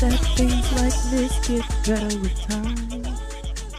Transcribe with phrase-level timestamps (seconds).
[0.00, 3.02] That things like this get better with time,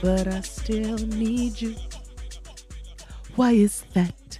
[0.01, 1.75] but I still need you.
[3.35, 4.39] Why is that?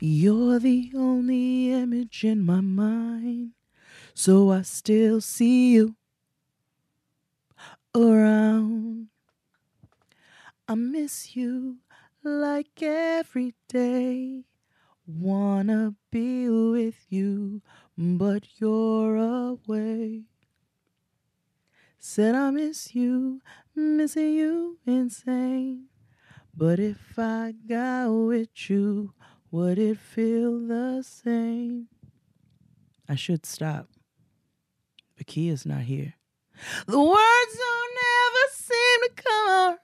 [0.00, 3.52] You're the only image in my mind,
[4.12, 5.94] so I still see you
[7.94, 9.06] around.
[10.66, 11.76] I miss you
[12.24, 14.46] like every day.
[15.06, 17.62] Wanna be with you,
[17.96, 20.22] but you're away.
[21.98, 23.40] Said I miss you,
[23.74, 25.86] missing you insane.
[26.56, 29.14] But if I got with you,
[29.50, 31.88] would it feel the same?
[33.08, 33.88] I should stop.
[35.16, 36.14] But Keia's not here.
[36.86, 39.78] The words don't ever seem to come out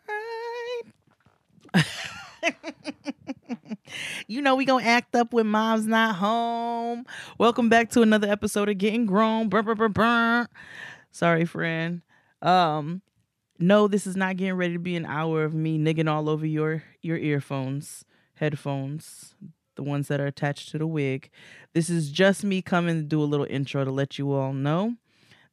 [1.75, 1.85] right.
[4.27, 7.07] you know we gonna act up when mom's not home.
[7.39, 9.49] Welcome back to another episode of Getting Grown.
[9.49, 10.49] Brr, brr, brr, brr.
[11.11, 12.03] Sorry, friend.
[12.43, 13.03] Um,
[13.59, 16.47] no, this is not getting ready to be an hour of me nigging all over
[16.47, 19.35] your your earphones, headphones,
[19.77, 21.31] the ones that are attached to the wig.
[21.75, 24.95] This is just me coming to do a little intro to let you all know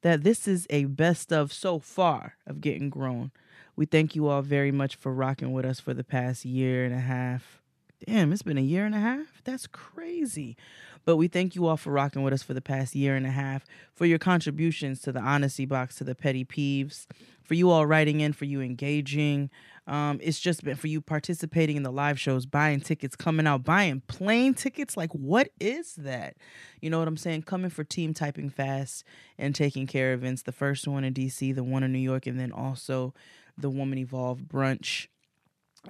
[0.02, 3.32] that this is a best of so far of Getting Grown.
[3.78, 6.96] We thank you all very much for rocking with us for the past year and
[6.96, 7.62] a half.
[8.08, 9.42] Damn, it's been a year and a half?
[9.44, 10.58] That's crazy.
[11.06, 13.32] But we thank you all for rocking with us for the past year and a
[13.32, 17.06] half, for your contributions to the honesty box, to the petty peeves,
[17.44, 19.52] for you all writing in, for you engaging.
[19.86, 23.64] Um, it's just been for you participating in the live shows, buying tickets, coming out,
[23.64, 24.98] buying plane tickets.
[24.98, 26.36] Like, what is that?
[26.82, 27.44] You know what I'm saying?
[27.44, 29.04] Coming for Team Typing Fast
[29.38, 30.42] and taking care of events.
[30.42, 33.14] The first one in DC, the one in New York, and then also
[33.58, 35.08] the Woman Evolve brunch.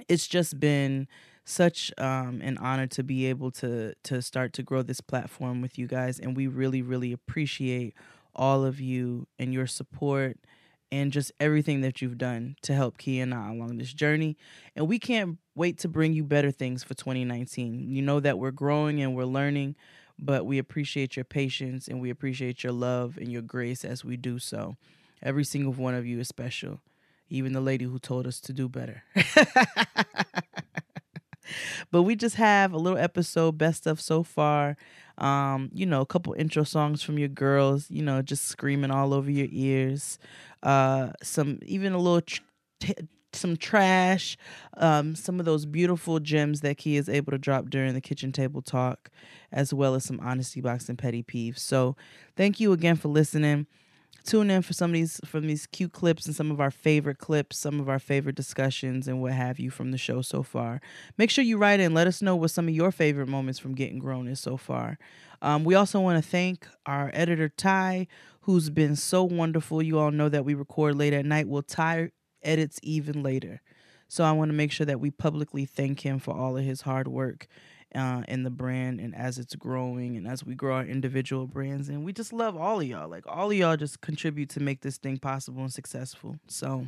[0.07, 1.07] It's just been
[1.45, 5.77] such um, an honor to be able to to start to grow this platform with
[5.77, 7.93] you guys, and we really, really appreciate
[8.35, 10.37] all of you and your support
[10.91, 14.37] and just everything that you've done to help Keia and I along this journey.
[14.75, 17.89] And we can't wait to bring you better things for 2019.
[17.89, 19.75] You know that we're growing and we're learning,
[20.17, 24.15] but we appreciate your patience and we appreciate your love and your grace as we
[24.17, 24.77] do so.
[25.21, 26.79] Every single one of you is special,
[27.29, 29.03] even the lady who told us to do better.
[31.91, 34.77] but we just have a little episode best of so far.
[35.17, 39.13] Um you know a couple intro songs from your girls you know just screaming all
[39.13, 40.19] over your ears.
[40.61, 42.41] Uh some even a little tr-
[42.79, 42.95] t-
[43.33, 44.37] some trash.
[44.77, 48.31] Um some of those beautiful gems that Keia is able to drop during the kitchen
[48.31, 49.09] table talk
[49.51, 51.59] as well as some honesty box and petty peeves.
[51.59, 51.95] So
[52.35, 53.65] thank you again for listening
[54.27, 57.17] tune in for some of these from these cute clips and some of our favorite
[57.17, 60.81] clips, some of our favorite discussions and what have you from the show so far.
[61.17, 61.93] Make sure you write in.
[61.93, 64.99] Let us know what some of your favorite moments from Getting Grown is so far.
[65.41, 68.07] Um, we also want to thank our editor Ty,
[68.41, 69.81] who's been so wonderful.
[69.81, 71.47] You all know that we record late at night.
[71.47, 72.11] Well, Ty
[72.43, 73.61] edits even later.
[74.09, 76.81] So I want to make sure that we publicly thank him for all of his
[76.81, 77.47] hard work
[77.95, 81.89] uh, in the brand and as it's growing and as we grow our individual brands.
[81.89, 83.09] And we just love all of y'all.
[83.09, 86.37] Like all of y'all just contribute to make this thing possible and successful.
[86.47, 86.87] So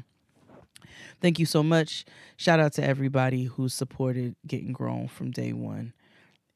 [1.21, 2.05] thank you so much.
[2.37, 5.93] Shout out to everybody who supported Getting Grown from day one.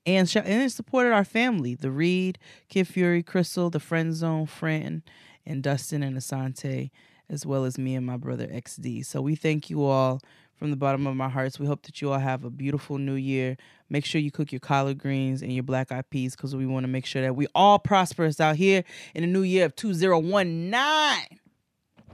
[0.06, 2.38] And, sh- and supported our family, the Read,
[2.68, 5.02] Kid Fury, Crissle, the Friend Zone, Fran,
[5.46, 6.92] and Dustin and Assante,
[7.30, 9.06] as well as me and my brother XD.
[9.06, 10.20] So we thank you all
[10.56, 11.60] from the bottom of my hearts.
[11.60, 13.58] We hope that you all have a beautiful new year.
[13.90, 16.84] Make sure you cook your collard greens and your black eyed peas because we want
[16.84, 18.84] to make sure that we all prosperous out here
[19.14, 21.40] in the new year of 2019.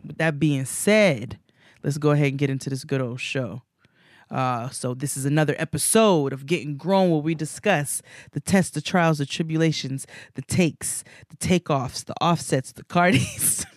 [0.05, 1.39] With that being said,
[1.83, 3.63] let's go ahead and get into this good old show.
[4.31, 8.01] Uh, so this is another episode of Getting Grown where we discuss
[8.31, 10.05] the tests, the trials, the tribulations,
[10.35, 13.65] the takes, the takeoffs, the offsets, the cardies.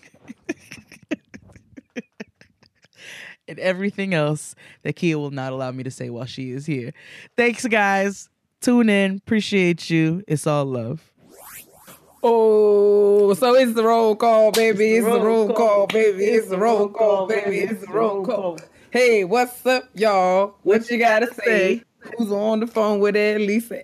[3.48, 6.92] and everything else that Keia will not allow me to say while she is here.
[7.36, 8.28] Thanks, guys.
[8.60, 9.16] Tune in.
[9.16, 10.22] Appreciate you.
[10.28, 11.12] It's all love.
[12.22, 14.94] Oh, so it's the roll call, baby.
[14.94, 16.24] It's the roll call, baby.
[16.24, 17.58] It's the roll call, baby.
[17.58, 18.60] It's the roll call.
[18.90, 20.54] Hey, what's up, y'all?
[20.62, 21.82] What you gotta say?
[22.18, 23.82] Who's on the phone with Ed Lisa?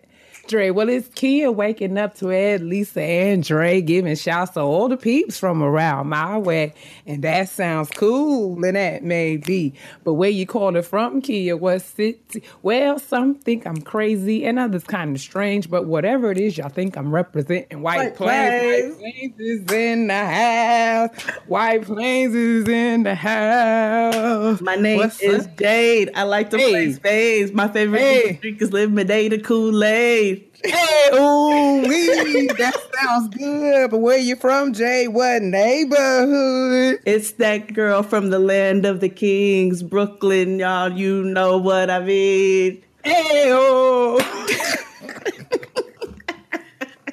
[0.49, 4.89] Dre, well, it's Keia waking up to Ed, Lisa, and Dre giving shouts to all
[4.89, 6.73] the peeps from around my way.
[7.06, 9.75] And that sounds cool, and that may be.
[10.05, 12.43] But where you call it from, Keia, what city?
[12.62, 15.69] Well, some think I'm crazy, and others kind of strange.
[15.71, 18.97] But whatever it is, y'all think I'm representing White, White Plains.
[18.97, 21.23] White Plains is in the house.
[21.47, 24.61] White Plains is in the house.
[24.62, 25.56] My name What's is up?
[25.59, 26.11] Jade.
[26.15, 26.71] I like to Hey.
[26.71, 27.53] play spades.
[27.53, 28.39] My favorite Hey.
[28.41, 30.38] drink is lemonade Kool-Aid.
[30.64, 33.90] Hey, ooh, wee, that sounds good.
[33.90, 35.08] But where you from, Jay?
[35.08, 37.00] What neighborhood?
[37.06, 40.90] It's that girl from the land of the kings, Brooklyn, y'all.
[40.93, 42.82] You know what I mean.
[43.05, 44.19] Hey, oh.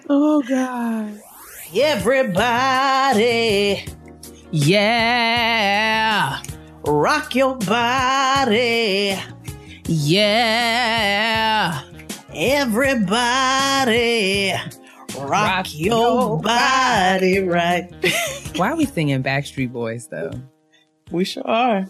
[0.09, 1.21] oh, God.
[1.77, 3.83] Everybody,
[4.49, 6.41] yeah,
[6.85, 9.19] rock your body,
[9.85, 11.81] yeah.
[12.37, 13.91] Everybody,
[15.17, 17.89] rock, Rock your, body right.
[18.57, 20.31] Why are we singing Backstreet Boys, though?
[21.11, 21.85] we sure are.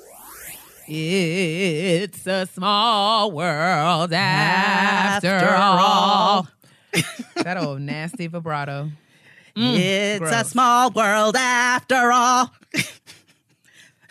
[0.88, 5.80] It's a small world after, After all.
[5.80, 6.48] all.
[7.44, 8.92] that old nasty vibrato.
[9.56, 12.54] it's a mm, small world after all.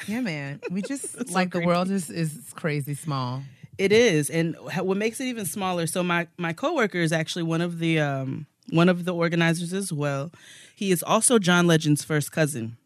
[0.09, 0.61] Yeah, man.
[0.69, 3.45] We just like the world is is crazy small.
[3.79, 5.87] It is, and what makes it even smaller.
[5.87, 9.93] So my my coworker is actually one of the um one of the organizers as
[9.93, 10.31] well.
[10.75, 12.77] He is also John Legend's first cousin.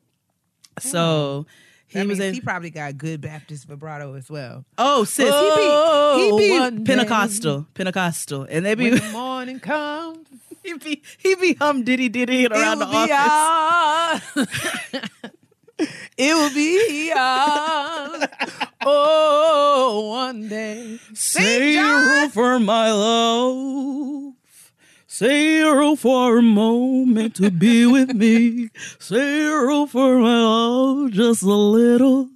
[0.79, 1.47] So
[1.87, 4.65] he was a he probably got good Baptist vibrato as well.
[4.77, 6.85] oh sis Oh, he be he one be.
[6.85, 10.29] Pentecostal Pentecostal, and they be When the morning comes,
[10.63, 15.11] he be he be hum diddy diddy around the it will be office.
[16.19, 18.29] it will be on.
[18.85, 20.99] Oh, one day.
[21.15, 24.35] Say you for my love.
[25.07, 28.71] Say you for a moment to be with me.
[28.99, 32.29] Say you for my love, just a little.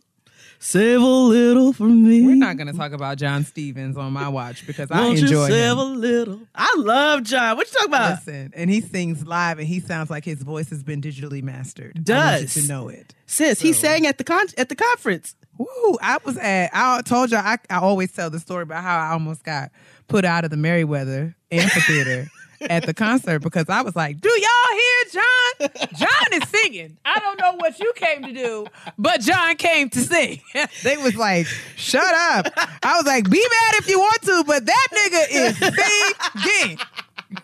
[0.64, 2.25] Save a little for me.
[2.25, 5.47] We're not going to talk about John Stephens on my watch because I Won't enjoy
[5.47, 5.79] you save him.
[5.79, 6.41] a little?
[6.55, 7.56] I love John.
[7.56, 8.11] What you talking about?
[8.25, 11.94] Listen, and he sings live, and he sounds like his voice has been digitally mastered.
[11.97, 12.56] I want Does.
[12.56, 13.12] you to know it.
[13.26, 15.35] Sis, he sang at the con- at the conference.
[15.59, 15.99] Woo!
[16.00, 16.70] I was at.
[16.73, 19.73] I told you I, I always tell the story about how I almost got
[20.06, 22.29] put out of the Merriweather Amphitheater
[22.70, 25.88] at the concert because I was like, "Do y'all hear John?
[25.97, 26.97] John is singing.
[27.05, 28.67] I don't know what you came to do,
[28.99, 30.41] but John came to sing."
[30.82, 32.47] they was like, "Shut up!"
[32.82, 36.79] I was like, "Be mad if you want to, but that nigga is singing."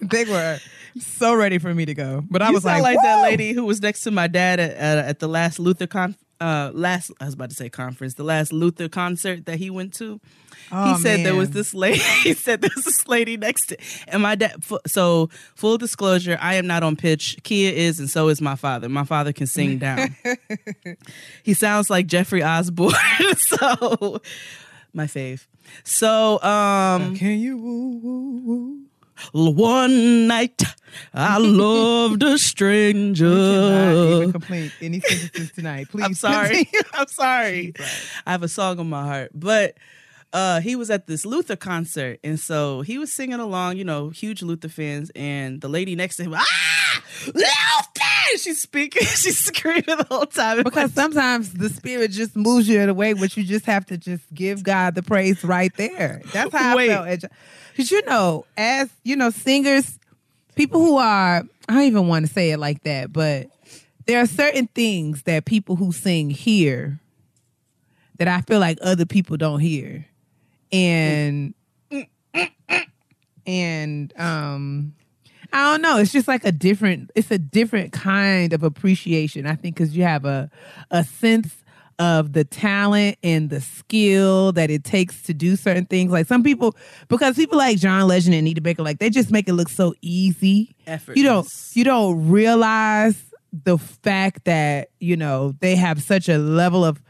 [0.00, 0.58] They were
[0.98, 3.52] so ready for me to go, but I you was sound like, like that lady
[3.52, 7.10] who was next to my dad at, at, at the last Luther con uh last
[7.20, 10.20] I was about to say conference, the last Luther concert that he went to.
[10.70, 11.98] Oh, he said there was this lady.
[12.22, 13.76] He said there's this lady next to,
[14.08, 14.62] and my dad.
[14.86, 17.38] So full disclosure, I am not on pitch.
[17.42, 18.88] Kia is, and so is my father.
[18.88, 20.16] My father can sing down.
[21.42, 22.92] he sounds like Jeffrey Osborne.
[23.36, 24.20] so
[24.92, 25.46] my fave.
[25.84, 29.50] So um, Can you woo woo woo?
[29.50, 30.62] one night
[31.14, 33.24] I loved a stranger.
[33.24, 35.88] cannot even complete any sentences tonight.
[35.90, 36.02] Please.
[36.04, 36.68] I'm sorry.
[36.94, 37.74] I'm sorry.
[38.26, 39.30] I have a song on my heart.
[39.34, 39.76] But
[40.32, 44.10] uh he was at this Luther concert and so he was singing along, you know,
[44.10, 47.02] huge Luther fans and the lady next to him, ah!
[47.26, 47.48] Luther!
[48.36, 50.62] She's speaking, she's screaming the whole time.
[50.62, 53.96] Because sometimes the spirit just moves you in a way which you just have to
[53.96, 56.20] just give God the praise right there.
[56.32, 56.90] That's how Wait.
[56.90, 57.32] I felt.
[57.72, 59.98] Because you know, as you know, singers,
[60.58, 63.48] people who are I don't even want to say it like that, but
[64.06, 67.00] there are certain things that people who sing hear
[68.18, 70.06] that I feel like other people don't hear.
[70.72, 71.54] And
[73.46, 74.94] and um
[75.50, 75.96] I don't know.
[75.96, 77.10] It's just like a different.
[77.14, 79.46] It's a different kind of appreciation.
[79.46, 80.50] I think because you have a
[80.90, 81.64] a sense
[81.98, 86.12] of the talent and the skill that it takes to do certain things.
[86.12, 86.76] Like some people,
[87.08, 89.94] because people like John Legend and Nita Baker, like they just make it look so
[90.00, 90.74] easy.
[91.16, 96.84] You don't you don't realize the fact that you know they have such a level
[96.84, 97.02] of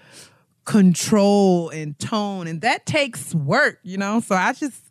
[0.64, 4.20] control and tone, and that takes work, you know.
[4.20, 4.82] So I just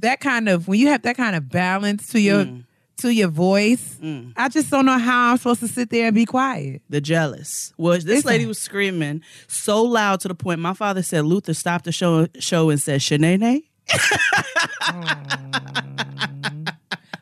[0.00, 2.64] that kind of when you have that kind of balance to your mm.
[2.98, 4.32] To your voice, mm.
[4.36, 6.82] I just don't know how I'm supposed to sit there and be quiet.
[6.88, 7.72] The jealous.
[7.76, 11.24] Well, this It's lady a- was screaming so loud to the point my father said
[11.24, 13.64] Luther stopped the show show and said Shanae.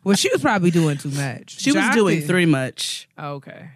[0.03, 1.61] Well, she was probably doing too much.
[1.61, 3.07] She was doing three much.
[3.19, 3.69] Oh, okay.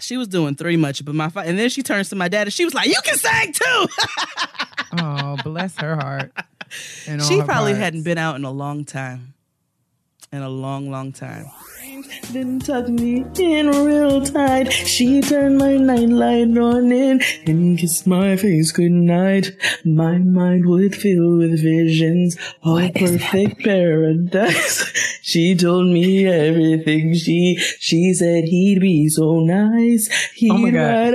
[0.00, 2.42] She was doing three much, but my fa- and then she turns to my dad
[2.42, 3.86] and she was like, "You can sing too."
[5.00, 6.30] Oh, bless her heart.
[6.70, 7.78] she her probably parts.
[7.78, 9.32] hadn't been out in a long time,
[10.32, 11.46] in a long, long time.
[12.32, 14.70] Didn't tuck me in real tight.
[14.72, 19.52] She turned my nightlight on in and kissed my face goodnight.
[19.84, 24.92] My mind would fill with visions of perfect paradise.
[25.22, 27.14] She told me everything.
[27.14, 30.08] She she said he'd be so nice.
[30.34, 31.14] He'd Oh my God.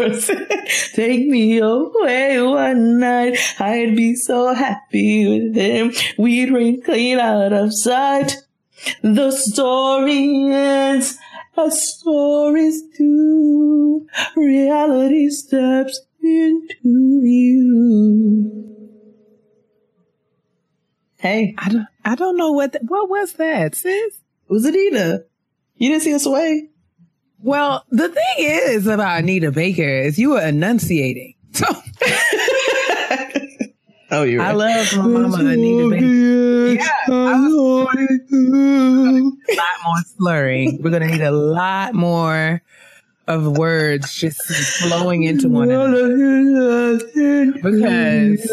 [0.00, 3.38] up on his horse, take me away one night.
[3.58, 5.92] I'd be so happy with him.
[6.18, 8.36] We'd rain clean out of sight.
[9.02, 11.18] The story ends
[11.56, 14.06] as stories do.
[14.36, 18.66] Reality steps into you.
[21.18, 24.14] Hey, I don't, I don't know what th- what was that, sis.
[24.14, 24.14] it
[24.48, 25.26] was Anita.
[25.76, 26.69] You didn't see us away?
[27.42, 31.34] Well, the thing is about Anita Baker is you were enunciating.
[31.52, 31.66] So
[34.12, 36.04] Oh, you're I love my mama Anita Baker.
[36.04, 37.86] Yeah, I was
[38.32, 40.80] a lot more slurring.
[40.82, 42.60] We're gonna need a lot more
[43.28, 44.40] of words just
[44.80, 46.98] flowing into one another.
[47.62, 48.50] Because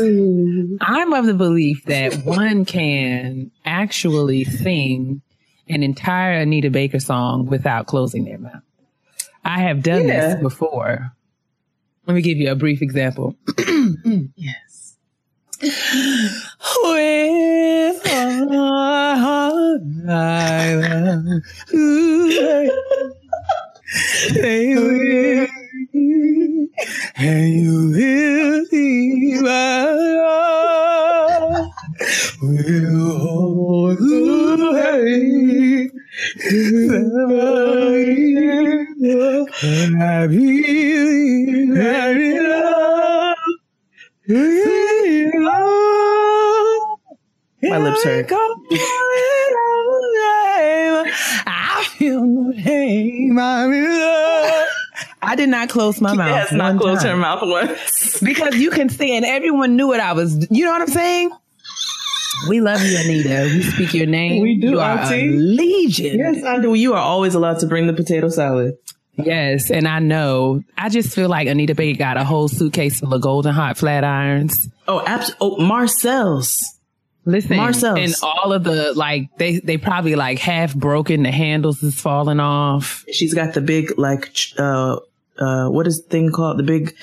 [0.81, 5.23] I'm of the belief that one can actually sing
[5.67, 8.61] an entire Anita Baker song without closing their mouth.
[9.47, 10.33] I have done Yeah.
[10.33, 11.11] this before.
[12.05, 13.35] Let me give you a brief example.
[14.35, 14.95] Yes.
[16.83, 18.01] With
[20.09, 22.71] I love you.
[25.93, 26.69] We-
[27.15, 29.93] and you will be my.
[32.41, 33.97] We'll hold.
[33.99, 35.89] And
[38.99, 43.37] I believe that in love.
[47.61, 48.31] My lips hurt.
[51.45, 53.37] I feel no shame.
[53.37, 54.67] I'm in love.
[55.21, 56.29] I did not close my mouth.
[56.29, 57.11] Yes, not close time.
[57.11, 58.19] her mouth once.
[58.21, 60.47] because you can see, and everyone knew what I was.
[60.49, 61.31] You know what I'm saying?
[62.49, 63.49] We love you, Anita.
[63.53, 64.41] We speak your name.
[64.43, 65.29] We do, You are a Auntie.
[65.29, 66.17] legion.
[66.19, 66.73] Yes, I do.
[66.73, 68.75] You are always allowed to bring the potato salad.
[69.15, 70.61] Yes, and I know.
[70.77, 74.03] I just feel like Anita Baker got a whole suitcase full of golden hot flat
[74.03, 74.67] irons.
[74.87, 76.55] Oh, abs- oh, Marcel's.
[77.25, 77.97] Listen, Marcel's.
[77.99, 81.23] and all of the like, they they probably like half broken.
[81.23, 83.03] The handles is falling off.
[83.11, 84.97] She's got the big like uh
[85.39, 86.57] uh what is the thing called?
[86.59, 86.95] The big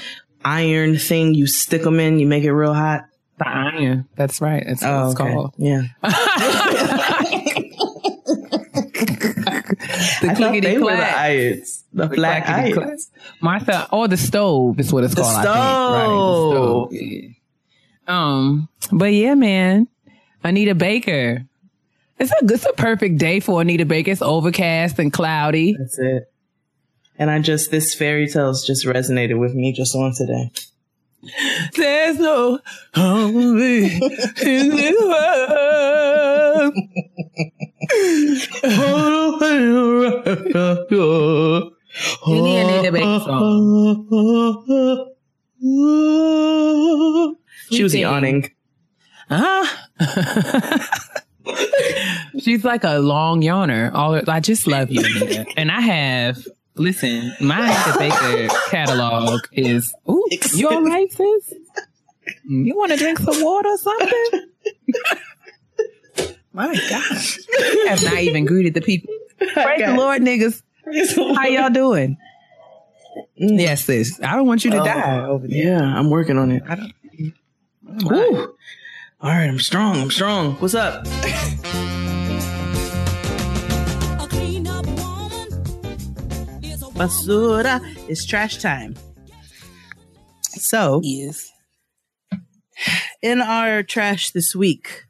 [0.44, 2.20] iron thing you stick them in.
[2.20, 3.04] You make it real hot.
[3.38, 4.08] The iron.
[4.16, 4.64] That's right.
[4.66, 5.32] That's what Oh, it's okay.
[5.32, 5.54] called.
[5.58, 5.82] Yeah.
[10.20, 11.16] The I thought they were the clack.
[11.16, 11.84] irons.
[11.92, 12.86] The flat Clackety clack.
[12.86, 13.10] irons.
[13.40, 15.36] Martha, or the stove is what it's The called.
[15.36, 15.54] I think.
[15.54, 16.52] Right, the stove.
[16.52, 16.88] stove.
[16.92, 17.28] Yeah.
[18.06, 19.88] Um, but yeah, man,
[20.42, 21.44] Anita Baker.
[22.18, 24.10] It's a it's a perfect day for Anita Baker.
[24.12, 25.76] It's overcast and cloudy.
[25.78, 26.30] That's it.
[27.18, 30.50] And I just this fairy tales just resonated with me just on today.
[31.76, 32.58] There's no
[32.94, 34.00] harmony
[34.42, 36.74] in this world.
[42.26, 45.10] Any Anita Baker song.
[47.70, 48.50] She was yawning.
[49.28, 49.66] Huh?
[52.38, 53.92] She's like a long yawner.
[53.94, 55.46] All I just love you, Anita.
[55.56, 56.46] and I have.
[56.76, 59.94] Listen, my Anita Baker catalog is.
[60.08, 61.54] Ooh, you all right, sis?
[62.44, 64.50] You want to drink some water or something?
[66.52, 69.14] my gosh, you have not even greeted the people.
[69.38, 70.62] Praise the Lord, niggas.
[71.36, 72.16] How y'all doing?
[73.40, 73.60] Mm.
[73.60, 74.20] Yes, sis.
[74.22, 75.56] I don't want you to oh, die over there.
[75.56, 76.62] Yeah, I'm working on it.
[76.68, 76.92] I don't.
[79.20, 80.00] All right, I'm strong.
[80.00, 80.54] I'm strong.
[80.54, 81.06] What's up?
[86.94, 88.94] Basura, it's trash time.
[90.50, 91.50] So, Yes.
[93.20, 95.04] in our trash this week,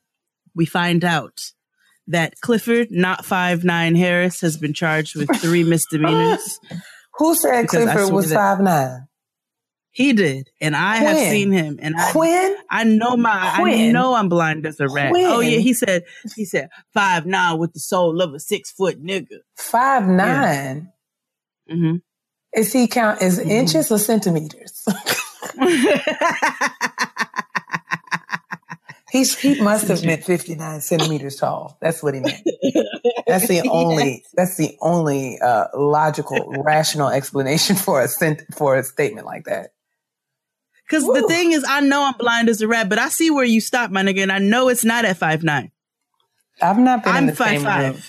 [0.54, 1.52] we find out
[2.06, 6.58] that Clifford, not five nine Harris, has been charged with three misdemeanors.
[7.18, 9.06] Who said Clifford was five nine?
[9.90, 12.56] He did, and I have seen him, and I Quinn?
[12.68, 15.12] I know my I know I'm blind as a rat.
[15.12, 15.24] When?
[15.24, 16.02] Oh yeah, he said
[16.34, 19.38] he said five nine with the soul of a six foot nigga.
[19.56, 20.90] Five nine.
[21.68, 21.96] Hmm
[22.54, 23.50] Is he count as Mhm.
[23.50, 24.84] inches or centimeters?
[29.10, 31.78] He's he must have meant fifty nine centimeters tall.
[31.80, 32.44] That's what he meant.
[33.28, 38.82] That's the only that's the only uh, logical, rational explanation for a sent, for a
[38.82, 39.70] statement like that.
[40.88, 43.44] Because the thing is, I know I'm blind as a rat, but I see where
[43.44, 45.70] you stop, my nigga, and I know it's not at five nine.
[46.60, 48.02] I've not been I'm the five same room.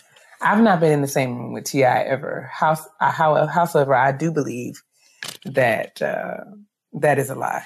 [0.46, 2.04] I've not been in the same room with T.I.
[2.04, 2.52] ever.
[3.02, 4.84] Uh, how, however, I do believe
[5.46, 6.46] that uh,
[6.94, 7.66] that is a lie.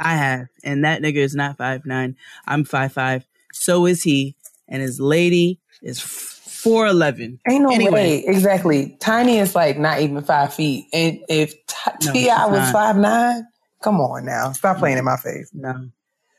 [0.00, 2.16] I have, and that nigga is not five nine.
[2.46, 3.26] I'm five five.
[3.52, 4.36] So is he,
[4.68, 7.40] and his lady is four eleven.
[7.48, 7.92] Ain't no Anyway.
[7.92, 8.24] way.
[8.26, 8.96] Exactly.
[9.00, 10.86] Tiny is like not even five feet.
[10.92, 12.46] And if T- No, T.I.
[12.48, 13.46] was five nine,
[13.82, 15.50] come on now, stop playing in my face.
[15.52, 15.90] No,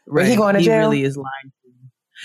[0.08, 0.90] But he going to he jail?
[0.90, 1.54] really is lying.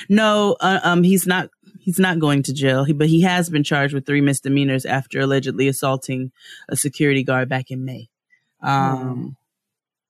[0.09, 1.51] No, uh, um, he's not.
[1.85, 2.87] He's not going to jail.
[2.95, 6.33] But he has been charged with three misdemeanors after allegedly assaulting
[6.69, 8.09] a security guard back in May.
[8.63, 9.37] Um,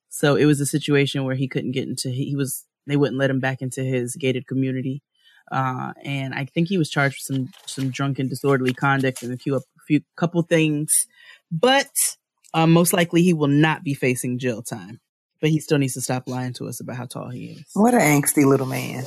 [0.08, 2.10] so it was a situation where he couldn't get into.
[2.10, 2.64] He was.
[2.86, 5.02] They wouldn't let him back into his gated community.
[5.50, 9.36] Uh, and I think he was charged with some some drunken disorderly conduct and a
[9.36, 11.08] few a few couple things,
[11.50, 12.16] but
[12.54, 15.00] um, most likely he will not be facing jail time.
[15.40, 17.64] But he still needs to stop lying to us about how tall he is.
[17.74, 19.04] What an angsty little man.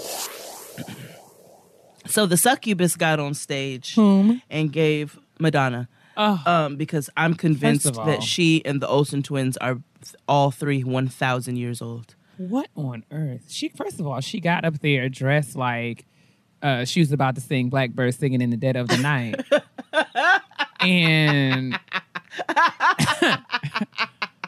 [2.07, 4.41] So the succubus got on stage Whom?
[4.49, 9.55] and gave Madonna, Oh, um, because I'm convinced all- that she and the Olsen twins
[9.57, 9.77] are
[10.27, 12.15] all three 1,000 years old.
[12.37, 13.45] what on earth?
[13.49, 16.05] She first of all, she got up there dressed like
[16.63, 19.35] uh, she was about to sing Blackbird singing in the dead of the night,
[20.79, 21.79] and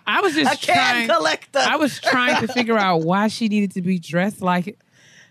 [0.08, 1.08] I was just I can trying.
[1.08, 1.60] collector.
[1.60, 4.78] I was trying to figure out why she needed to be dressed like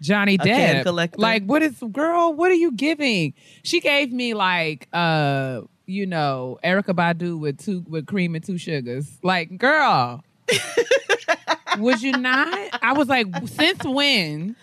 [0.03, 0.85] Johnny Depp.
[0.85, 1.19] collector.
[1.21, 2.33] Like, what is girl?
[2.33, 3.35] What are you giving?
[3.63, 8.59] She gave me like, uh, you know, Erykah Badu with two with cream and two
[8.59, 9.19] sugars.
[9.23, 10.23] Like, girl,
[11.79, 12.57] would you not?
[12.83, 14.57] I was like, since when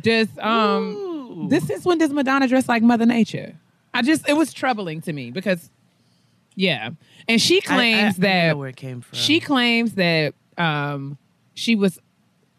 [0.00, 1.48] does um Ooh.
[1.48, 3.54] this is when does Madonna dress like Mother Nature?
[3.94, 5.68] I just it was troubling to me because
[6.54, 6.90] yeah,
[7.28, 9.18] and she I- I- claims I that know where it came from.
[9.18, 11.18] she claims that um,
[11.54, 11.98] she was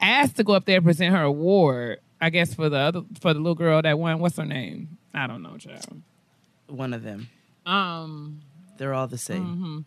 [0.02, 2.00] asked to go up there and present her award.
[2.24, 4.20] I guess for the other for the little girl that won.
[4.20, 4.98] What's her name?
[5.14, 6.02] I don't know, child.
[6.68, 7.28] one of them.
[7.66, 8.42] Um,
[8.78, 9.46] They're all the same.
[9.46, 9.80] Mm-hmm.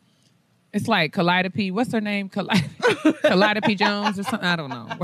[0.75, 1.71] it's like Calliope.
[1.71, 2.29] What's her name?
[2.29, 4.47] Calliope Jones or something.
[4.47, 4.87] I don't know.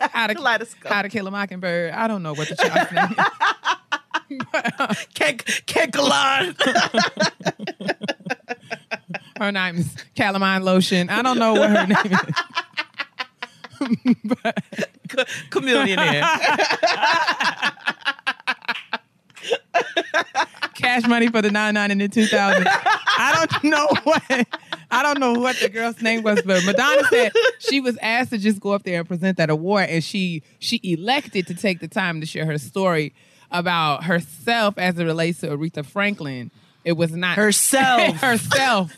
[0.00, 0.92] how to Kaleidoscope.
[0.92, 1.92] how to kill a mockingbird.
[1.92, 3.16] I don't know what the child's name.
[4.30, 4.44] is.
[4.52, 5.96] But, Can't, can't
[9.38, 11.08] her name is calamine lotion.
[11.08, 12.34] I don't know what her name is.
[15.50, 16.24] Chameleon hair.
[20.74, 22.66] cash money for the 99 and the 2000.
[22.68, 24.46] I don't know what
[24.90, 28.38] I don't know what the girl's name was, but Madonna said she was asked to
[28.38, 31.88] just go up there and present that award, and she she elected to take the
[31.88, 33.14] time to share her story
[33.50, 36.50] about herself as it relates to Aretha Franklin.
[36.84, 38.16] It was not Herself.
[38.20, 38.96] herself.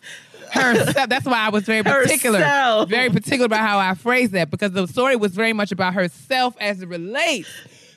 [0.52, 1.08] Herself.
[1.08, 2.38] That's why I was very particular.
[2.38, 2.88] Herself.
[2.88, 6.56] Very particular about how I phrased that because the story was very much about herself
[6.60, 7.48] as it relates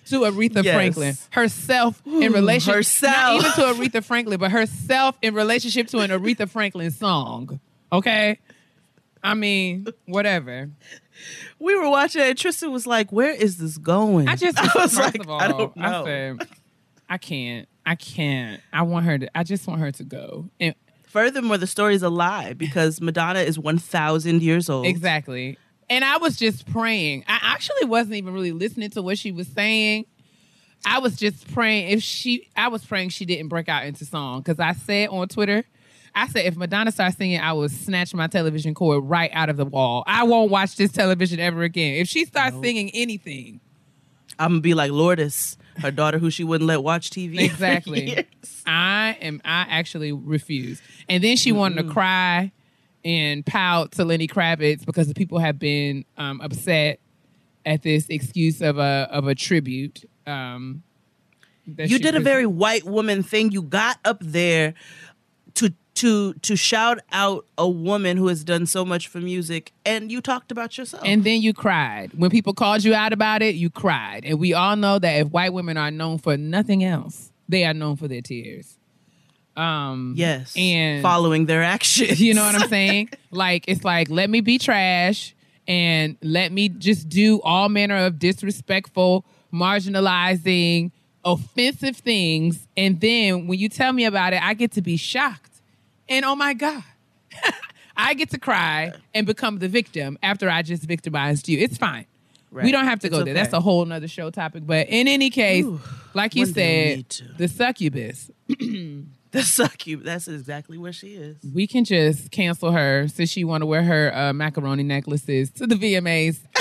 [0.07, 0.75] to Aretha Yes.
[0.75, 1.15] Franklin.
[1.31, 3.41] Herself in relationship herself.
[3.41, 7.59] not even to Aretha Franklin, but herself in relationship to an Aretha Franklin song.
[7.91, 8.39] Okay?
[9.23, 10.69] I mean, whatever.
[11.59, 12.27] we were watching it.
[12.29, 15.29] and Tristan was like, "Where is this going?" I just I was first like, of
[15.29, 16.47] all, "I don't know." said,
[17.09, 17.69] I can't.
[17.85, 18.61] I can't.
[18.73, 20.49] I want her to I just want her to go.
[20.59, 20.75] And
[21.13, 24.87] Furthermore, the story is a lie because Madonna is one thousand years old.
[24.87, 25.59] Exactly.
[25.87, 27.23] And I was just praying.
[27.27, 30.07] I actually wasn't even really listening to what she was saying.
[30.83, 34.41] I was just praying if she I was praying she didn't break out into song
[34.41, 35.63] cuz I said on Twitter
[36.15, 39.57] I said if Madonna starts singing I will snatch my television cord right out of
[39.57, 40.03] the wall.
[40.07, 41.93] I won't watch this television ever again.
[41.93, 43.59] If she starts singing anything.
[44.39, 47.39] I'm gonna be like Lourdes, her daughter, who she wouldn't let watch TV.
[47.53, 48.25] Exactly.
[48.65, 49.41] I am.
[49.43, 50.81] I actually refuse.
[51.09, 52.51] And then she wanted to cry
[53.05, 56.99] and pout to Lenny Kravitz because the people have been um, upset
[57.65, 60.03] at this excuse of a of a tribute.
[60.25, 60.83] Um,
[61.65, 63.51] You did a very white woman thing.
[63.51, 64.73] You got up there
[65.95, 70.21] to to shout out a woman who has done so much for music, and you
[70.21, 71.03] talked about yourself.
[71.05, 73.55] and then you cried when people called you out about it.
[73.55, 77.31] You cried, and we all know that if white women are known for nothing else,
[77.47, 78.77] they are known for their tears.
[79.55, 80.55] Um, Yes.
[80.57, 82.19] and following their actions.
[82.25, 83.09] you know what I'm saying?
[83.29, 85.35] like it's like let me be trash
[85.67, 90.91] and let me just do all manner of disrespectful, marginalizing,
[91.23, 95.51] offensive things, and then when you tell me about it, I get to be shocked.
[96.09, 96.83] And oh my god.
[97.97, 101.59] I get to cry and become the victim after I just victimized you.
[101.59, 102.05] It's fine.
[102.51, 102.65] Right.
[102.65, 103.33] We don't have to It's go there.
[103.33, 104.65] That's a whole nother show topic.
[104.65, 105.79] But in any case, Ooh,
[106.13, 108.31] like you one day we need said, the succubus.
[109.33, 110.05] The succubus.
[110.05, 111.37] That's exactly where she is.
[111.55, 115.65] We can just cancel her since she want to wear her uh, macaroni necklaces to
[115.65, 116.39] the VMAs.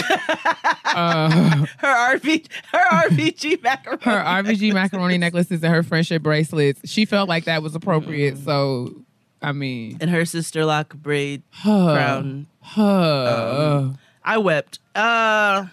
[0.87, 4.03] uh, Her RV, her RVG macaroni.
[4.05, 6.81] her RBG macaroni necklaces and her friendship bracelets.
[6.89, 8.37] She felt like that was appropriate.
[8.37, 8.45] Mm.
[8.47, 9.03] So,
[9.43, 12.47] I mean, and her sister lock braid huh, crown.
[12.61, 13.91] huh.
[14.25, 14.79] I wept.
[14.95, 15.67] Uh,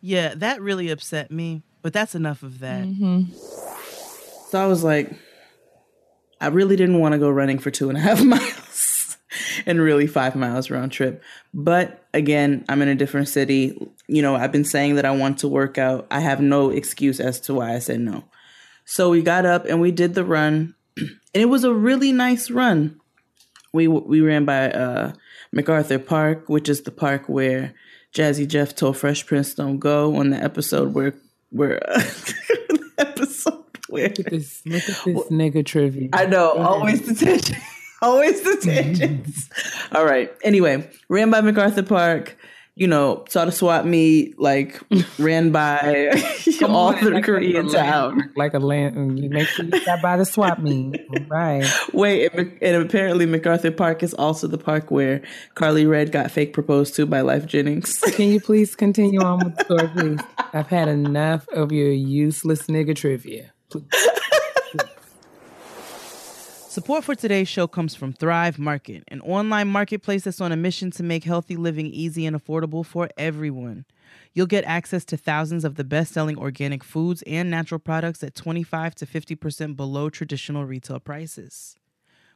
[0.00, 1.62] yeah, that really upset me.
[1.82, 2.86] But that's enough of that.
[4.50, 5.12] So I was like,
[6.40, 9.16] I really didn't want to go running for two and a half miles
[9.66, 11.22] and really five miles round trip.
[11.52, 13.76] But again, I'm in a different city.
[14.06, 16.06] You know, I've been saying that I want to work out.
[16.10, 18.24] I have no excuse as to why I said no.
[18.84, 20.74] So we got up and we did the run,
[21.34, 23.00] and it was a really nice run.
[23.72, 25.12] We we ran by uh,
[25.52, 27.74] MacArthur Park, which is the park where
[28.14, 31.14] Jazzy Jeff told Fresh Prince don't go on the episode where
[31.50, 36.08] where the episode where This, look at this nigga trivia.
[36.12, 37.56] I know, always the tension.
[38.02, 39.50] always the tensions.
[39.92, 40.32] All right.
[40.42, 42.36] Anyway, ran by MacArthur Park,
[42.74, 44.80] you know, saw the swap meet, like
[45.18, 46.10] ran by
[46.66, 48.30] all through Korean town.
[48.34, 49.18] Like a land.
[49.18, 51.00] You make sure you stop by the swap meet.
[51.28, 51.70] Right.
[51.92, 55.20] Wait, and, and apparently MacArthur Park is also the park where
[55.54, 57.98] Karlie Redd got fake proposed to by Lyfe Jennings.
[58.14, 60.20] Can you please continue on with the story, please?
[60.54, 63.52] I've had enough of your useless nigga trivia.
[66.72, 70.90] Support for today's show comes from Thrive Market, an online marketplace that's on a mission
[70.92, 73.84] to make healthy living easy and affordable for everyone.
[74.32, 78.34] You'll get access to thousands of the best selling organic foods and natural products at
[78.34, 81.76] 25 to 50% below traditional retail prices.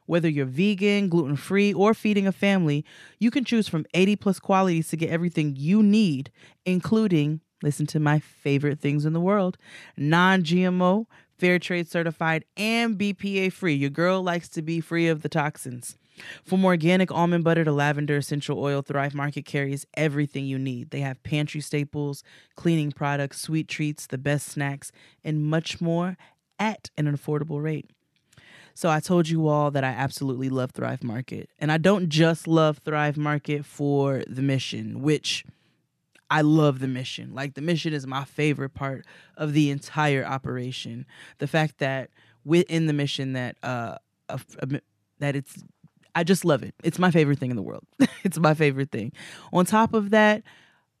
[0.05, 2.85] Whether you're vegan, gluten free, or feeding a family,
[3.17, 6.31] you can choose from 80 plus qualities to get everything you need,
[6.63, 9.57] including, listen to my favorite things in the world,
[9.97, 13.75] non GMO, fair trade certified, and BPA free.
[13.75, 15.97] Your girl likes to be free of the toxins.
[16.43, 20.89] From organic almond butter to lavender essential oil, Thrive Market carries everything you need.
[20.89, 22.23] They have pantry staples,
[22.55, 24.91] cleaning products, sweet treats, the best snacks,
[25.23, 26.17] and much more
[26.59, 27.89] at an affordable rate.
[28.73, 31.49] So I told you all that I absolutely love Thrive Market.
[31.57, 35.43] And I don't just love Thrive Market for the mission, which
[36.29, 37.33] I love the mission.
[37.33, 39.05] Like the mission is my favorite part
[39.37, 41.05] of the entire operation.
[41.39, 42.09] The fact that
[42.43, 43.97] within the mission that uh
[44.29, 44.81] a, a-
[45.19, 45.63] that it's
[46.15, 46.73] I just love it.
[46.83, 47.85] It's my favorite thing in the world.
[48.23, 49.13] it's my favorite thing.
[49.53, 50.43] On top of that,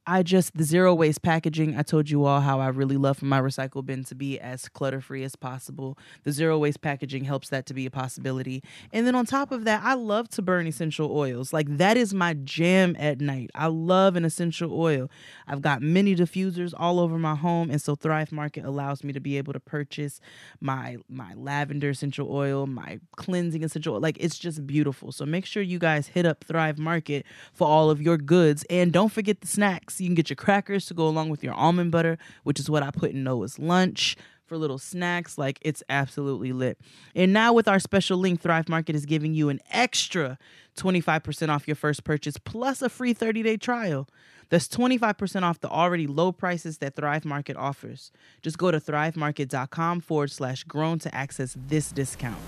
[0.09, 1.77] I just the zero waste packaging.
[1.77, 4.69] I told you all how I really love for my recycle bin to be as
[4.69, 5.97] clutter free as possible.
[6.23, 8.63] The zero waste packaging helps that to be a possibility.
[8.93, 11.51] And then on top of that, I love to burn essential oils.
[11.51, 13.51] Like that is my jam at night.
[13.53, 15.09] I love an essential oil.
[15.45, 19.19] I've got many diffusers all over my home, and so Thrive Market allows me to
[19.19, 20.21] be able to purchase
[20.61, 23.99] my my lavender essential oil, my cleansing essential oil.
[23.99, 25.11] Like it's just beautiful.
[25.11, 28.93] So make sure you guys hit up Thrive Market for all of your goods, and
[28.93, 29.96] don't forget the snacks.
[29.99, 32.83] You can get your crackers to go along with your almond butter, which is what
[32.83, 35.37] I put in Noah's lunch for little snacks.
[35.37, 36.79] Like it's absolutely lit.
[37.15, 40.37] And now with our special link, Thrive Market is giving you an extra
[40.77, 44.07] 25% off your first purchase plus a free 30-day trial.
[44.49, 48.11] That's 25% off the already low prices that Thrive Market offers.
[48.41, 52.39] Just go to thrivemarket.com forward slash grown to access this discount.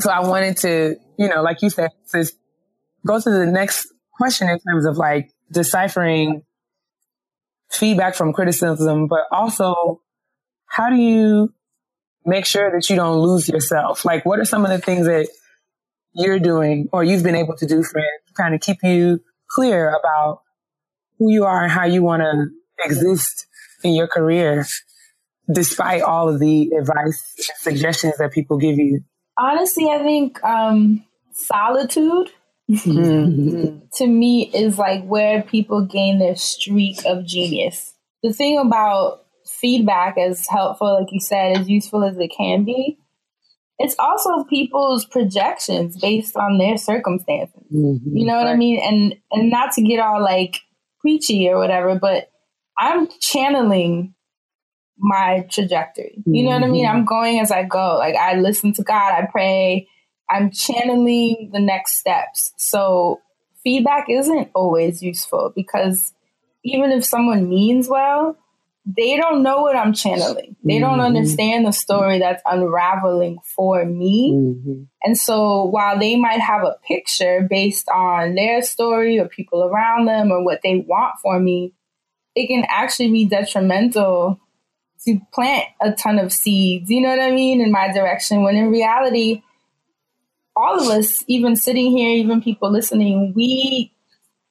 [0.00, 2.24] So I wanted to, you know, like you said, to
[3.06, 6.42] go to the next question in terms of like deciphering
[7.70, 10.00] feedback from criticism, but also
[10.66, 11.52] how do you
[12.24, 14.04] make sure that you don't lose yourself?
[14.04, 15.28] Like, what are some of the things that
[16.14, 19.88] you're doing or you've been able to do, Fran, to kind of keep you clear
[19.88, 20.42] about
[21.18, 22.48] who you are and how you want to
[22.84, 23.46] exist
[23.82, 24.66] in your career,
[25.52, 29.00] despite all of the advice and suggestions that people give you?
[29.38, 32.30] Honestly, I think um, solitude
[33.94, 37.94] to me is like where people gain their streak of genius.
[38.22, 42.98] The thing about feedback, as helpful, like you said, as useful as it can be,
[43.78, 47.62] it's also people's projections based on their circumstances.
[47.70, 48.80] You know what I mean?
[48.80, 50.60] And and not to get all like
[51.00, 52.30] preachy or whatever, but
[52.78, 54.14] I'm channeling
[54.98, 56.22] my trajectory.
[56.26, 56.84] You know what I mean?
[56.84, 56.90] Mhm.
[56.90, 57.96] I'm going as I go.
[57.98, 59.88] Like I listen to God, I pray,
[60.30, 62.52] I'm channeling the next steps.
[62.56, 63.20] So
[63.64, 66.12] feedback isn't always useful because
[66.64, 68.36] even if someone means well,
[68.84, 70.56] they don't know what I'm channeling.
[70.64, 71.06] They don't Mhm.
[71.06, 74.32] understand the story that's unraveling for me.
[74.32, 74.86] Mhm.
[75.02, 80.06] And so while they might have a picture based on their story or people around
[80.06, 81.74] them or what they want for me,
[82.34, 84.40] it can actually be detrimental
[85.04, 88.42] to plant a ton of seeds, you know what I mean, in my direction.
[88.42, 89.42] When in reality,
[90.58, 93.92] all of us, even sitting here, even people listening, we,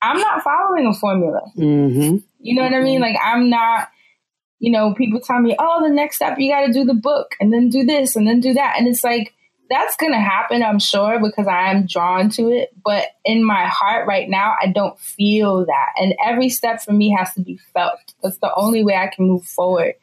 [0.01, 1.41] I'm not following a formula.
[1.57, 2.23] Mhm.
[2.39, 3.01] You know what I mean?
[3.01, 3.89] Like I'm not,
[4.59, 7.35] you know, people tell me, oh, the next step you got to do the book
[7.39, 8.75] and then do this and then do that.
[8.77, 9.33] And it's like,
[9.69, 12.69] that's going to happen, I'm sure, because I am drawn to it.
[12.85, 15.89] But in my heart right now, I don't feel that.
[15.97, 17.99] And every step for me has to be felt.
[18.23, 19.95] That's the only way I can move forward.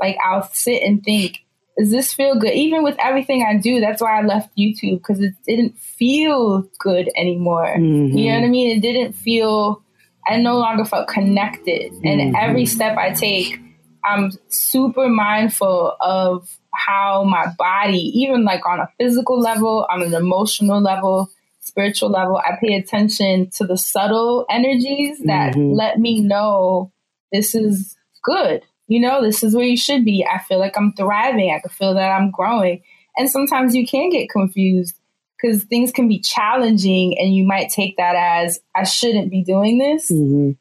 [0.00, 1.44] Like I'll sit and think,
[1.78, 2.52] does this feel good?
[2.52, 7.08] Even with everything I do, that's why I left YouTube because it didn't feel good
[7.16, 7.74] anymore.
[7.76, 8.16] Mhm.
[8.18, 8.76] You know what I mean?
[8.76, 9.82] It didn't feel,
[10.26, 11.92] I no longer felt connected.
[12.04, 13.58] And every step I take,
[14.04, 20.14] I'm super mindful of how my body, even like on a physical level, on an
[20.14, 21.30] emotional level,
[21.60, 25.76] spiritual level, I pay attention to the subtle energies that Mhm.
[25.76, 26.90] let me know
[27.30, 28.62] this is good.
[28.88, 30.26] You know, this is where you should be.
[30.26, 31.52] I feel like I'm thriving.
[31.54, 32.82] I can feel that I'm growing.
[33.16, 34.98] And sometimes you can get confused
[35.40, 39.78] because things can be challenging and you might take that as I shouldn't be doing
[39.78, 40.10] this.
[40.10, 40.56] Mhm.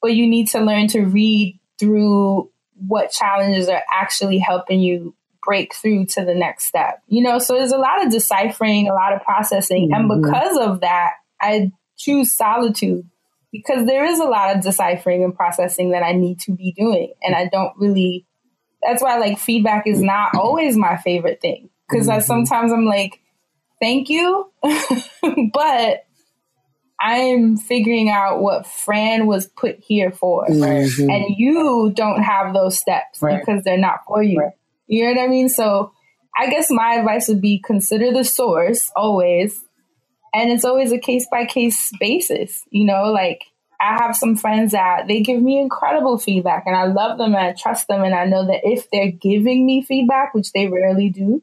[0.00, 2.50] But you need to learn to read through
[2.86, 5.14] what challenges are actually helping you
[5.44, 7.02] break through to the next step.
[7.08, 9.90] You know, so there's a lot of deciphering, a lot of processing.
[9.92, 10.22] And Mhm.
[10.22, 13.08] because of that, I choose solitude
[13.64, 17.12] because there is a lot of deciphering and processing that I need to be doing.
[17.22, 18.26] And I don't really,
[18.82, 21.70] that's why like feedback is not always my favorite thing.
[21.88, 23.20] Because I sometimes I'm like,
[23.80, 24.50] thank you,
[25.52, 26.04] but
[26.98, 30.46] I'm figuring out what Fran was put here for.
[30.48, 31.12] Mhm.
[31.14, 33.38] And you don't have those steps Right.
[33.38, 34.38] because they're not for you.
[34.40, 34.52] Right.
[34.86, 35.48] You know what I mean?
[35.48, 35.92] So
[36.38, 39.62] I guess my advice would be consider the source always.
[40.36, 42.62] And it's always a case by case basis.
[42.70, 43.42] You know, like
[43.80, 47.46] I have some friends that they give me incredible feedback and I love them and
[47.46, 48.02] I trust them.
[48.04, 51.42] And I know that if they're giving me feedback, which they rarely do,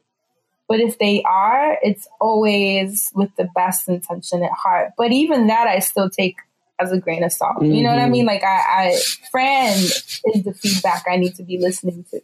[0.68, 4.92] but if they are, it's always with the best intention at heart.
[4.96, 6.36] But even that, I still take
[6.80, 7.62] as a grain of salt.
[7.62, 8.10] You know what I Mhm.
[8.10, 8.26] mean?
[8.26, 8.56] Like I,
[8.92, 12.20] I, friend is the feedback I need to be listening to.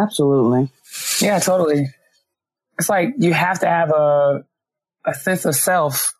[0.00, 0.70] Absolutely.
[1.20, 1.88] Yeah, totally.
[2.78, 4.44] It's like you have to have a
[5.06, 6.12] a sense of self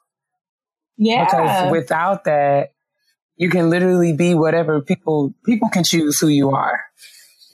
[0.96, 1.24] Yeah.
[1.24, 2.72] because without that,
[3.36, 6.80] you can literally be whatever people people can choose who you are,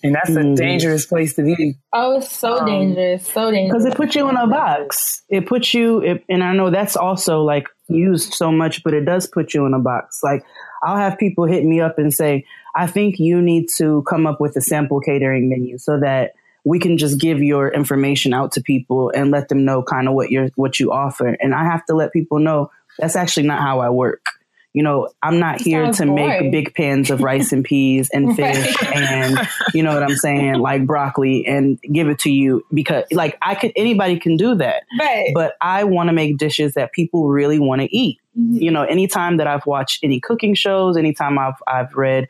[0.04, 0.56] and that's a Mhm.
[0.56, 1.74] dangerous place to be.
[1.92, 3.26] oh, it's so Um, dangerous.
[3.26, 3.82] So dangerous.
[3.82, 5.22] because it puts you in a box.
[5.28, 9.04] It puts you, it, and I know that's also like used so much, but it
[9.04, 10.20] does put you in a box.
[10.22, 10.44] Like
[10.84, 12.44] I'll have people hit me up and say,
[12.76, 16.32] "I think you need to come up with a sample catering menu so that
[16.64, 20.14] we can just give your information out to people and let them know kind of
[20.14, 23.60] what you're what you offer." And I have to let people know that's actually not
[23.60, 24.26] how I work.
[24.74, 26.26] You know, I'm not here Sounds to boring.
[26.26, 29.38] make big pans of rice and peas and fish and
[29.74, 33.54] you know what I'm saying, like broccoli and give it to you because like I
[33.54, 34.84] could anybody can do that.
[34.98, 35.30] right.
[35.34, 38.18] But I want to make dishes that people really want to eat.
[38.38, 38.62] Mhm.
[38.62, 42.28] You know, anytime that I've watched any cooking shows, anytime I've I've read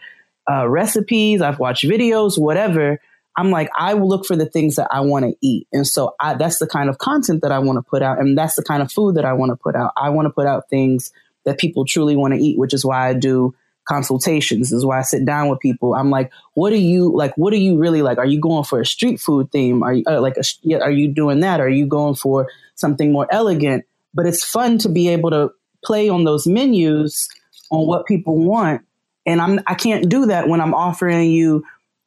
[0.50, 3.00] uh, recipes, I've watched videos, whatever,
[3.36, 5.66] I'm like I will look for the things that I want to eat.
[5.72, 8.36] And so I, that's the kind of content that I want to put out and
[8.36, 9.92] that's the kind of food that I want to put out.
[9.96, 11.12] I want to put out things
[11.44, 14.70] that people truly want to eat, which is why I do consultations.
[14.70, 15.94] This is why I sit down with people.
[15.94, 17.34] I'm like, what are you like?
[17.36, 18.18] What are you really like?
[18.18, 19.82] Are you going for a street food theme?
[19.82, 21.60] Are you uh, like, a, are you doing that?
[21.60, 23.84] Are you going for something more elegant?
[24.14, 25.50] But it's fun to be able to
[25.84, 27.28] play on those menus
[27.70, 28.82] on what people want.
[29.24, 31.64] And I'm, I can't do that when I'm offering you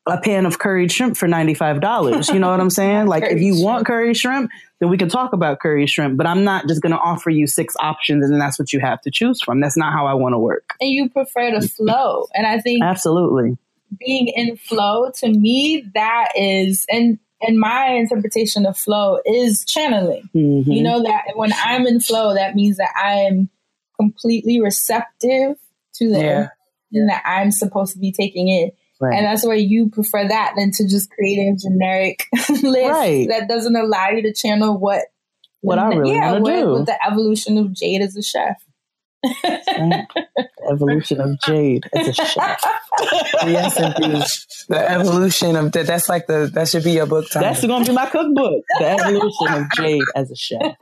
[0.07, 2.31] a pan of curried shrimp for $95.
[2.33, 3.07] You know what I'm saying?
[3.07, 6.43] Like if you want curry shrimp, then we can talk about curry shrimp, but I'm
[6.43, 9.11] not just going to offer you six options and then that's what you have to
[9.11, 9.61] choose from.
[9.61, 10.75] That's not how I want to work.
[10.79, 12.27] and you prefer to flow.
[12.35, 13.57] And I think Absolutely.
[13.99, 20.29] being in flow to me, that is, and and my interpretation of flow is channeling.
[20.33, 20.65] Mhm.
[20.67, 23.49] You know that when I'm in flow, that means that I am
[23.99, 25.57] completely receptive
[25.95, 26.47] to the Yeah.
[27.07, 28.71] that I'm supposed to be taking in.
[29.01, 29.17] Right.
[29.17, 33.27] And that's why you prefer that than to just create a generic list Right.
[33.29, 35.01] that doesn't allow you to channel what
[35.61, 36.69] What I really yeah, wanna do.
[36.71, 38.61] what the evolution of Jade as a chef.
[39.43, 40.05] Right.
[40.71, 42.63] Evolution of Jade as a chef.
[43.47, 44.23] yes, indeed.
[44.69, 45.87] The evolution of that.
[45.87, 47.41] That's like the that should be your book title.
[47.49, 48.63] That's gonna be my cookbook.
[48.79, 50.75] The evolution of Jade as a chef.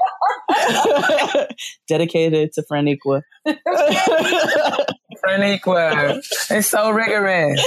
[1.88, 3.22] Dedicated to Franiqua.
[5.24, 6.18] Franiqua.
[6.52, 7.60] It's so rigorous.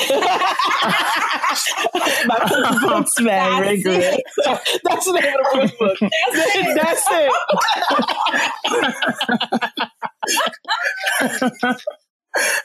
[2.26, 4.18] my cookbook's man rigorous.
[4.44, 5.98] That's the name of the cookbook.
[6.76, 7.32] That's it.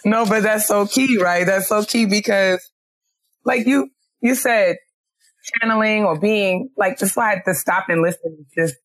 [0.05, 1.45] no, but that's so key, right?
[1.45, 2.69] That's so key because,
[3.45, 3.89] like you,
[4.21, 4.77] you said,
[5.43, 8.45] channeling or being like just like to stop and listen.
[8.55, 8.75] Just,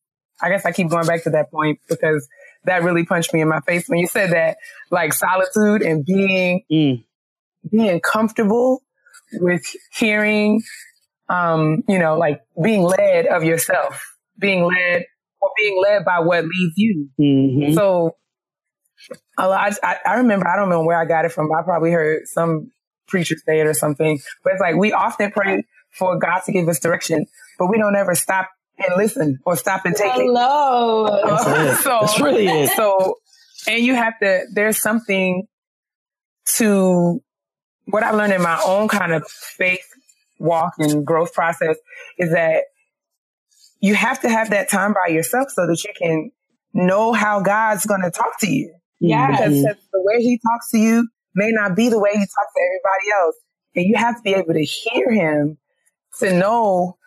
[0.41, 2.27] I guess I keep going back to that point because
[2.67, 4.57] that really punched me in my face when you said that,
[4.91, 7.03] like solitude and being, Mm.
[7.71, 8.81] being comfortable
[9.33, 10.61] with hearing,
[11.29, 14.01] um, you know, like being led of yourself,
[14.39, 15.05] being led
[15.41, 17.09] or being led by what leads you.
[17.19, 17.73] Mhm.
[17.75, 18.15] So
[19.37, 21.51] a lot, I, I remember, I don't know where I got it from.
[21.53, 22.71] I probably heard some
[23.07, 26.67] preacher say it or something, but it's like we often pray for God to give
[26.67, 27.25] us direction,
[27.57, 30.21] but we don't ever stop and listen or stop and take it.
[30.21, 31.07] Hello.
[31.25, 32.71] That's so, That's really it.
[32.71, 33.15] So,
[33.67, 35.47] and you have to, there's something
[36.55, 37.21] to
[37.85, 39.85] what I've learned in my own kind of faith
[40.39, 41.77] walk and growth process
[42.17, 42.63] is that
[43.81, 46.31] you have to have that time by yourself so that you can
[46.73, 48.67] know how God's going to talk to you.
[49.01, 49.07] Mm-hmm.
[49.07, 49.31] Yeah.
[49.31, 52.61] Because the way he talks to you may not be the way he talks to
[52.65, 53.35] everybody else.
[53.75, 55.57] And you have to be able to hear him
[56.19, 56.97] to know.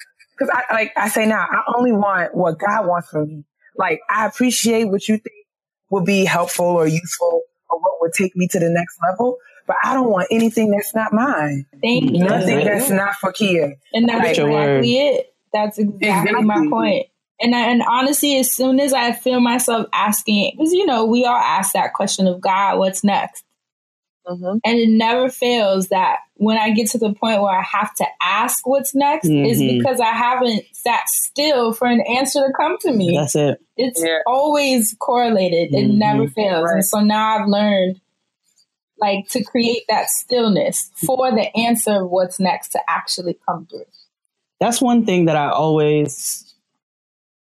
[0.41, 3.45] Cause I, like I say now, I only want what God wants from me.
[3.77, 5.47] Like I appreciate what you think
[5.91, 9.37] will be helpful or useful or what would take me to the next level.
[9.67, 11.67] But I don't want anything that's not mine.
[11.83, 12.25] Thank you.
[12.25, 12.65] Nothing it.
[12.65, 13.75] that's not for Keia.
[13.93, 15.35] And that's Like- exactly it.
[15.53, 17.07] That's exactly, my point.
[17.41, 21.25] And I, and honestly, as soon as I feel myself asking, because you know we
[21.25, 23.45] all ask that question of God, what's next,
[24.65, 28.07] and it never fails that when I get to the point where I have to
[28.23, 29.79] ask what's next, is Mhm.
[29.79, 33.17] because I haven't sat still for an answer to come to me.
[33.17, 33.61] That's it.
[33.77, 34.19] it's Yeah.
[34.27, 35.75] always correlated.
[35.75, 35.95] It Mhm.
[35.99, 36.65] never fails.
[36.65, 36.75] Right.
[36.75, 38.01] And so now I've learned
[38.99, 43.87] like to create that stillness for the answer of what's next to actually come through.
[44.61, 46.45] That's one thing that I always,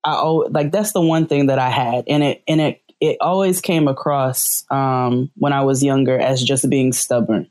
[0.05, 0.73] I always, like.
[0.73, 4.65] That's the one thing that I had, and it and it it always came across
[4.71, 7.51] um, when I was younger as just being stubborn.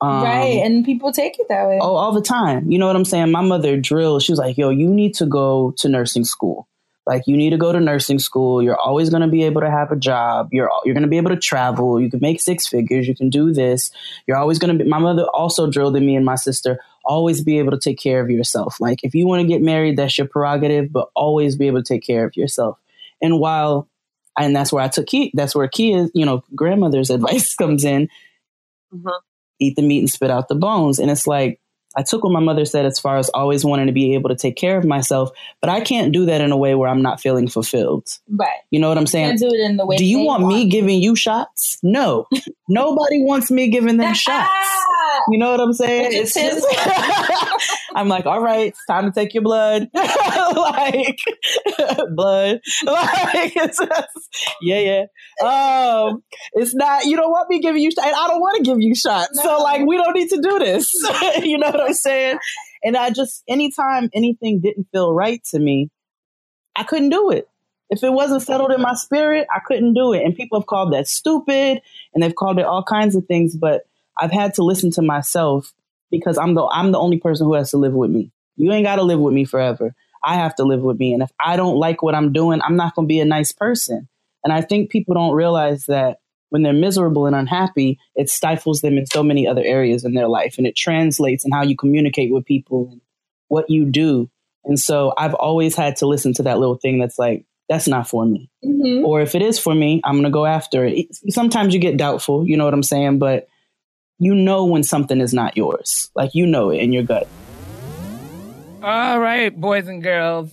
[0.00, 0.60] Um, right.
[0.64, 1.80] And people take it that way.
[1.82, 2.70] Oh, all the time.
[2.70, 3.32] You know what I'm saying?
[3.32, 4.22] My mother drilled.
[4.22, 6.68] She was like, "Yo, you need to go to nursing school.
[7.06, 8.62] Like, you need to go to nursing school.
[8.62, 10.50] You're always going to be able to have a job.
[10.52, 12.00] You're you're going to be able to travel.
[12.00, 13.08] You can make six figures.
[13.08, 13.90] You can do this.
[14.28, 17.42] You're always going to be." My mother also drilled in me and my sister always
[17.42, 18.76] be able to take care of yourself.
[18.78, 21.94] Like, if you want to get married, that's your prerogative, but always be able to
[21.94, 22.78] take care of yourself.
[23.20, 23.88] And while,
[24.38, 25.30] and that's where I took key.
[25.34, 28.08] That's where Keia, you know, grandmother's advice comes in
[28.92, 29.08] mm-hmm.
[29.58, 30.98] eat the meat and spit out the bones.
[30.98, 31.60] And it's like,
[31.96, 34.36] I took what my mother said as far as always wanting to be able to
[34.36, 37.20] take care of myself, but I can't do that in a way where I'm not
[37.20, 38.06] feeling fulfilled.
[38.28, 38.48] right.
[38.70, 39.36] You know what I'm saying?
[39.38, 39.96] Do it in the way.
[39.96, 41.78] Do you they want me giving you shots?
[41.82, 42.26] No.
[42.68, 44.48] Nobody wants me giving them shots.
[44.52, 45.20] Ah!
[45.30, 46.10] You know what I'm saying?
[46.12, 46.66] It's just-
[47.94, 49.88] I'm like, all right, it's time to take your blood.
[49.94, 51.18] like
[52.14, 52.60] blood.
[52.84, 54.28] Like it's just,
[54.60, 55.04] yeah,
[55.40, 55.46] yeah.
[55.46, 56.22] Um,
[56.52, 58.06] it's not you don't want me giving you shots.
[58.06, 59.40] And I don't want to give you shots.
[59.42, 60.92] So like we don't need to do this.
[61.42, 62.38] you know what I'm saying?
[62.82, 65.90] And I just anytime anything didn't feel right to me,
[66.76, 67.48] I couldn't do it.
[67.90, 70.22] If it wasn't settled in my spirit, I couldn't do it.
[70.22, 71.80] And people have called that stupid
[72.12, 73.86] and they've called it all kinds of things, but
[74.18, 75.72] I've had to listen to myself
[76.10, 78.30] because I'm the I'm the only person who has to live with me.
[78.56, 79.94] You ain't got to live with me forever.
[80.24, 82.76] I have to live with me, and if I don't like what I'm doing, I'm
[82.76, 84.08] not going to be a nice person.
[84.42, 86.18] And I think people don't realize that
[86.50, 90.28] when they're miserable and unhappy, it stifles them in so many other areas in their
[90.28, 93.00] life, and it translates in how you communicate with people and
[93.48, 94.30] what you do.
[94.64, 98.08] And so I've always had to listen to that little thing that's like, that's not
[98.08, 99.04] for me Mhm.
[99.04, 101.14] or if it is for me, I'm gonna go after it.
[101.28, 103.46] Sometimes you get doubtful, you know what I'm saying, but
[104.18, 107.28] you know when something is not yours, like you know it in your gut.
[108.82, 110.50] All right, boys and girls,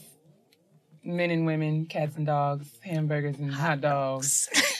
[1.04, 4.50] men and women, cats and dogs, hamburgers and hot dogs,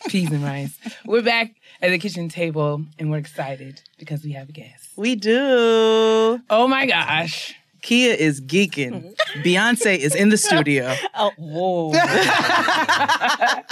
[0.08, 0.78] peas and rice.
[1.04, 4.88] We're back at the kitchen table and we're excited because we have a guest.
[4.96, 6.40] We do.
[6.50, 7.54] Oh my gosh.
[7.82, 9.14] Keia is geeking.
[9.44, 10.92] Beyonce is in the studio.
[11.14, 11.92] Oh, whoa.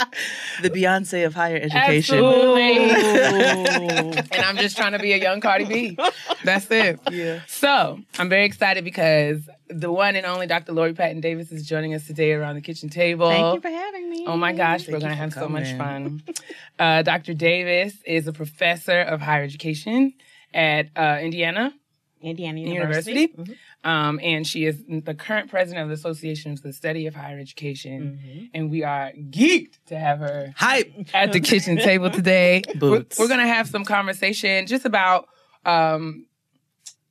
[0.61, 2.15] The Beyonce of higher education.
[2.15, 2.89] Absolutely.
[2.89, 5.97] and I'm just trying to be a young Cardi B.
[6.45, 6.97] That's it.
[7.11, 7.41] Yeah.
[7.47, 10.73] So I'm very excited because the one and only Dr.
[10.73, 13.29] Lori Patton Davis is joining us today around the kitchen table.
[13.29, 14.25] Thank you for having me.
[14.27, 16.21] Oh my gosh, we're going to have for so much fun.
[16.77, 17.33] Uh, Dr.
[17.33, 20.13] Davis is a professor of higher education
[20.53, 21.73] at uh, Indiana
[22.21, 23.21] Indiana University.
[23.21, 23.53] University.
[23.83, 23.89] Mhm.
[23.89, 27.39] Um, and she is the current president of the Association for the Study of Higher
[27.39, 28.19] Education.
[28.21, 28.49] Mhm.
[28.53, 30.91] And we are geeked to have her Hype.
[31.13, 32.63] at the kitchen table today.
[32.67, 33.19] We're, Boots.
[33.19, 35.27] we're going to have some conversation just about
[35.65, 36.25] um,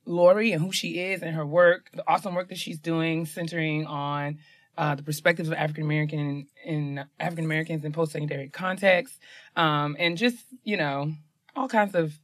[0.05, 3.85] Lori and who she is and her work, the awesome work that she's doing, centering
[3.85, 4.39] on
[4.77, 9.19] uh, the perspectives of African American in African Americans in post secondary context,
[9.55, 11.13] um, and just you know
[11.55, 12.17] all kinds of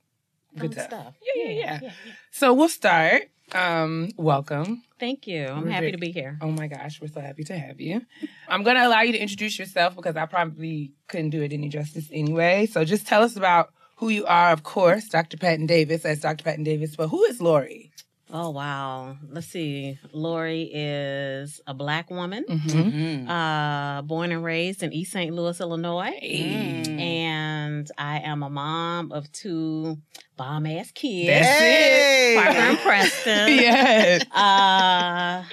[0.58, 0.86] good stuff.
[0.86, 1.14] stuff.
[1.36, 1.92] Yeah, yeah, yeah.
[2.32, 3.24] So we'll start.
[3.54, 4.84] Um, welcome.
[5.00, 5.46] Thank you.
[5.46, 6.38] I'm happy to be here.
[6.42, 8.02] Oh my gosh, we're so happy to have you.
[8.48, 11.68] I'm going to allow you to introduce yourself because I probably couldn't do it any
[11.68, 12.66] justice anyway.
[12.68, 15.38] So just tell us about who you are, of course, Dr.
[15.38, 16.43] Patton Davis, as Dr.
[16.43, 17.91] Patton Davis, but who is Lori?
[18.34, 19.18] Oh wow.
[19.30, 19.99] Let's see.
[20.14, 23.30] Lori is a black woman, Mm-hmm.
[23.30, 25.34] uh, born and raised in East St.
[25.36, 26.18] Louis, Illinois.
[26.24, 26.99] Mm.
[26.99, 29.97] And I am a mom of two
[30.38, 31.28] bomb ass kids.
[31.28, 32.36] That's it.
[32.43, 33.47] Parker and Preston.
[33.68, 34.24] yes.
[34.32, 35.43] Uh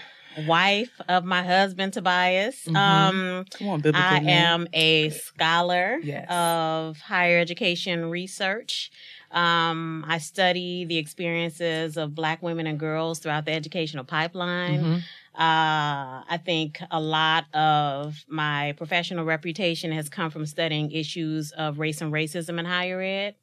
[0.47, 2.65] wife of my husband Tobias.
[2.67, 2.77] Mhm.
[2.77, 4.29] Um Come on, biblical I name.
[4.29, 6.27] am a scholar Yes.
[6.31, 8.91] of higher education research.
[9.31, 14.83] Um, I study the experiences of Black women and girls throughout the educational pipeline.
[14.83, 15.03] Mhm.
[15.35, 21.79] Uh, I think a lot of my professional reputation has come from studying issues of
[21.79, 23.35] race and racism in higher ed.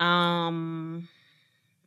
[0.00, 1.08] Um,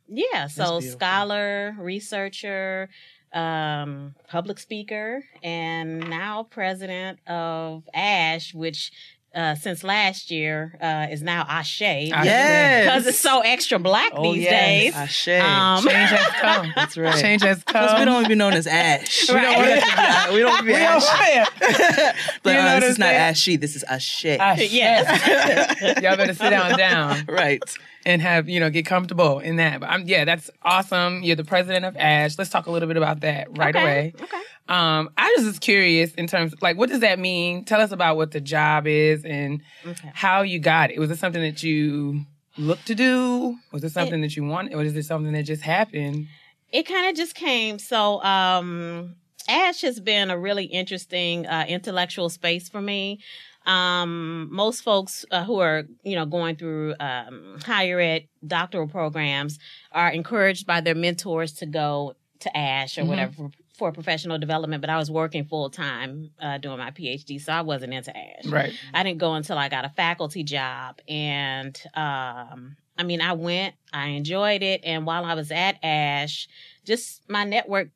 [0.08, 2.88] yeah, so scholar, researcher,
[3.34, 8.92] um, public speaker, and now president of ASH, which
[9.34, 11.80] uh, since last year uh, is now Ashe.
[11.80, 12.84] Yes.
[12.84, 14.52] Because it's so extra black Oh, these yes.
[14.52, 14.94] days.
[14.94, 15.28] Ashe.
[15.28, 16.72] Um, Change has come.
[16.76, 17.20] That's right.
[17.20, 17.82] Change has come.
[17.82, 19.28] Because we don't be known as Ash.
[19.28, 19.56] We don't Right.
[19.56, 21.02] want to be, we don't be We don't Ash.
[21.02, 23.20] want but You know uh, what this is not saying?
[23.20, 23.56] Ashy.
[23.56, 24.24] This is Ashe.
[24.26, 24.70] Ashe.
[24.72, 26.00] Yes.
[26.00, 27.24] Y'all better sit down down.
[27.26, 27.60] Right.
[28.06, 29.80] And have you know get comfortable in that.
[29.80, 31.22] But I'm yeah, that's awesome.
[31.22, 32.36] You're the president of Ash.
[32.38, 34.14] Let's talk a little bit about that right Okay, away.
[34.20, 34.40] Okay.
[34.68, 37.64] Um, I was just curious in terms like what does that mean?
[37.64, 40.10] Tell us about what the job is and Okay.
[40.14, 40.98] how you got it.
[40.98, 42.24] Was it something that you
[42.56, 43.56] looked to do?
[43.72, 46.28] Was it something that you wanted, or is it something that just happened?
[46.72, 47.78] it kind of just came.
[47.78, 49.14] So, um,
[49.48, 53.20] Ash has been a really interesting uh, intellectual space for me.
[53.66, 59.58] Um, most folks uh, who are, you know, going through um, higher ed doctoral programs
[59.92, 63.06] are encouraged by their mentors to go to Ash or Mhm.
[63.08, 64.80] whatever for, for professional development.
[64.82, 68.44] But I was working full time uh, doing my PhD, so I wasn't into Ash.
[68.46, 68.72] Right.
[68.92, 71.00] I didn't go until I got a faculty job.
[71.08, 74.82] And um, I mean, I went, I enjoyed it.
[74.84, 76.48] And while I was at Ash,
[76.84, 77.88] just my network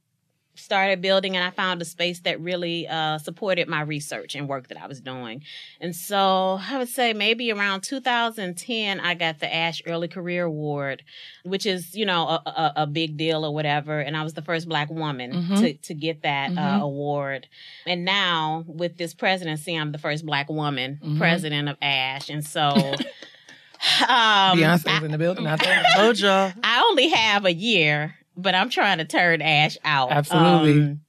[0.58, 4.68] started building and I found a space that really uh, supported my research and work
[4.68, 5.42] that I was doing.
[5.80, 11.02] And so I would say maybe around 2010, I got the Ash Early Career Award,
[11.44, 14.00] which is, you know, a, a, a big deal or whatever.
[14.00, 15.60] And I was the first black woman Mhm.
[15.60, 16.58] to, to get that Mhm.
[16.58, 17.48] uh, award.
[17.86, 21.18] And now with this presidency, I'm the first black woman Mhm.
[21.18, 22.28] president of Ash.
[22.28, 22.60] And so,
[24.08, 25.46] um, Beyonce's I, in the building.
[25.46, 25.56] I.
[25.96, 26.52] Told y'all.
[26.62, 30.10] I only have a year, but I'm trying to turn Ash out.
[30.12, 30.80] Absolutely.
[30.82, 31.00] Um,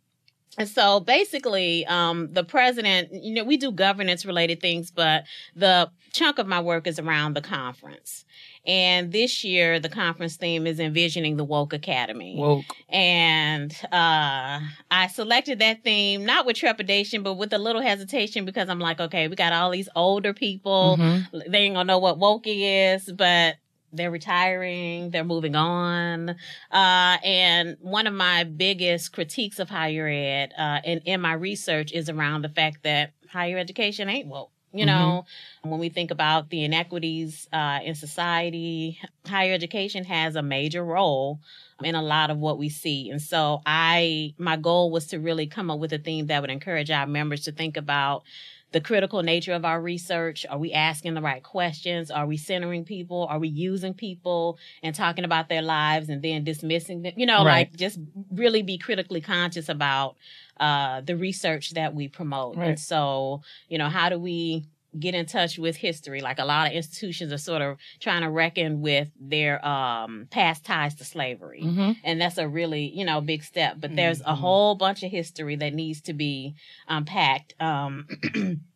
[0.58, 5.24] and so basically, um, the president, you know, we do governance related things, but
[5.56, 8.26] the chunk of my work is around the conference.
[8.66, 12.36] And this year, the conference theme is envisioning the woke academy.
[12.38, 12.66] Woke.
[12.90, 14.60] And uh,
[14.92, 19.00] I selected that theme not with trepidation, but with a little hesitation because I'm like,
[19.00, 20.98] okay, we got all these older people.
[21.00, 21.52] Mhm.
[21.52, 23.56] They ain't gonna know what woke is, but
[23.94, 26.30] they're retiring, they're moving on.
[26.72, 31.92] Uh, and one of my biggest critiques of higher ed uh, in, in my research
[31.92, 34.52] is around the fact that higher education ain't woke.
[34.72, 35.26] You know,
[35.64, 41.40] when we think about the inequities uh, in society, higher education has a major role
[41.84, 43.10] in a lot of what we see.
[43.10, 46.52] And so I my goal was to really come up with a theme that would
[46.52, 48.24] encourage our members to think about
[48.72, 50.45] the critical nature of our research.
[50.49, 52.11] Are we asking the right questions?
[52.11, 53.26] Are we centering people?
[53.30, 57.13] Are we using people and talking about their lives and then dismissing them?
[57.17, 57.67] You know, Right.
[57.70, 57.99] like just
[58.32, 60.17] really be critically conscious about
[60.59, 62.57] uh, the research that we promote.
[62.57, 62.70] Right.
[62.70, 64.65] And so, you know, how do we
[64.98, 66.22] get in touch with history?
[66.22, 70.66] Like a lot of institutions are sort of trying to reckon with their um, past
[70.66, 71.98] ties to slavery Mhm.
[72.04, 74.38] and that's a really you know big step but there's a Mhm.
[74.38, 76.56] whole bunch of history that needs to be
[76.88, 78.08] unpacked um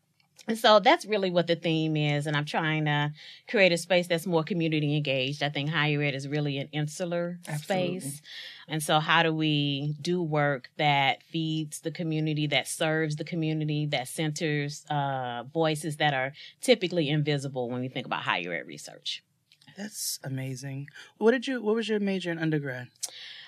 [0.48, 3.12] and so that's really what the theme is and i'm trying to
[3.48, 7.40] create a space that's more community engaged i think higher ed is really an insular
[7.48, 8.00] Absolutely.
[8.00, 8.22] space
[8.68, 13.86] and so how do we do work that feeds the community that serves the community
[13.86, 19.24] that centers uh, voices that are typically invisible when we think about higher ed research
[19.78, 20.88] That's amazing.
[21.18, 21.60] What did you?
[21.62, 22.90] What was your major in undergrad?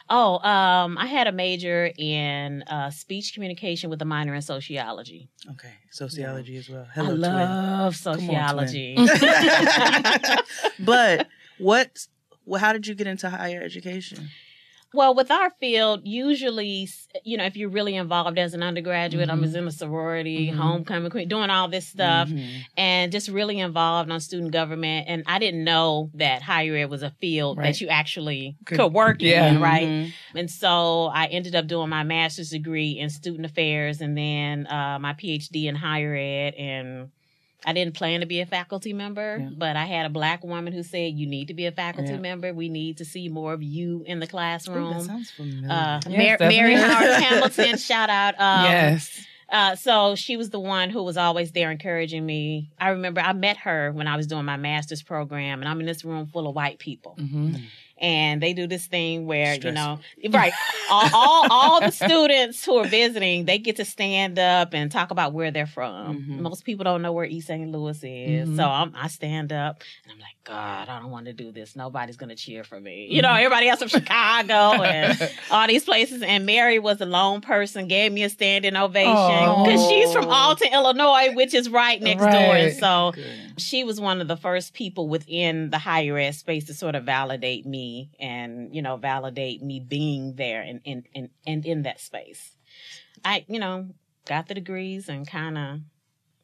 [0.09, 5.29] Oh, um, I had a major in uh, speech communication with a minor in sociology.
[5.51, 6.85] Okay, sociology as well.
[6.89, 7.21] I Hello, twin.
[7.21, 8.19] love twin.
[8.19, 8.95] sociology.
[10.79, 11.27] but
[11.57, 12.07] what?
[12.45, 14.29] Well, how did you get into higher education?
[14.95, 16.87] Well, with our field, usually,
[17.25, 20.55] you know, if you're really involved as an undergraduate, I was in a sorority, Mhm.
[20.55, 22.47] homecoming queen, doing all this stuff, Mhm.
[22.77, 25.07] and just really involved on student government.
[25.09, 27.65] And I didn't know that higher ed was a field Right.
[27.73, 29.49] that you actually Could- could, work yeah.
[29.51, 29.87] in, right?
[29.87, 30.11] Mhm.
[30.33, 34.97] And so I ended up doing my master's degree in student affairs and then uh,
[35.01, 36.53] my PhD in higher ed.
[36.55, 37.09] And
[37.67, 39.49] I didn't plan to be a faculty member, Yeah.
[39.57, 42.19] but I had a black woman who said, You need to be a faculty Yeah.
[42.19, 42.53] member.
[42.53, 44.93] We need to see more of you in the Ooh, classroom.
[44.93, 45.69] that sounds familiar.
[45.71, 46.75] Uh, Yes, Mar- Mary?
[46.75, 48.35] Howard Hamilton, shout out.
[48.39, 49.25] Um, yes.
[49.49, 52.69] uh, so she was the one who was always there encouraging me.
[52.79, 55.85] I remember I met her when I was doing my master's program, and I'm in
[55.87, 57.15] this room full of white people.
[57.19, 57.61] Mhm.
[57.97, 60.51] And they do this thing where, you know, right,
[60.91, 65.11] all, all, all the students who are visiting, they get to stand up and talk
[65.11, 66.17] about where they're from.
[66.25, 66.39] Mhm.
[66.41, 67.71] Most people don't know where East St.
[67.71, 68.49] Louis is.
[68.49, 68.57] Mhm.
[68.57, 71.75] So I'm, I stand up and I'm like, God, I don't want to do this.
[71.75, 73.07] Nobody's going to cheer for me.
[73.09, 76.21] You know, everybody else from Chicago and all these places.
[76.21, 80.67] And Mary was a lone person, gave me a standing ovation because she's from Alton,
[80.73, 82.31] Illinois, which is right next door.
[82.55, 83.25] And so Good.
[83.61, 87.05] she was one of the first people within the higher ed space to sort of
[87.05, 87.84] validate me
[88.19, 92.55] and, you know, validate me being there and, and, and, and in that space.
[93.23, 93.89] I, you know,
[94.25, 95.79] got the degrees and kind of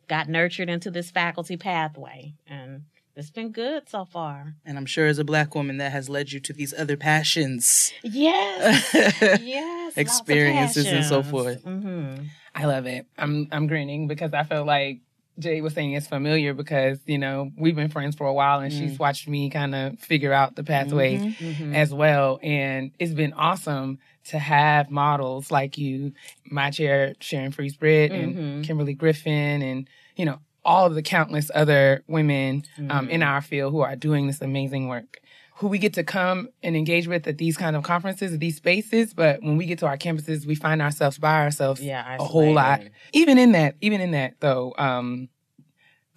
[0.08, 2.34] got nurtured into this faculty pathway.
[2.48, 2.84] And
[3.16, 4.56] it's been good so far.
[4.66, 7.92] And I'm sure as a black woman that has led you to these other passions.
[8.04, 8.94] Yes.
[9.42, 9.98] yes.
[9.98, 11.64] Experiences and so forth.
[11.64, 12.16] hmm
[12.54, 13.06] I love it.
[13.18, 15.00] I'm I'm grinning because I feel like
[15.42, 18.72] Jay was saying it's familiar because you know we've been friends for a while and
[18.72, 23.34] she's watched me kind of figure out the pathway hmm as well, and it's been
[23.34, 26.14] awesome to have models like you,
[26.46, 28.64] my chair Sharon Fries-Britt and Mhm.
[28.64, 33.72] Kimberly Griffin, and you know all of the countless other women um, in our field
[33.74, 35.20] who are doing this amazing work.
[35.62, 38.56] Who we get to come and engage with at these kind of conferences, at these
[38.58, 42.16] spaces, but when we get to our campuses, we find ourselves by ourselves Yeah.
[42.20, 42.82] a whole lot.
[43.14, 45.30] Even in that, even in that though, um,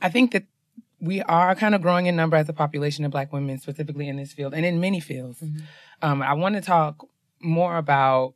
[0.01, 0.45] I think that
[0.99, 4.17] we are kind of growing in number as a population of Black women, specifically in
[4.17, 5.45] this field and in many fields.
[6.01, 7.07] Um, I want to talk
[7.43, 8.33] more about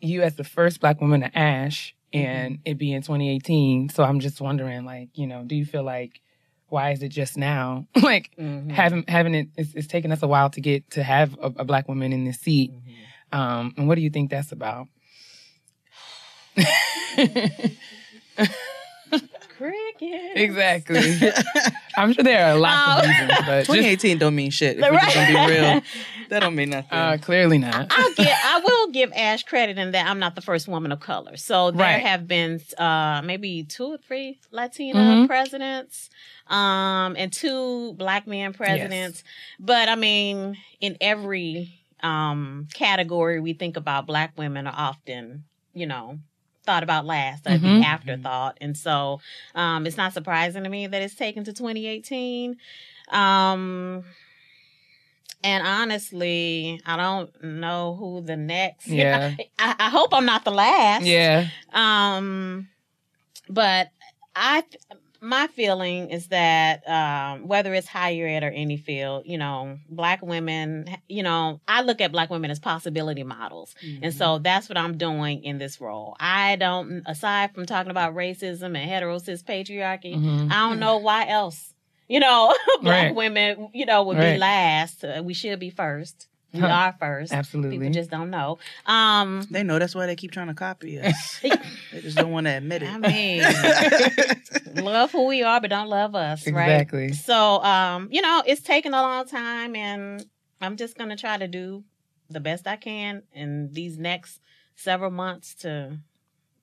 [0.00, 3.88] you as the first Black woman to ASH and it being 2018.
[3.88, 6.20] So I'm just wondering, like, you know, do you feel like
[6.70, 7.86] why is it just now?
[8.02, 8.70] like Mhm.
[8.70, 11.64] having having it, it's, it's taken us a while to get to have a, a
[11.64, 12.72] Black woman in this seat.
[13.32, 14.88] Um, and what do you think that's about?
[19.64, 20.36] Cricket.
[20.36, 21.20] Exactly.
[21.96, 24.78] I'm sure there are lots of Um, reasons, but just, 2018 don't mean shit.
[24.78, 25.82] If we're just gonna be real,
[26.30, 26.98] that don't mean nothing.
[26.98, 27.88] uh, clearly not.
[27.90, 31.00] I'll get, I will give Ash credit in that I'm not the first woman of
[31.00, 31.36] color.
[31.36, 32.02] So there Right.
[32.06, 35.26] have been uh, maybe two or three Latina Mhm.
[35.26, 36.08] presidents,
[36.46, 39.22] um, and two black man presidents.
[39.58, 45.44] But I mean, in every um, category we think about, black women are often,
[45.74, 46.18] you know,
[46.70, 47.80] thought about last, Mhm.
[47.80, 48.58] the afterthought.
[48.60, 49.20] And so
[49.56, 52.56] um, it's not surprising to me that it's taken to 2018.
[53.08, 54.04] Um,
[55.42, 58.86] and honestly, I don't know who the next.
[59.00, 59.34] Yeah.
[59.58, 61.04] I, I hope I'm not the last.
[61.04, 61.48] Yeah.
[61.72, 62.68] Um,
[63.48, 63.88] but
[64.36, 64.62] I,
[65.20, 70.22] my feeling is that um, whether it's higher ed or any field, you know, black
[70.22, 74.78] women, you know, I look at black women as possibility models, and so that's what
[74.78, 76.16] I'm doing in this role.
[76.18, 80.50] I don't, aside from talking about racism and heterosis patriarchy, Mhm.
[80.50, 81.74] I don't know why else.
[82.08, 83.14] You know, black Right.
[83.14, 84.32] women, you know, would Right.
[84.32, 85.04] be last.
[85.04, 86.26] Uh, we should be first.
[86.52, 86.68] We Huh.
[86.68, 87.32] are first.
[87.32, 87.78] Absolutely.
[87.78, 88.58] People just don't know.
[88.86, 91.38] Um, They know that's why they keep trying to copy us.
[91.42, 92.88] they just don't want to admit it.
[92.88, 93.46] I mean,
[94.74, 96.70] love who we are, but don't love us, right?
[96.80, 97.12] Exactly.
[97.12, 100.26] So, um, you know, it's taken a long time, and
[100.60, 101.84] I'm just gonna try to do
[102.28, 104.40] the best I can in these next
[104.76, 105.98] several months to.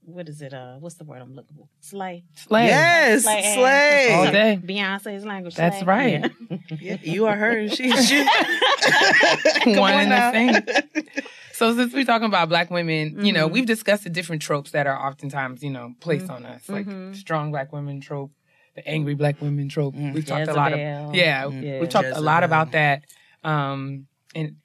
[0.10, 0.54] What is it?
[0.54, 1.68] Uh, what's the word I'm looking for?
[1.82, 2.24] Slay.
[2.34, 2.68] Slay.
[2.68, 3.42] yes, Slay.
[3.54, 4.14] slay.
[4.14, 4.58] All day.
[4.64, 5.56] Beyonce's language.
[5.56, 5.86] That's slay.
[6.22, 6.32] right.
[6.50, 6.58] Yeah.
[6.80, 7.68] Yeah, you are her.
[7.70, 8.26] She's you.
[9.66, 10.32] One on and now.
[10.32, 11.14] the same.
[11.54, 13.52] So since we're talking about black women, you know, Mhm.
[13.52, 17.16] we've discussed the different tropes that are oftentimes, you know, placed on us, like Mhm.
[17.16, 18.32] strong black women trope,
[18.76, 19.96] the angry black women trope.
[19.96, 20.14] Mm.
[20.14, 21.16] We've talked a lot of Jezebel.
[21.16, 21.80] yeah, Mm.
[21.82, 23.06] we've talked a lot about that,
[23.44, 24.06] um,
[24.36, 24.58] and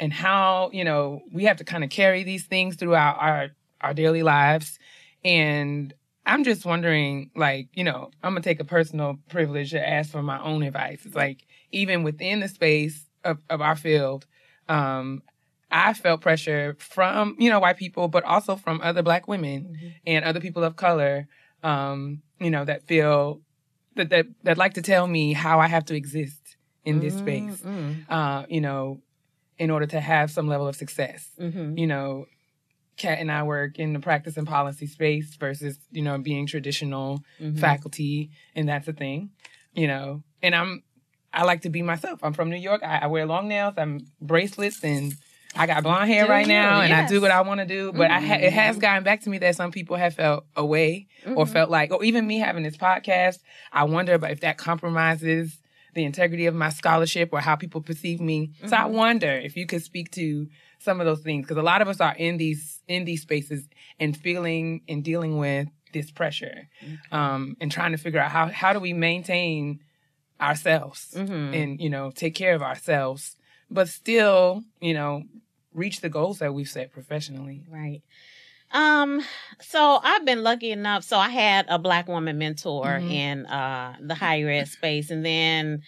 [0.00, 3.50] and how you know we have to kind of carry these things throughout our
[3.82, 4.78] our, daily lives,
[5.24, 5.92] and
[6.24, 10.22] I'm just wondering, like, you know, I'm gonna take a personal privilege to ask for
[10.22, 11.04] my own advice.
[11.04, 14.26] It's like even within the space of, of our field,
[14.68, 15.22] um,
[15.70, 19.88] I felt pressure from, you know, white people, but also from other black women Mm-hmm.
[20.06, 21.26] and other people of color,
[21.62, 23.40] um, you know, that feel
[23.96, 27.62] that, that that like to tell me how I have to exist in this space,
[27.62, 28.12] Mm-hmm.
[28.12, 29.00] uh, you know,
[29.58, 31.30] in order to have some level of success.
[31.40, 31.78] Mm-hmm.
[31.78, 32.26] You know,
[32.96, 37.22] Kat and I work in the practice and policy space versus, you know, being traditional
[37.40, 37.58] Mm-hmm.
[37.58, 39.30] faculty, and that's a thing,
[39.74, 40.22] you know.
[40.42, 40.82] And I'm,
[41.32, 42.20] I like to be myself.
[42.22, 42.82] I'm from New York.
[42.84, 43.74] I, I wear long nails.
[43.76, 45.14] I'm bracelets, and
[45.56, 46.52] I got blonde hair Do right you?
[46.52, 47.92] now, and I do what I want to do.
[47.92, 48.56] But I ha- it mm-hmm.
[48.56, 51.52] has gotten back to me that some people have felt away or mm-hmm.
[51.52, 53.38] felt like, or even me having this podcast.
[53.72, 55.58] I wonder about if that compromises
[55.94, 58.52] the integrity of my scholarship or how people perceive me.
[58.66, 58.94] So I mm-hmm.
[58.94, 60.46] wonder if you could speak to
[60.82, 63.68] some of those things because a lot of us are in these in these spaces
[64.00, 66.68] and feeling and dealing with this pressure
[67.12, 69.80] um, and trying to figure out how how do we maintain
[70.40, 71.14] ourselves
[71.54, 73.36] and you know take care of ourselves
[73.70, 75.22] but still you know
[75.74, 78.02] reach the goals that we've set professionally Right.
[78.74, 79.20] Um,
[79.60, 81.04] so I've been lucky enough.
[81.04, 83.10] So I had a black woman mentor Mhm.
[83.10, 85.82] in uh the higher ed space, and then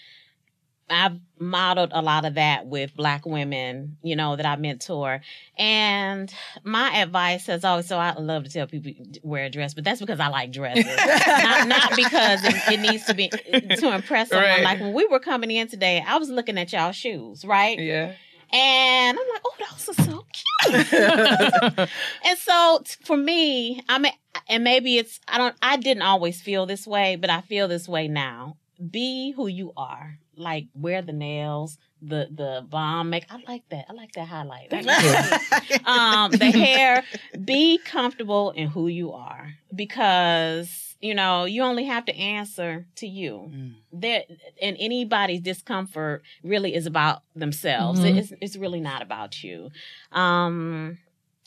[0.91, 5.23] I've modeled a lot of that with black women, you know, that I mentor.
[5.57, 6.33] And
[6.63, 10.01] my advice has always so I love to tell people wear a dress, but that's
[10.01, 10.85] because I like dresses.
[11.07, 14.47] not, not because it, it needs to be to impress someone.
[14.47, 14.63] Right.
[14.63, 17.79] Like when we were coming in today, I was looking at y'all shoes, right?
[17.79, 18.13] yeah
[18.53, 21.89] And I'm like, oh, those are so cute.
[22.25, 24.13] and so t- for me, I mean,
[24.49, 27.89] and maybe it's I don't I didn't always feel this way, but I feel this
[27.89, 28.57] way now.
[28.91, 30.19] Be who you are.
[30.37, 33.25] Like wear the nails, the the bomb make.
[33.31, 33.87] I like that.
[33.89, 34.71] I like that highlight.
[34.71, 37.05] That um, the hair.
[37.45, 43.07] Be comfortable in who you are because you know you only have to answer to
[43.07, 43.51] you.
[43.55, 43.75] Mm.
[43.93, 44.25] There
[44.61, 48.01] and anybody's discomfort really is about themselves.
[48.01, 48.17] Mhm.
[48.17, 49.71] It's it's really not about you.
[50.13, 50.99] Um,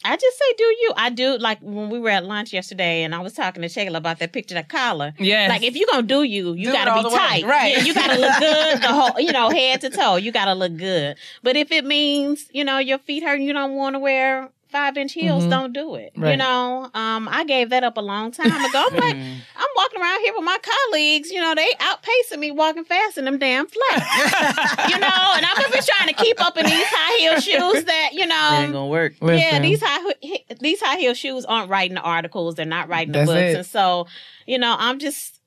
[0.06, 0.94] I just say do you.
[0.96, 3.98] I do like when we were at lunch yesterday and I was talking to Shayla
[3.98, 5.14] about that picture of collar.
[5.18, 7.44] yes Like if you're gonna do you, you Do gotta be the way, tight.
[7.46, 7.74] right.
[7.78, 10.16] Yeah, you gotta look good the whole you know, head to toe.
[10.18, 11.18] You gotta look good.
[11.44, 14.98] But if it means, you know, your feet hurt and you don't wanna wear five
[14.98, 15.50] inch heels, Mhm.
[15.50, 16.12] don't do it.
[16.16, 18.88] You know, um, I gave that up a long time ago.
[18.92, 19.36] I'm like, Mm.
[19.58, 23.26] I'm walking around here with my colleagues, you know, they outpacing me walking fast in
[23.26, 24.90] them damn flats.
[24.90, 28.10] you know, and I'm just trying to keep up in these high heel shoes that,
[28.14, 28.30] you It ain't
[28.72, 29.14] know, gonna work.
[29.22, 29.62] yeah, Listen.
[29.62, 30.14] these high
[30.60, 32.56] these high heel shoes aren't writing the articles.
[32.56, 33.56] They're not writing the That's books, it.
[33.58, 34.08] and so
[34.46, 35.40] you know, I'm just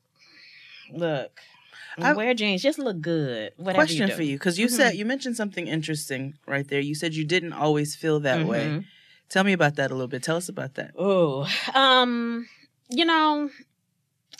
[0.92, 1.40] look.
[1.98, 3.52] I- wear jeans, just look good.
[3.58, 4.14] Whatever Question you do.
[4.14, 6.80] for you, because you said you mentioned something interesting right there.
[6.80, 8.84] You said you didn't always feel that way.
[9.30, 10.22] Tell me about that a little bit.
[10.22, 10.90] Tell us about that.
[10.98, 12.46] Oh, um,
[12.90, 13.48] you know,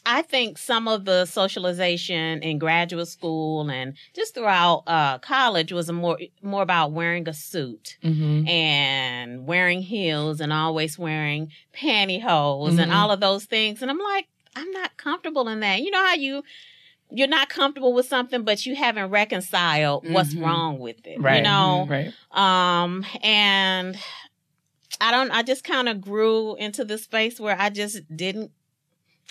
[0.05, 5.89] I think some of the socialization in graduate school and just throughout uh, college was
[5.89, 8.49] a more more about wearing a suit Mhm.
[8.49, 12.95] and wearing heels and always wearing pantyhose and Mhm.
[12.95, 13.83] all of those things.
[13.83, 14.27] And I'm like,
[14.57, 15.83] I'm not comfortable in that.
[15.83, 16.43] You know how you
[17.13, 20.43] you're not comfortable with something, but you haven't reconciled what's Mhm.
[20.43, 21.21] wrong with it.
[21.21, 23.97] right You know, right um, and
[25.01, 28.51] I don't, I just kind of grew into the space where I just didn't,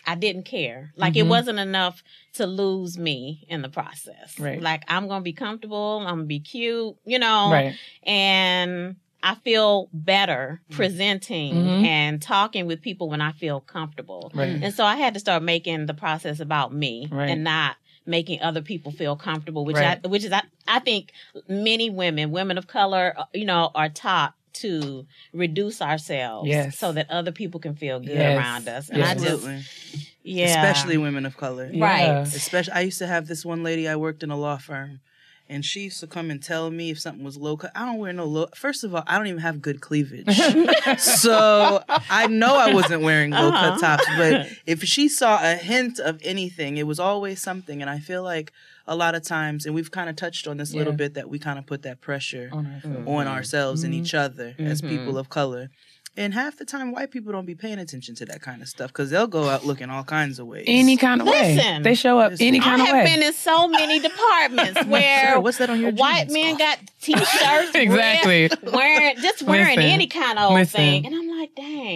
[0.08, 0.92] I didn't care.
[0.96, 1.30] Like it Mhm.
[1.30, 2.04] wasn't enough
[2.34, 4.40] to lose me in the process.
[4.40, 4.62] Right.
[4.62, 6.00] Like I'm going to be comfortable.
[6.00, 11.86] I'm going to be cute, you know, right and I feel better presenting Mhm.
[11.86, 14.32] and talking with people when I feel comfortable.
[14.34, 17.30] right And so I had to start making the process about me Right.
[17.30, 20.00] and not making other people feel comfortable, which Right.
[20.04, 21.12] I, which is I, I think
[21.50, 26.78] many women, women of color, uh, you know, are taught to reduce ourselves Yes.
[26.78, 28.38] so that other people can feel good Yes.
[28.38, 28.90] around us.
[28.90, 29.08] And Yes.
[29.10, 29.64] I just Absolutely.
[30.24, 30.46] yeah.
[30.48, 31.70] Especially women of color.
[31.74, 32.22] Right.
[32.22, 33.88] Especially, I used to have this one lady.
[33.88, 35.00] I worked in a law firm,
[35.48, 37.72] and she used to come and tell me if something was low cut.
[37.76, 38.48] I don't wear no low.
[38.56, 40.28] First of all, I don't even have good cleavage,
[40.98, 43.72] so I know I wasn't wearing low Uh-huh.
[43.72, 44.06] cut tops.
[44.18, 47.82] But if she saw a hint of anything, it was always something.
[47.82, 48.52] And I feel like
[48.90, 51.30] a lot of times, and we've kind of touched on this a little bit, that
[51.30, 53.08] we kind of put that pressure On ourselves.
[53.08, 53.98] on ourselves and Mhm.
[54.02, 54.90] each other as Mhm.
[54.90, 55.70] people of color.
[56.18, 58.88] And half the time, white people don't be paying attention to that kind of stuff
[58.88, 60.66] because they'll go out looking all kinds of ways.
[60.68, 61.84] any kind of way Listen.
[61.84, 62.48] they show up Listen.
[62.48, 65.80] any I kind of have been in so many departments where Sarah, what's that on
[65.80, 66.34] your white jeans?
[66.34, 69.92] men got t-shirts, exactly wearing, wearing just wearing Listen.
[69.92, 70.78] any kind of old Listen.
[70.78, 71.29] thing, and I'm like, dang.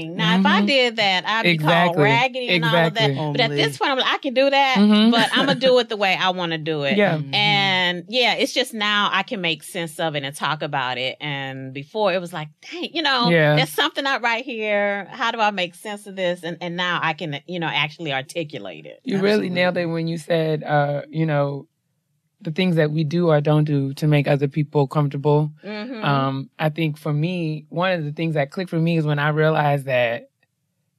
[0.07, 0.15] Thing.
[0.15, 0.67] Now, if I Mhm.
[0.67, 2.03] did that, I'd be called Exactly.
[2.03, 3.15] raggedy and all of Exactly.
[3.15, 3.31] that.
[3.33, 5.11] But at this point, I'm like, I can do that, Mhm.
[5.11, 6.97] but I'm gonna do it the way I want to do it.
[6.97, 7.19] Yeah.
[7.33, 11.17] And yeah, it's just now I can make sense of it and talk about it.
[11.21, 13.55] And before it was like, dang, you know, Yeah.
[13.55, 15.07] there's something up right here.
[15.11, 16.43] How do I make sense of this?
[16.43, 18.99] And and now I can, you know, actually articulate it.
[19.03, 21.67] You really nailed it when you said, uh, you know,
[22.43, 25.51] the things that we do or don't do to make other people comfortable.
[25.63, 26.03] Mhm.
[26.03, 29.19] Um, I think for me, one of the things that clicked for me is when
[29.19, 30.29] I realized that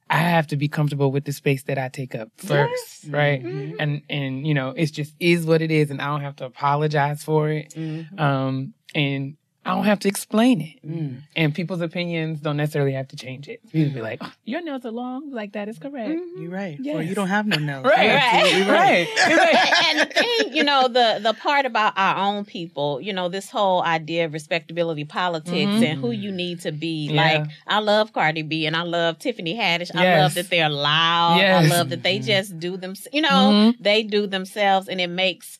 [0.09, 3.43] I have to be comfortable with the space that I take up first, right?
[3.43, 3.75] Mhm.
[3.79, 6.45] And and you know, it's just is what it is, and I don't have to
[6.45, 7.73] apologize for it.
[7.75, 8.19] Mhm.
[8.19, 9.35] Um, and
[9.65, 10.87] I don't have to explain it.
[10.87, 11.21] Mm.
[11.35, 13.61] And people's opinions don't necessarily have to change it.
[13.71, 16.77] People be like, oh, "Your nails are long, like that is correct." You're right.
[16.87, 17.83] Or you don't have no nails.
[17.83, 19.85] Right, You're right, right.
[19.89, 23.49] and the thing, you know, the the part about our own people, you know, this
[23.49, 25.83] whole idea of respectability politics Mhm.
[25.85, 27.07] and who you need to be.
[27.07, 27.21] Yeah.
[27.23, 29.89] Like, I love Cardi B and I love Tiffany Haddish.
[29.95, 31.37] I love that they're loud.
[31.39, 31.65] Yes.
[31.71, 32.93] I love that they just do them.
[33.11, 33.77] You know, Mhm.
[33.79, 35.57] they do themselves, and it makes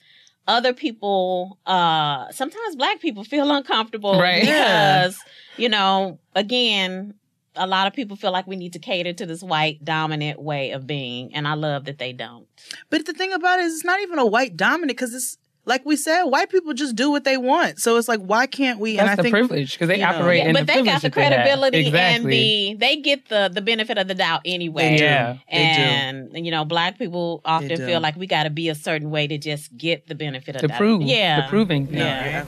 [0.48, 4.42] other people uh sometimes black people feel uncomfortable Right.
[4.42, 5.18] because
[5.58, 7.16] you know again
[7.56, 10.72] a lot of people feel like we need to cater to this white dominant way
[10.72, 12.48] of being and i love that they don't
[12.90, 15.86] But the thing about it is, it's not even a white dominant because it's like
[15.86, 17.80] we said, white people just do what they want.
[17.80, 18.98] So it's like, why can't we?
[18.98, 20.10] That's and I the think privilege because they you know.
[20.10, 21.32] operate Yeah, in but the they got the that they have.
[21.34, 24.92] credibility and the they get the the benefit of the doubt anyway.
[24.92, 25.04] They do.
[25.04, 25.82] Yeah, they do.
[25.82, 29.28] and you know, black people often feel like we got to be a certain way
[29.28, 30.78] to just get the benefit of to that.
[30.78, 31.98] prove, yeah, the proving thing.
[31.98, 32.46] Yeah.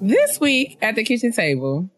[0.00, 1.90] This week at the kitchen table,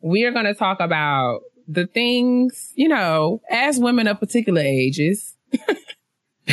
[0.00, 5.34] we are going to talk about the things, you know, as women of particular ages,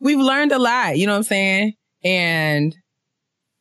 [0.00, 1.74] we've learned a lot, you know what I'm saying?
[2.04, 2.76] And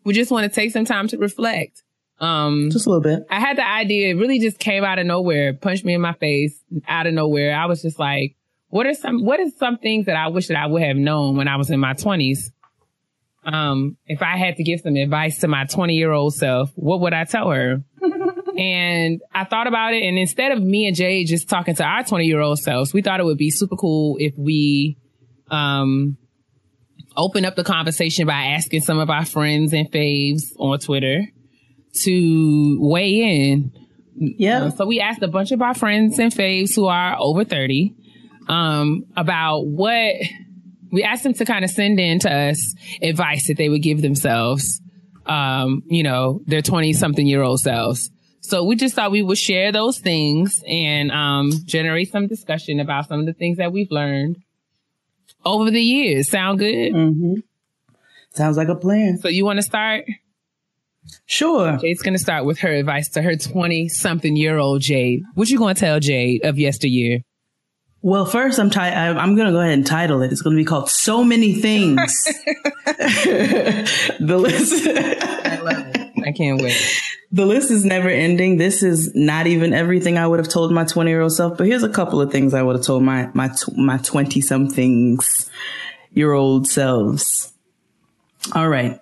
[0.03, 1.83] we just want to take some time to reflect.
[2.19, 3.25] Um, just a little bit.
[3.29, 6.13] I had the idea, it really just came out of nowhere, punched me in my
[6.13, 6.57] face
[6.87, 7.55] out of nowhere.
[7.55, 8.35] I was just like,
[8.69, 11.35] what are some, what are some things that I wish that I would have known
[11.35, 12.51] when I was in my twenties?
[13.45, 16.99] Um, if I had to give some advice to my 20 year old self, what
[17.01, 17.83] would I tell her?
[18.57, 20.03] and I thought about it.
[20.03, 23.01] And instead of me and Jay just talking to our 20 year old selves, we
[23.03, 24.97] thought it would be super cool if we,
[25.51, 26.17] um,
[27.17, 31.21] open up the conversation by asking some of our friends and faves on Twitter
[32.03, 33.71] to weigh in.
[34.15, 34.65] Yeah.
[34.65, 37.95] Uh, so we asked a bunch of our friends and faves who are over 30
[38.47, 40.15] um, about what
[40.91, 44.01] we asked them to kind of send in to us advice that they would give
[44.01, 44.81] themselves,
[45.25, 48.09] um, you know, their 20 something year old selves.
[48.41, 53.07] So we just thought we would share those things and um, generate some discussion about
[53.07, 54.37] some of the things that we've learned
[55.45, 56.29] over the years.
[56.29, 56.93] Sound good?
[56.93, 57.33] Mm-hmm.
[58.31, 59.17] Sounds like a plan.
[59.17, 60.05] So you want to start?
[61.25, 61.77] Sure.
[61.77, 65.21] Jade's going to start with her advice to her 20 something year old Jade.
[65.35, 67.19] What you going to tell Jade of yesteryear?
[68.05, 70.31] Well, first, I'm ti- I- I'm going to go ahead and title it.
[70.31, 72.23] It's going to be called "So Many Things."
[72.85, 74.87] the list.
[74.87, 76.11] I love it.
[76.23, 76.79] I can't wait.
[77.31, 78.57] The list is never ending.
[78.57, 81.65] This is not even everything I would have told my 20 year old self, but
[81.65, 85.49] here's a couple of things I would have told my my tw- my 20 somethings
[86.13, 87.51] year old selves.
[88.53, 88.99] All right.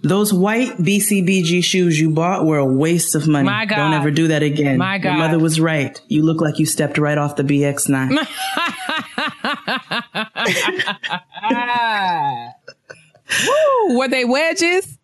[0.00, 3.46] Those white BCBG shoes you bought were a waste of money.
[3.46, 3.76] My God.
[3.76, 4.78] Don't ever do that again.
[4.78, 5.10] My God.
[5.10, 6.00] Your mother was right.
[6.08, 8.10] You look like you stepped right off the BX9.
[13.88, 13.98] Woo!
[13.98, 14.98] Were they wedges?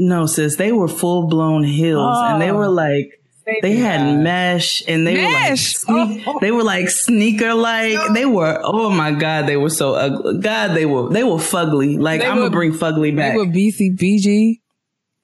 [0.00, 2.56] no, sis, they were full blown heels and they oh.
[2.56, 3.19] were like
[3.62, 5.84] they had mesh and they Mesh?
[5.86, 6.38] were like sneak, oh.
[6.40, 10.38] they were like sneaker like they were oh my god they were so ugly.
[10.40, 11.98] God they were they were fugly.
[11.98, 13.32] Like They I'm were- gonna bring fugly back.
[13.32, 14.60] They were BCBG.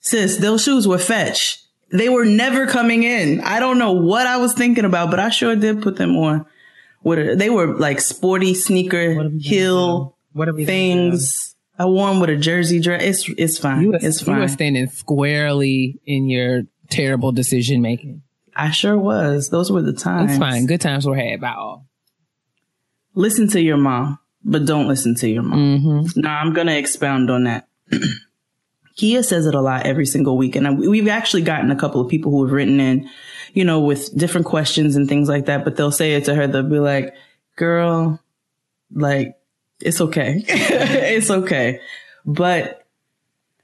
[0.00, 1.62] sis those shoes were fetch.
[1.92, 3.40] They were never coming in.
[3.42, 6.44] I don't know what I was thinking about but I sure did put them on
[7.04, 11.54] with a, they were like sporty sneaker heel What are we things.
[11.78, 13.02] I wore them with a jersey dress.
[13.02, 13.82] It's it's fine.
[13.82, 14.28] You were, it's fine.
[14.28, 14.40] you fine.
[14.40, 18.22] were standing squarely in your terrible decision making.
[18.54, 20.66] I sure was those were the times It's fine.
[20.66, 21.86] Good times were had by all.
[23.14, 25.58] listen to your mom, but don't listen to your mom.
[25.58, 26.20] Mm-hmm.
[26.20, 27.68] Now I'm going to expound on that.
[28.98, 30.56] Keia says it a lot every single week.
[30.56, 33.10] And we've actually gotten a couple of people who have written in,
[33.52, 36.46] you know, with different questions and things like that, but they'll say it to her.
[36.46, 37.14] They'll be like,
[37.56, 38.20] girl,
[38.90, 39.36] like,
[39.80, 40.42] it's okay.
[40.48, 41.80] it's okay.
[42.24, 42.86] But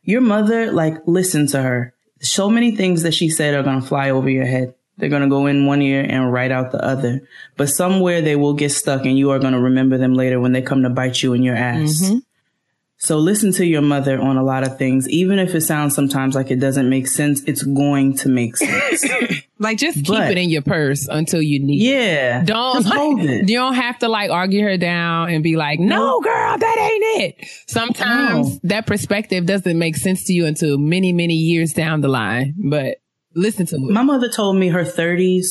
[0.03, 1.95] your mother, like, listen to her.
[2.23, 4.75] So many things that she said are going to fly over your head.
[4.97, 7.27] They're going to go in one ear and right out the other.
[7.57, 10.53] But somewhere they will get stuck and you are going to remember them later when
[10.53, 12.03] they come to bite you in your ass.
[12.03, 12.19] Mm-hmm.
[13.05, 15.09] So listen to your mother on a lot of things.
[15.09, 19.05] Even if it sounds sometimes like it doesn't make sense, it's going to make sense.
[19.59, 21.81] Like just keep But- it in your purse until you need.
[21.83, 21.85] it.
[21.85, 22.43] yeah.
[22.45, 23.49] Don't Just hold it.
[23.49, 27.23] You don't have to like argue her down and be like, "No, girl, that ain't
[27.39, 28.61] it." Sometimes No.
[28.65, 32.55] that perspective doesn't make sense to you until many, many years down the line.
[32.59, 32.97] But
[33.37, 33.83] listen to it.
[33.83, 35.49] My mother told me her 30s.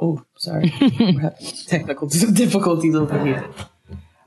[0.00, 0.70] Oh, sorry.
[1.66, 3.44] Technical difficulties over here.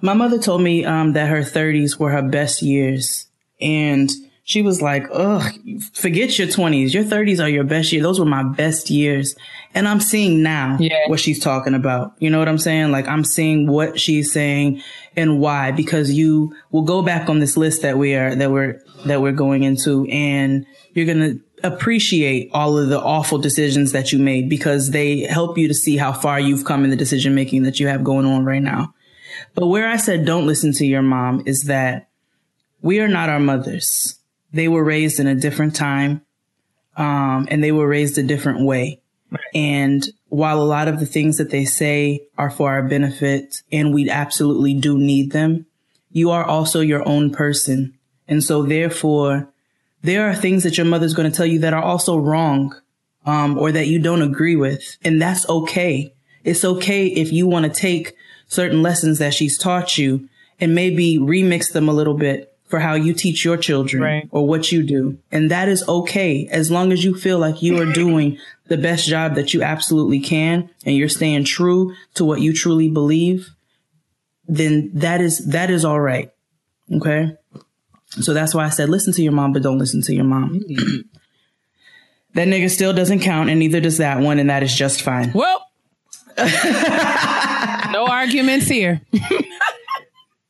[0.04, 3.28] My mother told me um, that her 30s were her best years.
[3.62, 4.12] And
[4.44, 5.50] she was like, ugh,
[5.94, 6.94] forget your 20s.
[6.94, 8.04] Your 30s are your best years.
[8.04, 9.34] Those were my best years.
[9.74, 11.08] And I'm seeing now Yeah.
[11.08, 12.16] what she's talking about.
[12.20, 12.92] You know what I'm saying?
[12.92, 14.82] Like I'm seeing what she's saying
[15.16, 18.82] and why, because you will go back on this list that we are, that we're,
[19.06, 24.12] that we're going into and you're going to appreciate all of the awful decisions that
[24.12, 27.34] you made because they help you to see how far you've come in the decision
[27.34, 28.94] making that you have going on right now.
[29.54, 32.10] But where I said don't listen to your mom is that
[32.82, 34.20] we are not our mothers.
[34.52, 36.22] They were raised in a different time,
[36.96, 39.02] um, and they were raised a different way.
[39.56, 43.94] And while a lot of the things that they say are for our benefit and
[43.94, 45.66] we absolutely do need them,
[46.12, 47.98] you are also your own person.
[48.28, 49.50] And so therefore,
[50.04, 52.76] there are things that your mother's going to tell you that are also wrong,
[53.26, 54.98] um, or that you don't agree with.
[55.04, 56.14] And that's okay.
[56.44, 58.16] It's okay if you want to take
[58.48, 60.28] certain lessons that she's taught you
[60.60, 64.28] and maybe remix them a little bit for how you teach your children Right.
[64.32, 65.18] or what you do.
[65.32, 68.38] And that is okay as long as you feel like you are doing
[68.68, 72.90] the best job that you absolutely can and you're staying true to what you truly
[72.90, 73.50] believe,
[74.48, 76.32] then that is, that is all right.
[76.92, 77.36] Okay.
[78.10, 80.60] So that's why I said, listen to your mom, but don't listen to your mom.
[82.34, 84.40] that nigga still doesn't count and neither does that one.
[84.40, 85.32] And that is just fine.
[85.34, 85.66] Well,
[88.06, 89.02] no arguments here.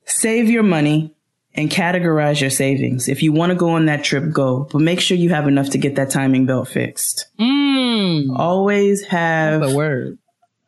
[0.06, 1.16] Save your money
[1.56, 3.08] and categorize your savings.
[3.08, 5.70] If you want to go on that trip, go, but make sure you have enough
[5.72, 7.28] to get that timing belt fixed.
[7.40, 10.18] Mm, Always have the word.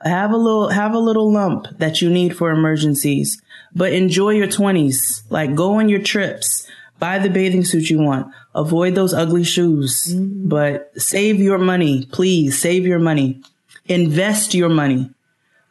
[0.03, 3.41] have a little have a little lump that you need for emergencies.
[3.73, 6.67] But enjoy your 20s like go on your trips.
[6.97, 8.33] Buy the bathing suit you want.
[8.53, 10.13] Avoid those ugly shoes.
[10.15, 12.05] But save your money.
[12.11, 13.41] Please save your money.
[13.87, 15.09] Invest your money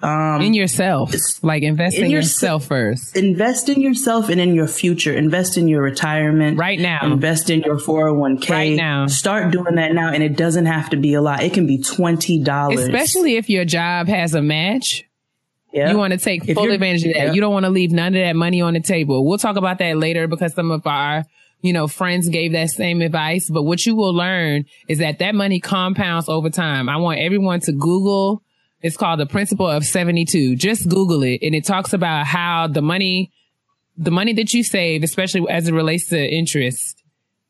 [0.03, 1.13] Um, in yourself.
[1.43, 3.17] Like invest in, in yourself first.
[3.17, 7.01] invest in yourself and in your future invest in your retirement Right now.
[7.11, 9.07] invest in your 401k Right now.
[9.07, 11.79] start doing that now and it doesn't have to be a lot it can be
[11.79, 15.05] $20 Especially if your job has a match.
[15.73, 15.91] Yeah.
[15.91, 17.27] You want to take If full advantage of that.
[17.29, 17.33] yeah.
[17.33, 19.25] You don't want to leave none of that money on the table.
[19.27, 21.25] We'll talk about that later because some of our,
[21.63, 23.49] you know, friends gave that same advice.
[23.51, 26.89] But what you will learn is that that money compounds over time.
[26.89, 28.43] I want everyone to Google.
[28.85, 30.57] It's called the principle of 72.
[30.57, 31.41] Just Google it.
[31.43, 33.33] And it talks about how the money,
[33.97, 37.03] the money that you save, especially as it relates to interest,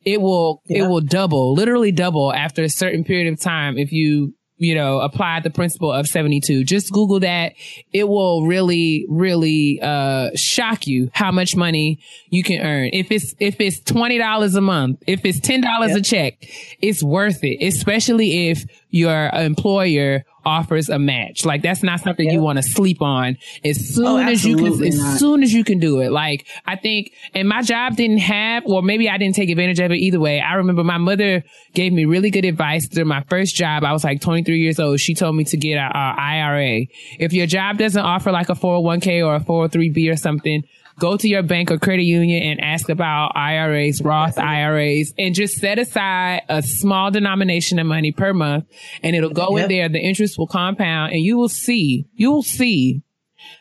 [0.05, 4.32] it will, it will double, literally double after a certain period of time if you,
[4.59, 6.62] you know, apply the principle of 72.
[6.62, 7.55] Just Google that.
[7.93, 12.91] It will really, really, uh, shock you how much money you can earn.
[12.93, 16.37] If it's, if it's $20 a month, if it's $10 a check,
[16.80, 21.45] it's worth it, especially if your employer offers a match.
[21.45, 24.57] Like that's not something you want to sleep on as oh, soon Oh, as you
[24.57, 25.19] can, as not.
[25.19, 26.11] soon as you can do it.
[26.11, 29.91] Like I think, and my job didn't have, or maybe I didn't take advantage of
[29.91, 30.41] it either way.
[30.41, 31.43] I remember my mother
[31.75, 33.85] gave me really good advice during my first job.
[33.85, 35.01] I was like 23 years old.
[35.01, 36.87] She told me to get a, a IRA.
[37.19, 40.63] If your job doesn't offer like a 401k or a 403b or something,
[40.99, 45.57] go to your bank or credit union and ask about IRAs, Roth IRAs, and just
[45.57, 48.67] set aside a small denomination of money per month
[49.03, 49.89] and it'll go in there.
[49.89, 53.03] The interest will compound and you will see, you will see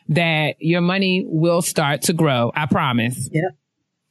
[0.08, 2.52] that your money will start to grow.
[2.54, 3.28] I promise.
[3.32, 3.56] Yep.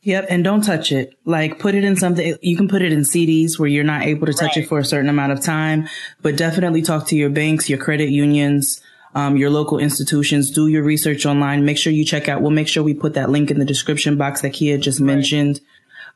[0.02, 0.26] Yep.
[0.30, 1.14] And don't touch it.
[1.24, 2.36] Like put it in something.
[2.42, 4.84] You can put it in CDs where you're not able to touch it for a
[4.84, 5.88] certain amount of time,
[6.22, 8.82] but definitely talk to your banks, your credit unions,
[9.16, 10.52] um, your local institutions.
[10.52, 11.66] Do your research online.
[11.66, 12.42] Make sure you check out.
[12.42, 15.62] We'll make sure we put that link in the description box that Keia just mentioned.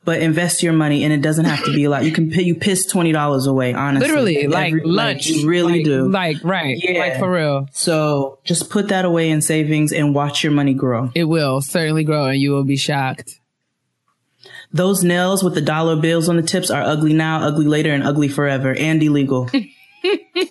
[0.04, 2.04] But invest your money, and it doesn't have to be a lot.
[2.04, 4.08] You can pay, you piss twenty dollars away, honestly.
[4.08, 5.26] Literally, like Every- lunch.
[5.26, 6.08] you really Like- do.
[6.08, 6.78] Like, right.
[6.80, 7.00] Yeah.
[7.00, 7.68] Like for real.
[7.72, 11.10] so just put that away in savings and watch your money grow.
[11.16, 13.40] It will certainly grow and you will be shocked.
[14.72, 18.02] Those nails with the dollar bills on the tips are ugly now, ugly later, and
[18.04, 19.50] ugly forever, and illegal.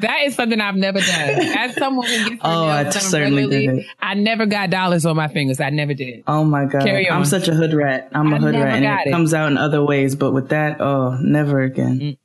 [0.00, 1.30] That is something I've never done.
[1.58, 3.84] As someone who gets Oh, I certainly did.
[4.00, 5.60] I never got dollars on my fingers.
[5.60, 6.22] I never did.
[6.26, 7.18] Oh my god, Carry on.
[7.18, 8.08] I'm such a hood rat.
[8.12, 9.10] I'm a hood rat, and it, it.
[9.10, 10.14] comes out in other ways.
[10.14, 12.16] But with that, oh, never again.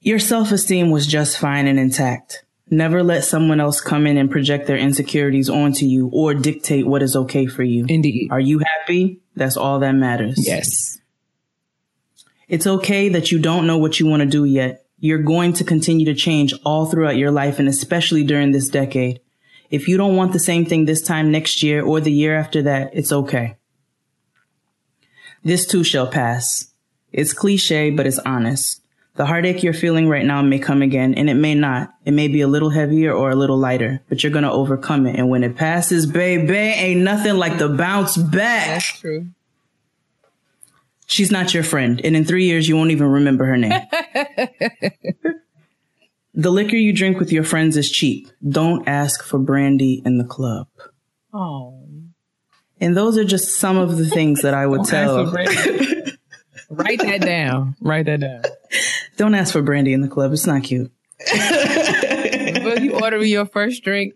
[0.00, 2.44] Your self esteem was just fine and intact.
[2.70, 7.02] Never let someone else come in and project their insecurities onto you or dictate what
[7.02, 7.86] is okay for you.
[7.88, 8.28] Indeed.
[8.30, 9.20] Are you happy?
[9.34, 10.36] That's all that matters.
[10.46, 10.98] Yes.
[12.48, 14.86] It's okay that you don't know what you want to do yet.
[14.98, 19.20] You're going to continue to change all throughout your life and especially during this decade.
[19.70, 22.62] If you don't want the same thing this time next year or the year after
[22.62, 23.56] that, it's okay.
[25.44, 26.72] This too shall pass.
[27.12, 28.80] It's cliche, but it's honest.
[29.16, 31.92] The heartache you're feeling right now may come again, and it may not.
[32.04, 35.16] It may be a little heavier or a little lighter, but you're gonna overcome it.
[35.16, 38.68] And when it passes, baby, ain't nothing like the bounce back.
[38.68, 39.26] That's true.
[41.10, 43.72] She's not your friend, and in three years, you won't even remember her name.
[46.34, 48.28] the liquor you drink with your friends is cheap.
[48.46, 50.68] Don't ask for brandy in the club.
[51.32, 51.82] Oh.
[52.78, 55.24] And those are just some of the things that I would tell.
[56.70, 57.74] Write that down.
[57.80, 58.42] Write that down.
[59.16, 60.34] Don't ask for brandy in the club.
[60.34, 60.92] It's not cute.
[61.32, 64.12] Will you order your first drink?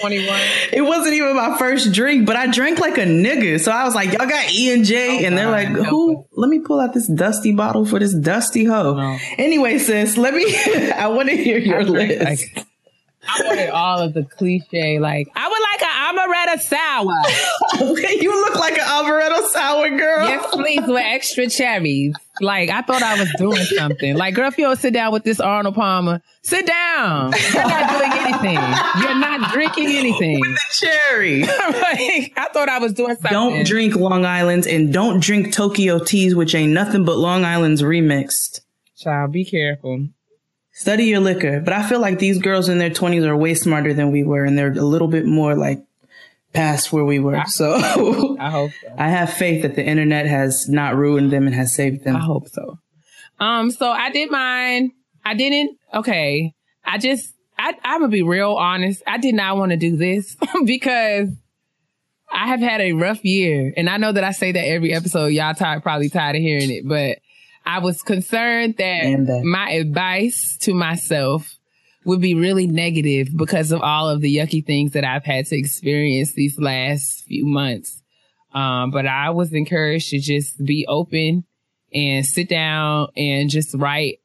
[0.00, 0.40] 21.
[0.72, 3.60] It wasn't even my first drink, but I drank like a nigga.
[3.60, 6.24] So I was like, y'all got E and J, Oh, and they're like, who?
[6.32, 8.94] Let me pull out this dusty bottle for this dusty hoe.
[8.94, 9.18] No.
[9.38, 10.44] Anyway, sis, let me.
[10.96, 12.24] I want to hear your list.
[12.24, 12.66] Like,
[13.26, 14.98] I wanted all of the cliche.
[14.98, 17.98] Like, I would like an amaretto sour.
[18.20, 20.26] you look like an amaretto sour girl.
[20.28, 22.14] yes, please, with extra cherries.
[22.40, 24.16] Like, I thought I was doing something.
[24.16, 27.32] Like, girl, if you don't sit down with this Arnold Palmer, sit down.
[27.52, 29.02] You're not doing anything.
[29.02, 30.42] You're not drinking anything.
[30.72, 31.42] Cherry.
[31.42, 33.30] like, I thought I was doing something.
[33.30, 37.82] Don't drink Long Island's and don't drink Tokyo teas, which ain't nothing but Long Island's
[37.82, 38.60] remixed.
[38.96, 40.08] Child, be careful.
[40.72, 41.60] Study your liquor.
[41.60, 44.44] But I feel like these girls in their 20s are way smarter than we were,
[44.44, 45.84] and they're a little bit more like
[46.54, 47.42] past where we were.
[47.46, 48.94] So I hope so.
[48.96, 52.16] I have faith that the internet has not ruined them and has saved them.
[52.16, 52.78] I hope so.
[53.40, 54.92] Um, so I did mine.
[55.24, 55.76] I didn't.
[55.92, 57.32] Okay, I just.
[57.56, 59.02] I, I'm gonna be real honest.
[59.06, 61.28] I did not want to do this because
[62.32, 65.26] I have had a rough year, and I know that I say that every episode.
[65.26, 67.18] Y'all tired, probably tired of hearing it, but
[67.64, 69.42] I was concerned that that.
[69.44, 71.53] my advice to myself
[72.04, 75.56] would be really negative because of all of the yucky things that I've had to
[75.56, 78.02] experience these last few months.
[78.52, 81.44] Um, but I was encouraged to just be open
[81.92, 84.18] and sit down and just write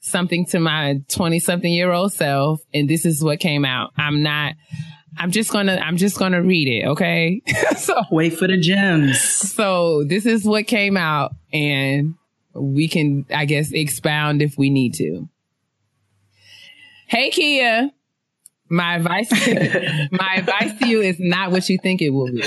[0.00, 2.60] something to my 20 something year old self.
[2.72, 3.92] And this is what came out.
[3.96, 4.54] I'm not,
[5.16, 6.86] I'm just gonna, I'm just gonna read it.
[6.88, 7.42] Okay.
[7.76, 9.20] so, Wait for the gems.
[9.20, 12.14] so this is what came out and
[12.54, 15.28] we can, I guess, expound if we need to.
[17.12, 17.90] Hey, Keia.
[18.70, 19.30] My advice,
[20.12, 22.42] my advice to you is not what you think it will be.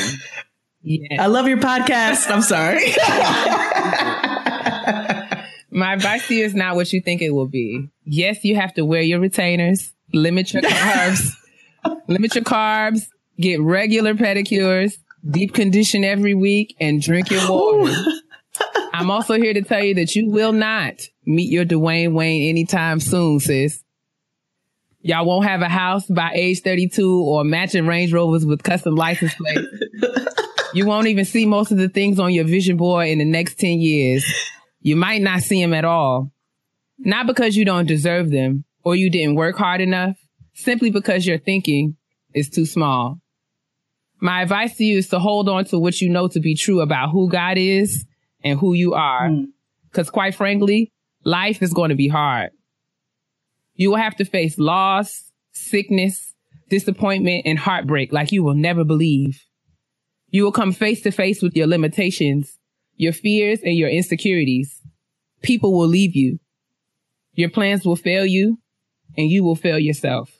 [0.81, 1.21] Yeah.
[1.21, 2.31] I love your podcast.
[2.31, 2.79] I'm sorry.
[5.69, 7.91] My advice to you is not what you think it will be.
[8.05, 11.29] Yes, you have to wear your retainers, limit your carbs,
[12.07, 13.07] limit your carbs,
[13.37, 14.97] get regular pedicures,
[15.29, 17.93] deep condition every week, and drink your water.
[18.93, 22.99] I'm also here to tell you that you will not meet your Dwayne Wayne anytime
[22.99, 23.84] soon, sis.
[25.05, 29.35] Y'all won't have a house by age 32 or matching Range Rovers with custom license
[29.35, 29.61] plates.
[30.73, 33.59] you won't even see most of the things on your vision board in the next
[33.59, 34.25] 10 years.
[34.81, 36.31] You might not see them at all.
[36.97, 40.17] Not because you don't deserve them or you didn't work hard enough,
[40.55, 41.97] simply because your thinking
[42.33, 43.21] is too small.
[44.19, 46.81] My advice to you is to hold on to what you know to be true
[46.81, 48.05] about who God is
[48.43, 49.29] and who you are.
[49.29, 49.43] Hmm.
[49.91, 50.91] Cause quite frankly,
[51.23, 52.49] life is going to be hard.
[53.75, 56.33] You will have to face loss, sickness,
[56.69, 59.43] disappointment, and heartbreak like you will never believe.
[60.29, 62.57] You will come face to face with your limitations,
[62.95, 64.81] your fears, and your insecurities.
[65.41, 66.39] People will leave you.
[67.33, 68.59] Your plans will fail you,
[69.17, 70.31] and you will fail yourself.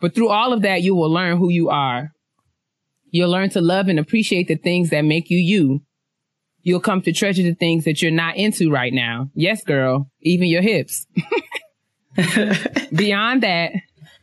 [0.00, 2.12] But through all of that, you will learn who you are.
[3.10, 5.82] You'll learn to love and appreciate the things that make you you.
[6.62, 9.30] You'll come to treasure the things that you're not into right now.
[9.34, 11.06] Yes, girl, even your hips.
[12.94, 13.72] Beyond that,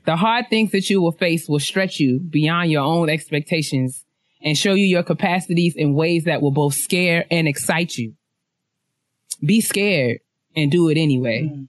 [0.06, 4.04] the hard things that you will face will stretch you beyond your own expectations
[4.42, 8.14] and show you your capacities in ways that will both scare and excite you.
[9.44, 10.20] Be scared
[10.56, 11.44] and do it anyway.
[11.44, 11.68] Mm.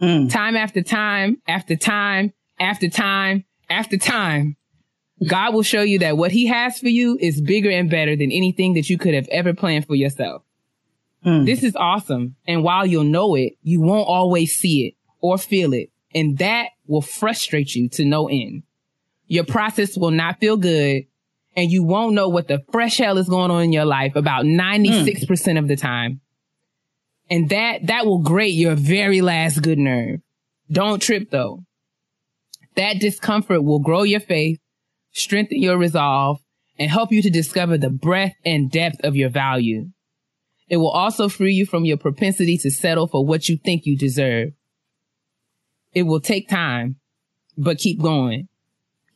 [0.00, 0.30] Mm.
[0.30, 4.56] Time after time, after time, after time, after time,
[5.26, 8.30] God will show you that what he has for you is bigger and better than
[8.30, 10.42] anything that you could have ever planned for yourself.
[11.26, 11.44] Mm.
[11.44, 12.36] This is awesome.
[12.46, 15.90] And while you'll know it, you won't always see it or feel it.
[16.14, 18.62] And that will frustrate you to no end.
[19.26, 21.04] Your process will not feel good
[21.56, 24.44] and you won't know what the fresh hell is going on in your life about
[24.44, 26.20] 96% of the time.
[27.30, 30.20] And that, that will grate your very last good nerve.
[30.70, 31.64] Don't trip though.
[32.76, 34.60] That discomfort will grow your faith,
[35.12, 36.40] strengthen your resolve,
[36.78, 39.88] and help you to discover the breadth and depth of your value.
[40.68, 43.96] It will also free you from your propensity to settle for what you think you
[43.96, 44.50] deserve.
[45.94, 46.96] It will take time,
[47.56, 48.48] but keep going.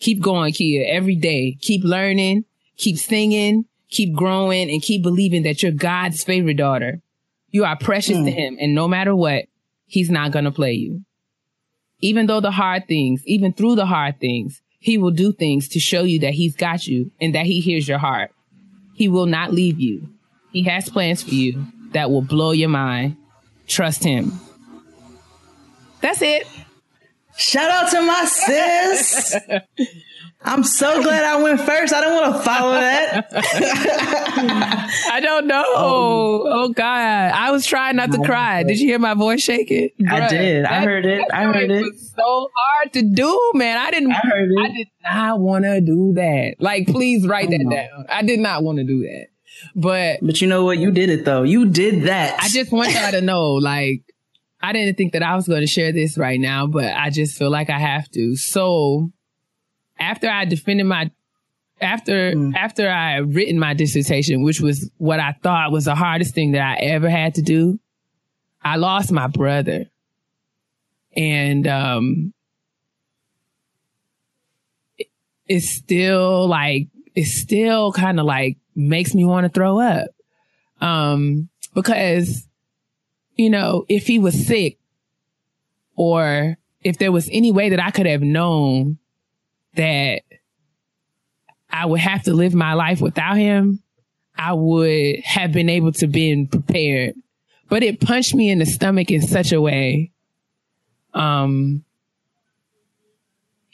[0.00, 1.56] Keep going, Keia, every day.
[1.60, 2.44] Keep learning,
[2.76, 7.00] keep singing, keep growing, and keep believing that you're God's favorite daughter.
[7.50, 8.28] You are precious to hmm.
[8.28, 9.44] him, and no matter what,
[9.86, 11.04] he's not gonna play you.
[12.00, 15.78] Even though the hard things, even through the hard things, he will do things to
[15.78, 18.32] show you that he's got you and that he hears your heart.
[18.94, 20.08] He will not leave you.
[20.52, 23.16] He has plans for you that will blow your mind.
[23.68, 24.32] Trust him.
[26.00, 26.48] That's it.
[27.36, 29.36] Shout out to my sis.
[30.44, 31.94] I'm so glad I went first.
[31.94, 33.28] I don't want to follow that.
[35.12, 35.64] I don't know.
[35.66, 36.42] Oh.
[36.46, 37.32] oh, God.
[37.32, 38.64] I was trying not to oh, cry.
[38.64, 39.90] Did you hear my voice shaking?
[40.08, 40.64] I did.
[40.64, 41.24] I heard it.
[41.32, 41.82] I heard it.
[41.82, 43.78] was so hard to do, man.
[43.78, 44.12] I didn't.
[44.12, 44.58] I heard it.
[44.58, 46.56] I did not want to do that.
[46.58, 48.06] Like, please write oh, that down.
[48.08, 49.26] I did not want to do that.
[49.76, 50.78] But But you know what?
[50.78, 51.44] You did it though.
[51.44, 52.40] You did that.
[52.40, 54.02] I just want y'all to know, like,
[54.62, 57.36] I didn't think that I was going to share this right now, but I just
[57.36, 58.36] feel like I have to.
[58.36, 59.10] So
[59.98, 61.10] after I defended my,
[61.80, 66.34] after, after I had written my dissertation, which was what I thought was the hardest
[66.34, 67.80] thing that I ever had to do,
[68.62, 69.86] I lost my brother.
[71.16, 72.32] And, um,
[74.96, 75.08] it-
[75.48, 76.86] it's still like,
[77.16, 80.06] it still kind of like makes me want to throw up.
[80.80, 82.46] Um, because
[83.36, 84.78] you know, if he was sick
[85.96, 88.98] or if there was any way that I could have known
[89.74, 90.22] that
[91.70, 93.82] I would have to live my life without him,
[94.36, 97.14] I would have been able to been prepared.
[97.68, 100.12] But it punched me in the stomach in such a way.
[101.14, 101.84] Um,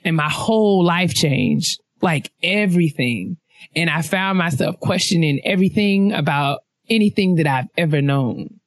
[0.04, 3.38] and my whole life changed, like everything.
[3.74, 8.61] And I found myself questioning everything about anything that I've ever known.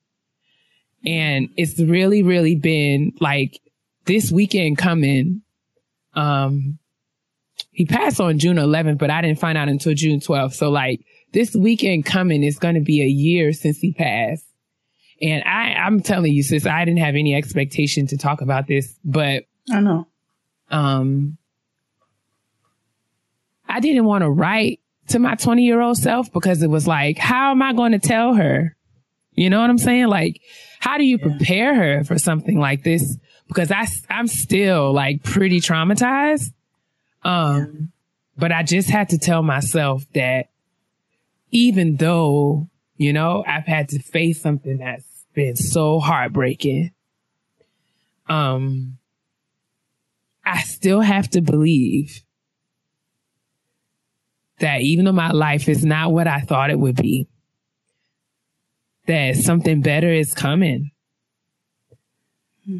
[1.05, 3.59] And it's really, really been like
[4.05, 5.41] this weekend coming.
[6.13, 6.77] Um,
[7.71, 10.53] he passed on June 11th, but I didn't find out until June 12th.
[10.53, 11.01] So like
[11.33, 14.45] this weekend coming is going to be a year since he passed.
[15.21, 18.97] And I, I'm telling you, sis, I didn't have any expectation to talk about this,
[19.05, 20.07] but, I know.
[20.71, 21.37] um,
[23.69, 24.79] I didn't want to write
[25.09, 27.99] to my 20 year old self because it was like, how am I going to
[27.99, 28.75] tell her?
[29.33, 30.07] You know what I'm saying?
[30.07, 30.41] Like,
[30.81, 33.17] how do you prepare her for something like this?
[33.47, 36.51] Because I, I'm still like pretty traumatized.
[37.23, 37.91] Um,
[38.35, 40.47] but I just had to tell myself that
[41.51, 42.67] even though,
[42.97, 45.05] you know, I've had to face something that's
[45.35, 46.91] been so heartbreaking,
[48.27, 48.97] um,
[50.43, 52.23] I still have to believe
[54.57, 57.27] that even though my life is not what I thought it would be,
[59.11, 60.91] that something better is coming.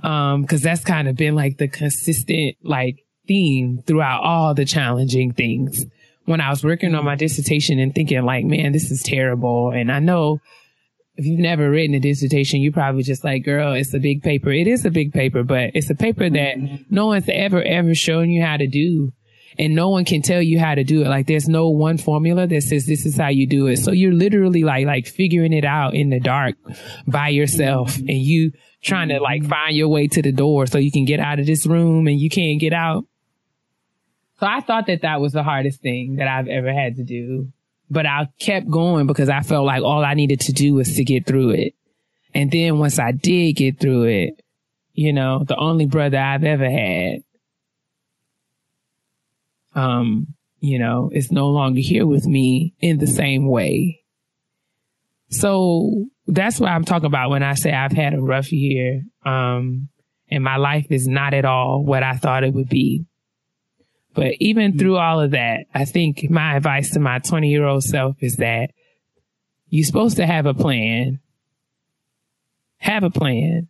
[0.04, 5.34] Um, cause that's kind of been like the consistent like theme throughout all the challenging
[5.34, 5.86] things.
[6.26, 9.72] When I was working on my dissertation and thinking like, man, this is terrible.
[9.72, 10.40] And I know
[11.18, 14.52] if you've never written a dissertation, you probably just like, girl, it's a big paper.
[14.52, 16.56] It is a big paper, but it's a paper that
[16.90, 19.12] no one's ever, ever shown you how to do.
[19.60, 21.08] And no one can tell you how to do it.
[21.08, 23.78] Like there's no one formula that says this is how you do it.
[23.78, 26.56] So you're literally like, like figuring it out in the dark
[27.06, 30.92] by yourself and you trying to like find your way to the door so you
[30.92, 33.06] can get out of this room and you can't get out.
[34.40, 37.52] So I thought that that was the hardest thing that I've ever had to do.
[37.92, 41.04] But I kept going because I felt like all I needed to do was to
[41.04, 41.76] get through it.
[42.34, 44.42] And then once I did get through it,
[44.94, 47.24] you know, the only brother I've ever had,
[49.76, 54.02] um, you know, is no longer here with me in the same way.
[55.30, 59.04] So that's what I'm talking about when I say I've had a rough year.
[59.26, 59.90] Um,
[60.30, 63.06] and my life is not at all what I thought it would be.
[64.14, 67.84] But even through all of that, I think my advice to my 20 year old
[67.84, 68.72] self is that
[69.70, 71.20] you're supposed to have a plan.
[72.78, 73.70] Have a plan.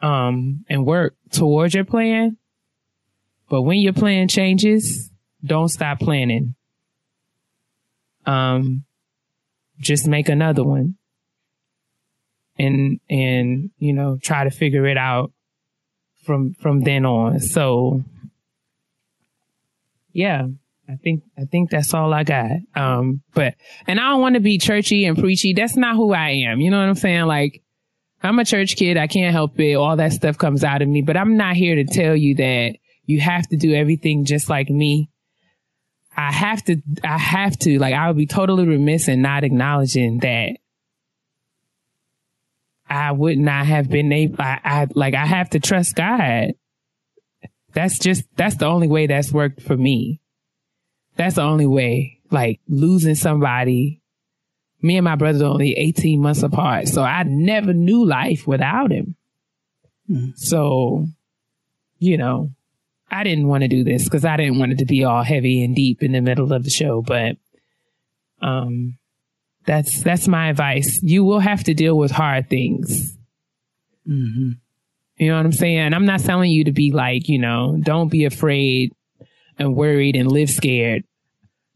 [0.00, 2.36] Um, and work towards your plan.
[3.48, 5.10] But when your plan changes,
[5.44, 6.54] don't stop planning.
[8.24, 8.84] Um,
[9.78, 10.96] just make another one.
[12.58, 15.32] And, and, you know, try to figure it out
[16.24, 17.38] from, from then on.
[17.40, 18.02] So
[20.12, 20.46] yeah,
[20.88, 22.50] I think, I think that's all I got.
[22.74, 23.54] Um, but,
[23.86, 25.52] and I don't want to be churchy and preachy.
[25.52, 26.60] That's not who I am.
[26.60, 27.26] You know what I'm saying?
[27.26, 27.62] Like,
[28.22, 28.96] I'm a church kid.
[28.96, 29.74] I can't help it.
[29.74, 32.76] All that stuff comes out of me, but I'm not here to tell you that
[33.06, 35.08] you have to do everything just like me.
[36.16, 40.18] I have to, I have to, like, I would be totally remiss in not acknowledging
[40.20, 40.56] that
[42.88, 46.52] I would not have been able, I, I, like, I have to trust God.
[47.74, 50.20] That's just, that's the only way that's worked for me.
[51.16, 54.00] That's the only way, like, losing somebody.
[54.80, 56.88] Me and my brother are only 18 months apart.
[56.88, 59.16] So I never knew life without him.
[60.06, 60.30] Hmm.
[60.36, 61.06] So,
[61.98, 62.52] you know,
[63.10, 65.62] I didn't want to do this because I didn't want it to be all heavy
[65.62, 67.36] and deep in the middle of the show, but
[68.42, 68.98] um
[69.66, 71.00] that's that's my advice.
[71.02, 73.16] You will have to deal with hard things.
[74.08, 74.52] Mm-hmm.
[75.18, 75.92] You know what I'm saying?
[75.94, 78.92] I'm not telling you to be like, you know, don't be afraid
[79.58, 81.04] and worried and live scared.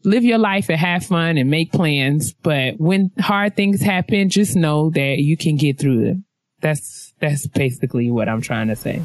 [0.03, 4.55] Live your life and have fun and make plans, but when hard things happen, just
[4.55, 6.25] know that you can get through them.
[6.61, 9.01] That's that's basically what I'm trying to say.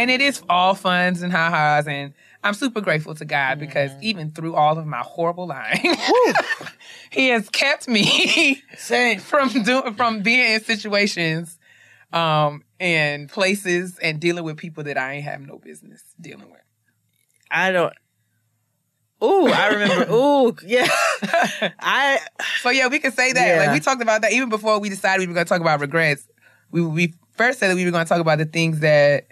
[0.00, 1.86] And it is all funs and ha-has.
[1.86, 5.94] And I'm super grateful to God because even through all of my horrible lying,
[7.10, 8.62] He has kept me
[9.18, 11.58] from doing from being in situations
[12.12, 16.62] um and places and dealing with people that I ain't have no business dealing with.
[17.50, 17.92] I don't.
[19.22, 20.10] Ooh, I remember.
[20.10, 20.88] Ooh, yeah.
[21.78, 22.20] I
[22.62, 23.46] So yeah, we can say that.
[23.46, 23.58] Yeah.
[23.58, 26.26] Like we talked about that even before we decided we were gonna talk about regrets.
[26.70, 29.26] We we first said that we were gonna talk about the things that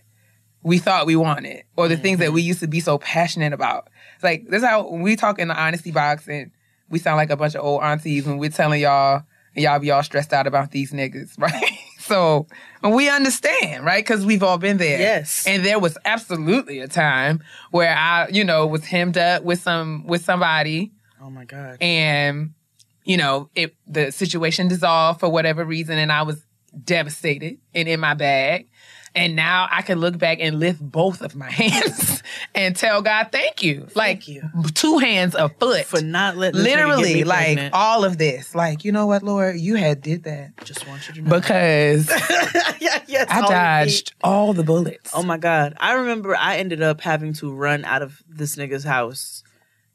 [0.63, 2.49] we thought we wanted or the things that we mm-hmm.
[2.49, 3.89] used to be so passionate about.
[4.15, 6.51] It's like this is how we talk in the honesty box and
[6.91, 9.23] we sound like a bunch of old aunties when we're telling y'all
[9.55, 11.79] and y'all be all stressed out about these niggas, right?
[11.99, 12.47] So
[12.83, 14.05] and we understand, right?
[14.05, 14.99] Because we've all been there.
[14.99, 15.45] Yes.
[15.47, 20.07] And there was absolutely a time where I, you know, was hemmed up with some
[20.07, 21.79] with somebody Oh my god.
[21.81, 22.55] and
[23.05, 26.45] you know it the situation dissolved for whatever reason and i was
[26.85, 28.69] devastated and in my bag
[29.19, 32.23] and now i can look back and lift both of my hands
[32.55, 34.43] and tell god thank you like you.
[34.75, 37.75] two hands a foot For not letting literally like pregnant.
[37.75, 41.15] all of this like you know what lord you had did that just want you
[41.15, 41.31] to know.
[41.39, 42.09] because
[42.81, 45.75] yeah, yes, i all dodged all the bullets Oh my god.
[45.79, 49.43] I remember I ended up having to run out of this nigga's house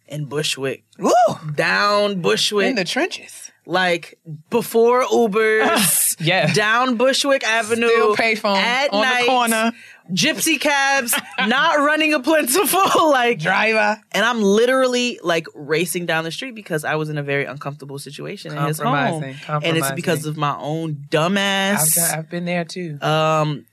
[0.08, 0.84] in Bushwick.
[1.00, 1.12] Woo!
[1.56, 2.68] Down Bushwick.
[2.68, 4.20] in the trenches like
[4.50, 5.78] before Ubers.
[6.20, 6.54] yeah.
[6.54, 7.88] Down Bushwick Avenue.
[7.88, 9.72] still payphone at on night, the corner.
[10.12, 11.14] Gypsy cabs,
[11.48, 14.02] not running a plentiful like driver.
[14.12, 17.98] and I'm literally like racing down the street because I was in a very uncomfortable
[18.00, 18.94] situation in his home.
[18.94, 22.98] Compromising, And it's because of my own I've, dumbass got- I've been there too.
[23.02, 23.66] um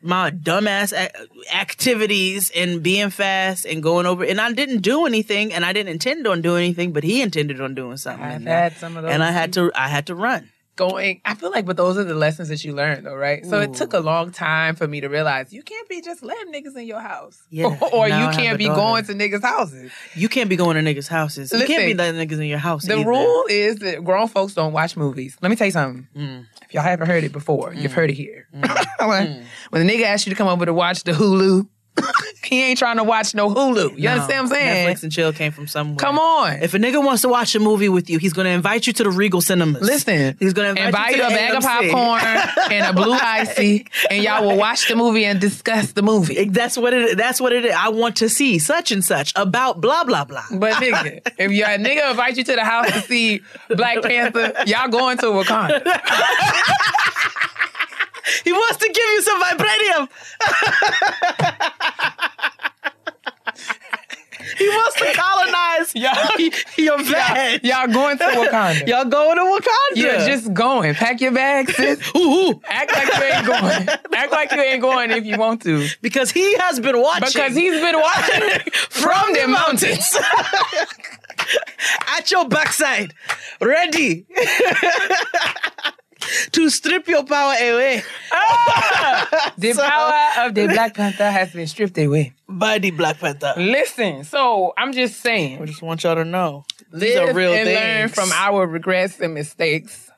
[0.00, 0.92] my dumbass
[1.62, 5.90] activities and being fast and going over and I didn't do anything and I didn't
[5.90, 8.60] intend on doing anything but he intended on doing something I've in there.
[8.64, 11.50] had some of those and I had to I had to run going i feel
[11.50, 13.44] like but those are the lessons that you learn though right?
[13.44, 14.04] So it took a mm.
[14.04, 17.42] long time for me to realize you can't be just letting niggas in your house.
[17.50, 18.80] Yeah, or you can't be daughter.
[18.80, 19.92] going to niggas houses.
[20.14, 21.52] You can't be going to niggas houses.
[21.52, 23.08] You can't be letting niggas in your house the either.
[23.08, 25.36] rule is that grown folks don't watch movies.
[25.42, 26.08] Let me tell you something.
[26.16, 26.46] Mm.
[26.62, 27.94] if y'all haven't heard it before you've mm.
[27.94, 28.46] heard it here.
[28.54, 28.84] Mm.
[28.98, 31.68] When, when the nigga asks you to come over to watch the hulu
[32.44, 35.12] he ain't trying to watch no hulu you No, understand what i'm saying Netflix and
[35.12, 38.08] chill came from somewhere come on if a nigga wants to watch a movie with
[38.10, 41.12] you he's going to invite you to the Regal Cinemas Listen, he's going to invite,
[41.12, 42.20] you to a bag of popcorn
[42.72, 46.44] and a blue icy, and y'all will watch the movie and discuss the movie.
[46.44, 47.16] That's what it.
[47.16, 47.74] That's what it is.
[47.76, 50.44] I want to see such and such about blah blah blah.
[50.52, 54.88] But nigga, if your nigga invite you to the house to see Black Panther, y'all
[54.88, 55.82] going to Wakanda.
[58.44, 60.08] He wants to give you some vibranium.
[64.56, 67.60] he wants to colonize Y'all, your van.
[67.62, 68.86] y'all going to Wakanda.
[68.88, 69.96] Y'all going to Wakanda?
[69.96, 70.94] You're just going.
[70.94, 72.00] Pack your bags, sis.
[72.16, 72.60] Ooh, ooh.
[72.66, 73.88] Act like you ain't going.
[74.14, 75.86] Act like you ain't going if you want to.
[76.02, 78.60] because he has been watching Because he's been watching
[78.90, 80.16] from the mountains.
[82.16, 83.14] at your backside,
[83.60, 84.26] ready
[86.52, 88.02] to strip your power away
[88.32, 89.52] ah!
[89.58, 92.32] The power of the Black Panther has been stripped away.
[92.48, 93.54] by the Black Panther.
[93.56, 95.60] Listen, so I'm just saying.
[95.62, 97.80] I just want y'all to know these live are real and things.
[97.80, 100.10] learn from our regrets and mistakes.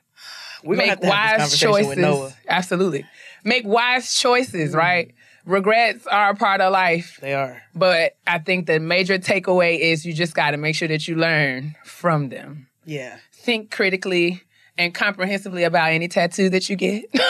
[0.63, 2.17] We're Make have to have wise this conversation with Noah.
[2.17, 2.37] choices.
[2.47, 3.05] Absolutely.
[3.43, 4.77] Make wise choices, mm-hmm.
[4.77, 5.15] right?
[5.45, 7.17] Regrets are a part of life.
[7.19, 7.63] They are.
[7.73, 11.15] But I think the major takeaway is you just got to make sure that you
[11.15, 12.67] learn from them.
[12.85, 13.17] Yeah.
[13.31, 14.43] Think critically
[14.81, 17.05] and comprehensively about any tattoo that you get.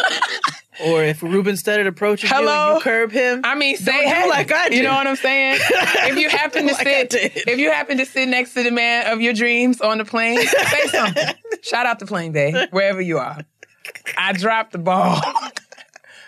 [0.84, 2.69] Or if Ruben Studdard approaches you Hello?
[2.69, 4.78] and you curb him, I mean, say hey, like I do.
[4.78, 5.60] You know what I'm saying?
[5.69, 7.14] if you happen to Like sit,
[7.48, 10.40] if you happen to sit next to the man of your dreams on the plane,
[10.41, 11.23] say something.
[11.61, 13.41] Shout out to Plane Bay, wherever you are.
[14.18, 15.22] I dropped the ball.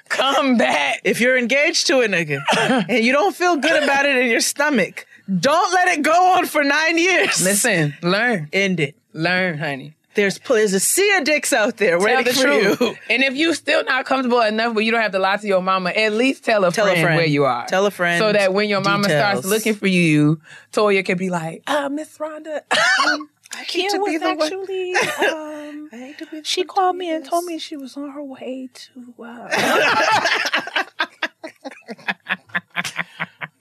[0.10, 1.02] Come back.
[1.04, 2.40] If you're engaged to a nigga
[2.88, 5.08] and you don't feel good about it in your stomach,
[5.40, 7.44] don't let it go on for nine years.
[7.44, 8.50] Listen, learn.
[8.54, 8.96] End it.
[9.14, 9.96] Learn, honey.
[10.16, 12.82] There's there's a sea of dicks out there Tell ready the for truth.
[12.82, 12.96] you.
[13.10, 15.62] And if you still not comfortable enough where you don't have to lie to your
[15.62, 17.18] mama, at least tell a, Tell a friend, friend.
[17.18, 17.66] where you are.
[17.68, 20.40] Tell a friend So that when your mama starts looking for you,
[20.72, 22.62] Toya can be like, ah, Miss Rhonda,
[23.08, 23.30] um,
[23.66, 24.94] Keia to be was the one- actually,
[25.30, 27.76] um, I hate to be the she one called do me and told me she
[27.78, 30.84] was on her way to, uh,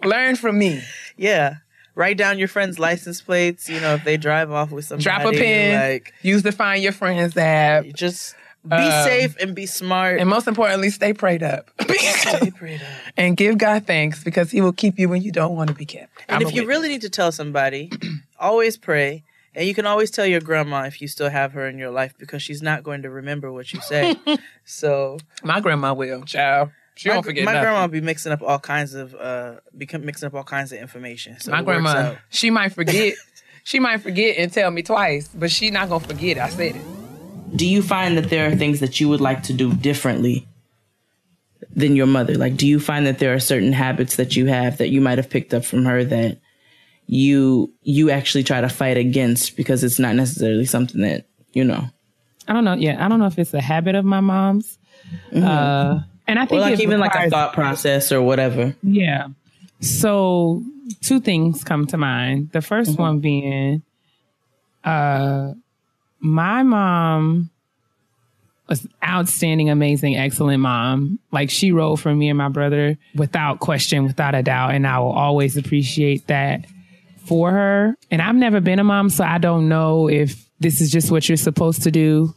[0.05, 0.83] learn from me.
[1.17, 1.57] Yeah.
[1.95, 3.69] Write down your friends' license plates.
[3.69, 5.79] You know, if they drive off with somebody, Drop a pin.
[5.81, 7.85] Like, Use the Find Your Friends app.
[7.95, 8.35] just
[8.67, 10.21] be Um, safe and be smart.
[10.21, 11.71] And most importantly, stay prayed up.
[11.91, 12.89] Stay prayed up.
[13.17, 15.85] and give God thanks because He will keep you when you don't want to be
[15.85, 16.13] kept.
[16.29, 16.77] And I'm if you witness.
[16.77, 17.91] really need to tell somebody,
[18.39, 19.25] always pray.
[19.55, 22.15] And you can always tell your grandma if you still have her in your life
[22.19, 24.17] because she's not going to remember what you say.
[24.65, 26.71] so my grandma will, child.
[26.95, 27.65] She my, don't forget my nothing.
[27.65, 31.41] grandma be mixing up all kinds of uh become mixing up all kinds of information.
[31.41, 33.15] So my grandma, she might forget.
[33.65, 36.39] she might forget and tell me twice, but she not gonna forget.
[36.39, 37.57] I said it.
[37.57, 40.47] do you find that there are things that you would like to do differently
[41.75, 42.35] than your mother?
[42.35, 45.19] Like, do you find that there are certain habits that you have that you might
[45.19, 46.39] have picked up from her that
[47.07, 51.85] you you actually try to fight against because it's not necessarily something that you know?
[52.49, 52.75] I don't know.
[52.75, 54.79] Yeah, I don't know if it's a habit of my mom's.
[55.35, 58.75] Uh, and I Or think like it even like a thought process or whatever.
[58.83, 59.29] Yeah.
[59.81, 60.63] So
[61.01, 62.51] two things come to mind.
[62.53, 63.83] The 1st one being,
[64.85, 65.53] uh,
[66.21, 67.51] my mom
[68.69, 71.19] was outstanding, amazing, excellent mom.
[71.31, 74.99] Like she rode for me and my brother without question, without a doubt, and I
[75.01, 76.65] will always appreciate that
[77.27, 77.97] for her.
[78.11, 81.29] And I've never been a mom, so I don't know if this is just what
[81.29, 82.35] you're supposed to do.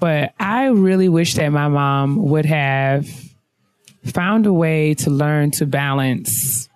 [0.00, 3.06] But I really wish that my mom would have
[4.06, 6.68] found a way to learn to balance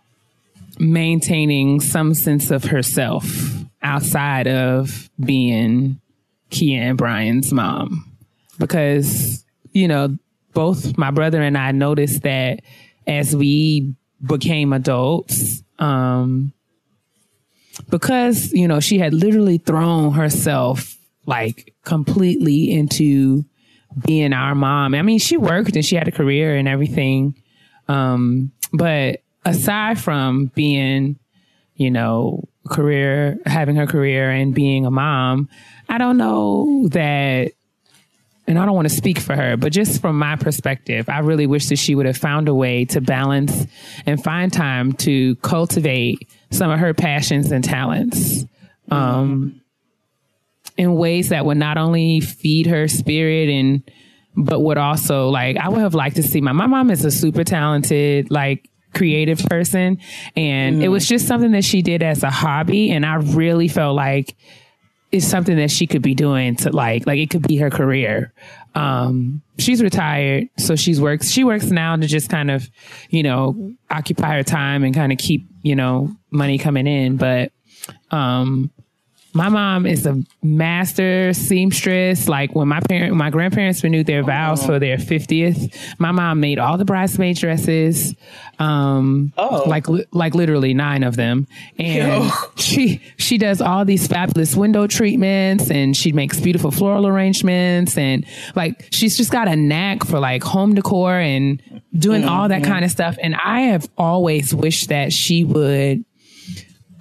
[0.79, 3.25] maintaining some sense of herself
[3.83, 6.01] outside of being
[6.51, 8.11] Keia and Brian's mom.
[8.59, 10.17] Because, you know,
[10.53, 12.61] both my brother and I noticed that
[13.07, 13.95] as we
[14.25, 16.53] became adults, um,
[17.91, 20.97] because, you know, she had literally thrown herself
[21.27, 23.45] like completely into
[24.07, 24.95] being our mom.
[24.95, 27.35] I mean, she worked and she had a career and everything.
[27.89, 31.19] Um, but aside from being,
[31.77, 35.49] you know, career, having her career and being a mom,
[35.89, 37.53] I don't know that,
[38.47, 41.47] and I don't want to speak for her, but just from my perspective, I really
[41.47, 43.67] wish that she would have found a way to balance
[44.07, 48.45] and find time to cultivate some of her passions and talents.
[48.91, 49.63] Um,
[50.77, 53.83] in ways that would not only feed her spirit and
[54.37, 57.11] but would also like I would have liked to see my my mom is a
[57.11, 59.99] super talented like creative person.
[60.37, 62.91] And it was just something that she did as a hobby.
[62.91, 64.37] And I really felt like
[65.13, 68.33] it's something that she could be doing to like like it could be her career.
[68.75, 72.69] Um she's retired so she's works she works now to just kind of,
[73.11, 77.17] you know, occupy her time and kind of keep, you know, money coming in.
[77.17, 77.53] But
[78.11, 78.71] um
[79.35, 82.29] my mom is a master seamstress.
[82.29, 86.59] Like when my parent, my grandparents renewed their vows for their fiftieth, my mom made
[86.59, 88.15] all the bridesmaid dresses.
[88.61, 89.65] Um, Oh.
[89.67, 91.49] like li- like literally nine of them,
[91.79, 97.99] and she she does all these fabulous window treatments, and she makes beautiful floral arrangements,
[97.99, 98.25] and
[98.55, 101.61] like she's just got a knack for like home decor and
[101.99, 103.17] doing all that kind of stuff.
[103.21, 106.05] And I have always wished that she would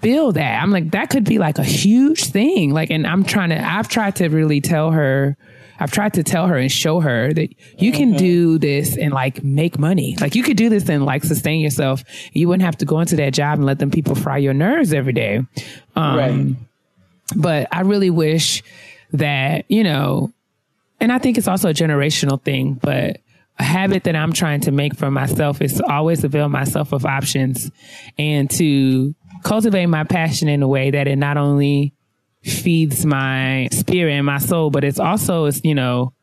[0.03, 0.61] feel that.
[0.61, 2.71] I'm like, that could be like a huge thing.
[2.73, 5.35] Like, and I'm trying to, I've tried to really tell her,
[5.80, 7.49] I've tried to tell her and show her that
[7.80, 10.15] you can do this and like make money.
[10.21, 12.03] Like you could do this and like sustain yourself.
[12.31, 14.93] You wouldn't have to go into that job and let them people fry your nerves
[14.93, 15.41] every day.
[15.95, 16.55] Um, Right.
[17.35, 18.61] but I really wish
[19.13, 20.31] that, you know,
[20.99, 23.17] and I think it's also a generational thing, but
[23.59, 27.05] a habit that I'm trying to make for myself is to always avail myself of
[27.05, 27.69] options
[28.17, 29.13] and to
[29.44, 31.94] cultivate my passion in a way that it not only
[32.41, 36.14] feeds my spirit and my soul, but it's also, it's, you know,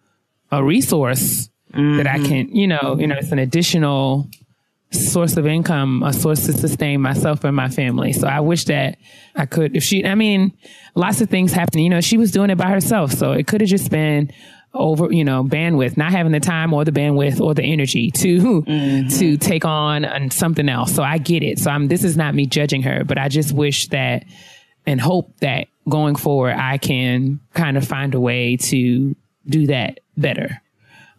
[0.51, 2.25] a resource that I mm-hmm.
[2.25, 4.29] can, you know, you know, it's an additional
[4.91, 8.13] source of income, a source to sustain myself and my family.
[8.13, 8.99] So I wish that
[9.37, 10.53] I could, if she, I mean,
[10.97, 11.81] lots of things happen.
[11.81, 13.13] You know, she was doing it by herself.
[13.13, 14.33] So it could have just been
[14.73, 18.63] over, you know, bandwidth, not having the time or the bandwidth or the energy to,
[18.63, 19.09] mm-hmm.
[19.09, 20.95] to take on um, something else.
[20.95, 21.59] So I get it.
[21.59, 24.25] So I'm, this is not me judging her, but I just wish that
[24.87, 29.17] and hope that going forward, I can kind of find a way to
[29.47, 30.63] do that better.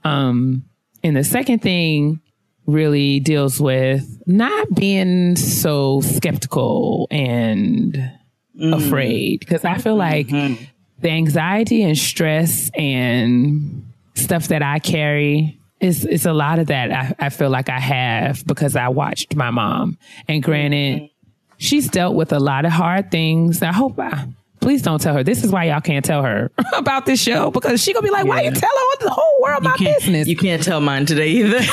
[0.03, 0.65] Um,
[1.03, 2.21] and the second thing
[2.65, 8.73] really deals with not being so skeptical and mm-hmm.
[8.73, 10.63] afraid because I feel like mm-hmm.
[11.01, 16.91] The anxiety and stress and stuff that I carry is it's a lot of that
[16.91, 19.97] I, I feel like I have because I watched my mom.
[20.27, 21.09] And granted,
[21.57, 23.61] she's dealt with a lot of hard things.
[23.61, 24.27] I hope I
[24.61, 25.23] please don't tell her.
[25.23, 28.25] This is why y'all can't tell her about this show because she gonna be like,
[28.25, 30.27] why you tell her the whole world my business?
[30.27, 31.59] You can't tell mine today either.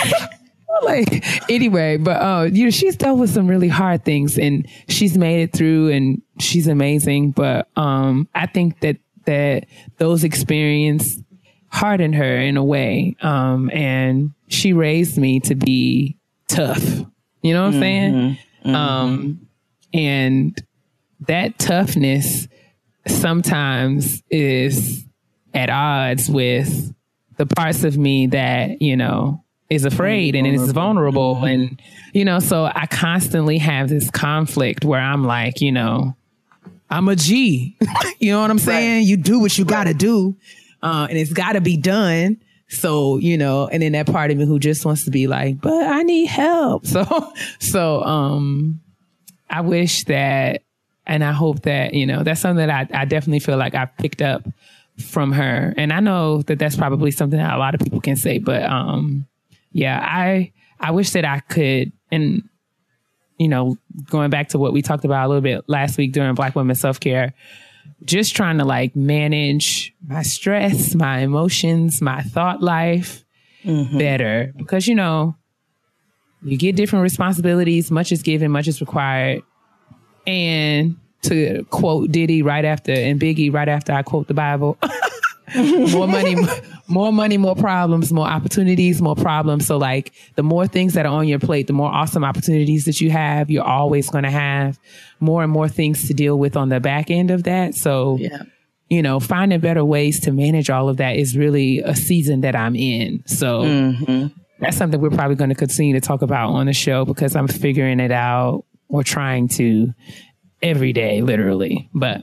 [0.83, 5.19] like anyway, but uh, you know, she's dealt with some really hard things and she's
[5.19, 7.33] made it through and she's amazing.
[7.33, 8.97] But um, I think that
[9.29, 9.67] that
[9.99, 11.19] those experience
[11.71, 13.15] hardened her in a way.
[13.21, 16.17] Um, and she raised me to be
[16.49, 16.83] tough.
[17.43, 18.39] You know what I'm saying?
[18.65, 19.47] Um,
[19.93, 20.59] and
[21.27, 22.49] that toughness
[23.07, 25.05] sometimes is
[25.53, 26.95] at odds with
[27.37, 31.45] the parts of me that, you know, is afraid and is vulnerable.
[31.45, 31.81] And,
[32.15, 36.17] you know, so I constantly have this conflict where I'm like, you know,
[36.91, 37.77] I'm a G.
[38.19, 39.05] you know what I'm saying?
[39.05, 40.37] You do what you got to do,
[40.83, 42.41] uh, and it's got to be done.
[42.69, 45.61] So you know, and then that part of me who just wants to be like,
[45.61, 46.87] but I need help.
[46.87, 48.81] So, so um,
[49.49, 50.63] I wish that,
[51.07, 53.87] and I hope that you know that's something that I, I definitely feel like I
[53.87, 54.47] picked up
[55.11, 58.17] from her, and I know that that's probably something that a lot of people can
[58.17, 59.27] say, but um,
[59.73, 62.48] yeah, I I wish that I could and
[63.39, 63.77] you know,
[64.11, 66.77] going back to what we talked about a little bit last week during Black Women
[66.77, 67.35] Self Care,
[68.05, 73.25] just trying to like manage my stress, my emotions, my thought life
[73.65, 73.99] mm-hmm.
[73.99, 74.53] better.
[74.57, 75.37] Because, you know,
[76.43, 79.43] you get different responsibilities, much is given, much is required.
[80.27, 84.79] And to quote Diddy right after and Biggie right after I quote the Bible.
[85.57, 86.37] more money,
[86.89, 89.67] more money, more problems, more opportunities, more problems.
[89.67, 93.01] So like the more things that are on your plate, the more awesome opportunities that
[93.01, 94.79] you have, you're always going to have
[95.21, 97.75] more and more things to deal with on the back end of that.
[97.75, 98.43] So, Yeah.
[98.89, 102.57] you know, finding better ways to manage all of that is really a season that
[102.57, 103.23] I'm in.
[103.27, 104.27] So mm-hmm.
[104.61, 107.49] that's something we're probably going to continue to talk about on the show because I'm
[107.49, 109.93] figuring it out or trying to
[110.63, 111.89] every day, literally.
[111.95, 112.23] But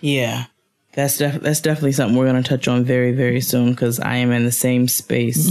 [0.00, 0.46] Yeah.
[0.92, 4.16] That's def- that's definitely something we're going to touch on very very soon cuz I
[4.16, 5.48] am in the same space.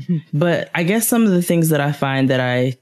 [0.32, 2.78] but I guess some of the things that I find that I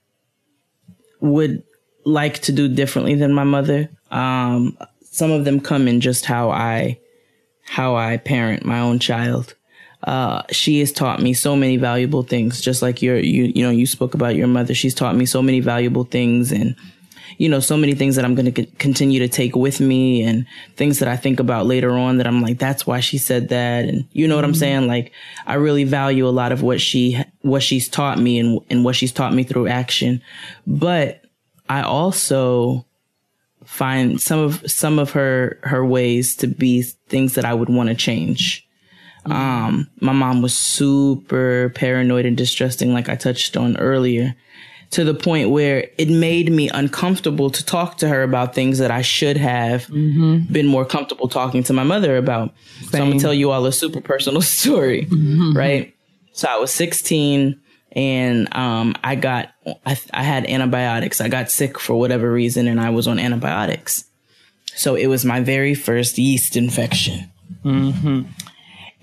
[1.20, 1.62] would
[2.04, 6.50] like to do differently than my mother, um some of them come in just how
[6.50, 6.98] I
[7.62, 9.54] how I parent my own child.
[10.02, 13.70] Uh, she has taught me so many valuable things, just like your you you know
[13.70, 14.74] you spoke about your mother.
[14.74, 16.76] She's taught me so many valuable things and
[17.38, 20.46] you know, so many things that I'm going to continue to take with me and
[20.76, 23.84] things that I think about later on that I'm like, that's why she said that.
[23.84, 24.86] And you know what I'm saying?
[24.86, 25.12] Like,
[25.46, 28.96] I really value a lot of what she, what she's taught me and, and what
[28.96, 30.22] she's taught me through action.
[30.66, 31.24] But
[31.68, 32.86] I also
[33.64, 37.88] find some of, some of her, her ways to be things that I would want
[37.88, 38.66] to change.
[39.26, 44.36] Um, my mom was super paranoid and distrusting, like I touched on earlier
[44.90, 48.90] to the point where it made me uncomfortable to talk to her about things that
[48.90, 50.52] I should have mm-hmm.
[50.52, 52.54] been more comfortable talking to my mother about.
[52.90, 55.56] So I'm gonna tell you all a super personal story, mm-hmm.
[55.56, 55.94] right?
[56.32, 57.60] So I was 16
[57.92, 59.52] and um, I got
[59.84, 61.20] I, I had antibiotics.
[61.20, 64.04] I got sick for whatever reason, and I was on antibiotics.
[64.76, 67.30] So it was my very first yeast infection.
[67.64, 68.22] Mm-hmm.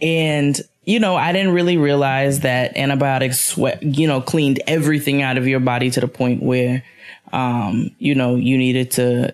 [0.01, 5.37] And, you know, I didn't really realize that antibiotics sweat, you know, cleaned everything out
[5.37, 6.83] of your body to the point where,
[7.31, 9.33] um, you know, you needed to,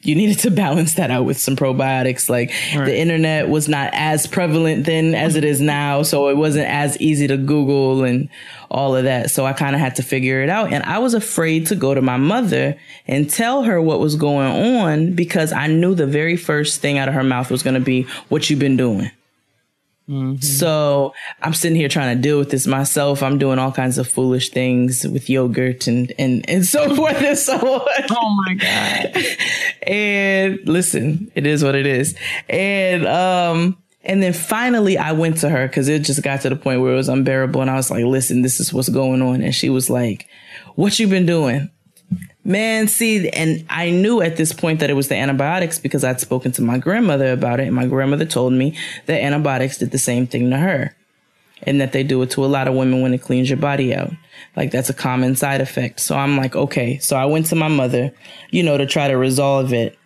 [0.00, 2.28] you needed to balance that out with some probiotics.
[2.28, 6.02] Like the internet was not as prevalent then as it is now.
[6.02, 8.28] So it wasn't as easy to Google and
[8.68, 9.30] all of that.
[9.30, 10.72] So I kind of had to figure it out.
[10.72, 12.76] And I was afraid to go to my mother
[13.06, 17.06] and tell her what was going on because I knew the very first thing out
[17.06, 19.12] of her mouth was going to be, what you've been doing?
[20.40, 23.22] So I'm sitting here trying to deal with this myself.
[23.22, 27.38] I'm doing all kinds of foolish things with yogurt and and and so forth and
[27.38, 28.04] so on.
[28.10, 29.16] oh my God.
[29.86, 32.14] And listen, it is what it is.
[32.48, 36.56] And um and then finally I went to her because it just got to the
[36.56, 37.60] point where it was unbearable.
[37.60, 39.42] And I was like, listen, this is what's going on.
[39.42, 40.28] And she was like,
[40.76, 41.70] What you been doing?
[42.44, 46.20] Man, see, and I knew at this point that it was the antibiotics because I'd
[46.20, 49.98] spoken to my grandmother about it, and my grandmother told me that antibiotics did the
[49.98, 50.96] same thing to her,
[51.62, 53.94] and that they do it to a lot of women when it cleans your body
[53.94, 54.10] out.
[54.56, 56.00] Like that's a common side effect.
[56.00, 56.98] So I'm like, okay.
[56.98, 58.12] So I went to my mother,
[58.50, 59.96] you know, to try to resolve it,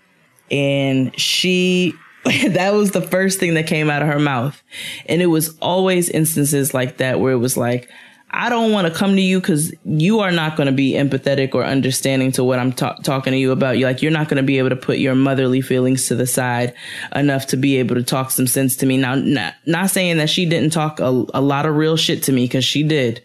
[0.51, 1.95] and she
[2.49, 4.63] that was the first thing that came out of her mouth.
[5.07, 7.89] And it was always instances like that where it was like,
[8.31, 11.55] I don't want to come to you because you are not going to be empathetic
[11.55, 13.79] or understanding to what I'm ta- talking to you about.
[13.79, 16.27] You like you're not going to be able to put your motherly feelings to the
[16.27, 16.75] side
[17.15, 18.97] enough to be able to talk some sense to me.
[18.97, 22.33] Now, not, not saying that she didn't talk a, a lot of real shit to
[22.33, 23.25] me because she did,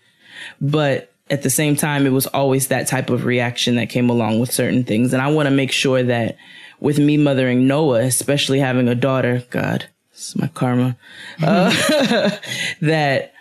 [0.62, 4.40] but at the same time, it was always that type of reaction that came along
[4.40, 5.14] with certain things.
[5.14, 6.38] And I want to make sure that
[6.80, 10.98] with me mothering Noah, especially having a daughter, God, this is my karma,
[11.42, 11.70] uh,
[12.82, 13.34] that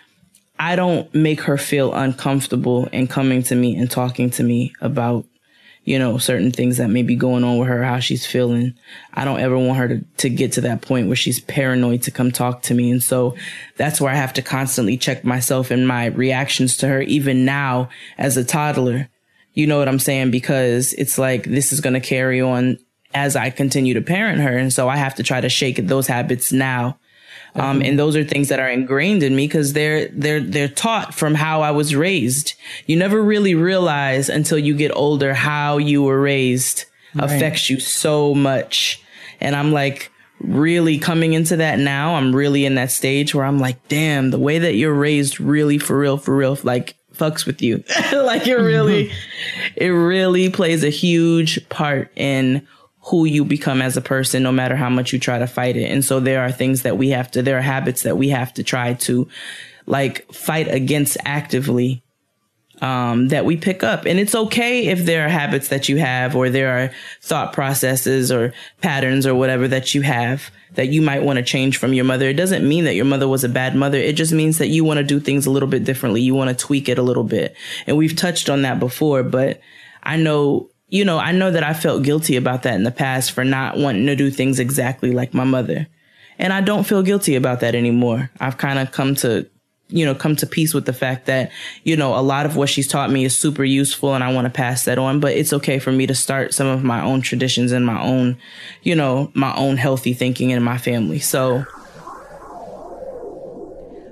[0.61, 5.25] I don't make her feel uncomfortable in coming to me and talking to me about,
[5.85, 8.75] you know, certain things that may be going on with her, how she's feeling.
[9.11, 12.11] I don't ever want her to, to get to that point where she's paranoid to
[12.11, 12.91] come talk to me.
[12.91, 13.35] And so
[13.77, 17.89] that's where I have to constantly check myself and my reactions to her, even now
[18.19, 19.09] as a toddler.
[19.55, 20.29] You know what I'm saying?
[20.29, 22.77] Because it's like this is going to carry on
[23.15, 24.55] as I continue to parent her.
[24.55, 26.99] And so I have to try to shake those habits now
[27.55, 31.13] um, and those are things that are ingrained in me because they're, they're, they're taught
[31.13, 32.53] from how I was raised.
[32.85, 37.25] You never really realize until you get older how you were raised right.
[37.25, 39.03] affects you so much.
[39.39, 40.11] And I'm like,
[40.43, 42.15] really coming into that now.
[42.15, 45.77] I'm really in that stage where I'm like, damn, the way that you're raised really
[45.77, 47.83] for real, for real, like fucks with you.
[48.13, 49.11] like it really,
[49.75, 52.67] it really plays a huge part in
[53.05, 55.89] who you become as a person, no matter how much you try to fight it.
[55.91, 58.53] And so there are things that we have to, there are habits that we have
[58.55, 59.27] to try to
[59.87, 62.03] like fight against actively
[62.81, 64.05] um, that we pick up.
[64.05, 66.91] And it's okay if there are habits that you have, or there are
[67.21, 71.77] thought processes or patterns or whatever that you have that you might want to change
[71.77, 72.27] from your mother.
[72.27, 73.97] It doesn't mean that your mother was a bad mother.
[73.97, 76.21] It just means that you want to do things a little bit differently.
[76.21, 77.55] You want to tweak it a little bit.
[77.85, 79.59] And we've touched on that before, but
[80.01, 83.31] I know you know, I know that I felt guilty about that in the past
[83.31, 85.87] for not wanting to do things exactly like my mother.
[86.37, 88.29] And I don't feel guilty about that anymore.
[88.41, 89.49] I've kind of come to,
[89.87, 91.49] you know, come to peace with the fact that,
[91.85, 94.45] you know, a lot of what she's taught me is super useful and I want
[94.45, 97.21] to pass that on, but it's okay for me to start some of my own
[97.21, 98.37] traditions and my own,
[98.83, 101.19] you know, my own healthy thinking in my family.
[101.19, 101.65] So,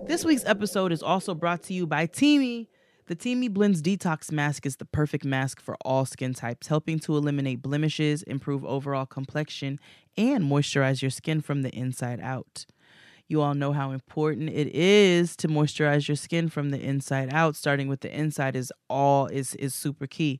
[0.05, 2.67] this week's episode is also brought to you by Teami.
[3.09, 7.17] The Teami Blends Detox Mask is the perfect mask for all skin types, helping to
[7.17, 9.79] eliminate blemishes, improve overall complexion,
[10.15, 12.67] and moisturize your skin from the inside out.
[13.27, 17.55] You all know how important it is to moisturize your skin from the inside out.
[17.55, 20.39] Starting with the inside is all is is super key.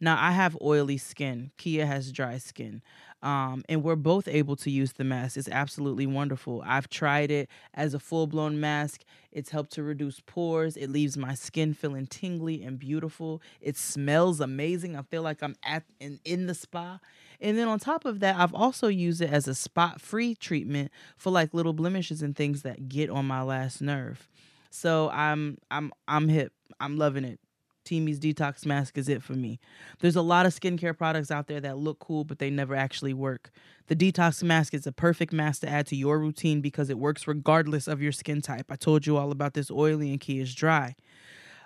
[0.00, 1.52] Now I have oily skin.
[1.56, 2.82] Keia has dry skin
[3.22, 5.36] um, and we're both able to use the mask.
[5.36, 6.62] It's absolutely wonderful.
[6.64, 9.02] I've tried it as a full blown mask.
[9.32, 10.76] It's helped to reduce pores.
[10.76, 13.42] It leaves my skin feeling tingly and beautiful.
[13.60, 14.96] It smells amazing.
[14.96, 17.00] I feel like I'm at in, in the spa.
[17.40, 20.90] And then on top of that, I've also used it as a spot free treatment
[21.16, 24.28] for like little blemishes and things that get on my last nerve.
[24.70, 26.52] So I'm I'm I'm hip.
[26.80, 27.40] I'm loving it.
[27.88, 29.58] Teami's detox mask is it for me.
[30.00, 33.14] There's a lot of skincare products out there that look cool, but they never actually
[33.14, 33.50] work.
[33.86, 37.26] The detox mask is a perfect mask to add to your routine because it works
[37.26, 38.66] regardless of your skin type.
[38.70, 40.94] I told you all about this oily and key is dry.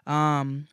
[0.07, 0.69] Um,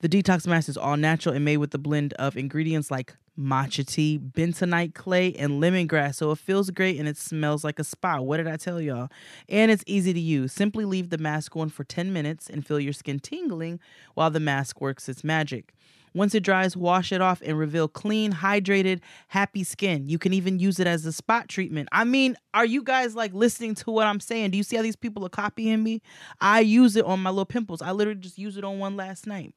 [0.00, 3.86] the detox mask is all natural and made with a blend of ingredients like matcha
[3.86, 6.16] tea, bentonite clay, and lemongrass.
[6.16, 8.20] So it feels great and it smells like a spa.
[8.20, 9.08] What did I tell y'all?
[9.48, 10.52] And it's easy to use.
[10.52, 13.80] Simply leave the mask on for 10 minutes and feel your skin tingling
[14.14, 15.72] while the mask works its magic.
[16.14, 20.08] Once it dries, wash it off and reveal clean, hydrated, happy skin.
[20.08, 21.90] You can even use it as a spot treatment.
[21.92, 24.52] I mean, are you guys like listening to what I'm saying?
[24.52, 26.00] Do you see how these people are copying me?
[26.40, 27.82] I use it on my little pimples.
[27.82, 29.52] I literally just used it on one last night.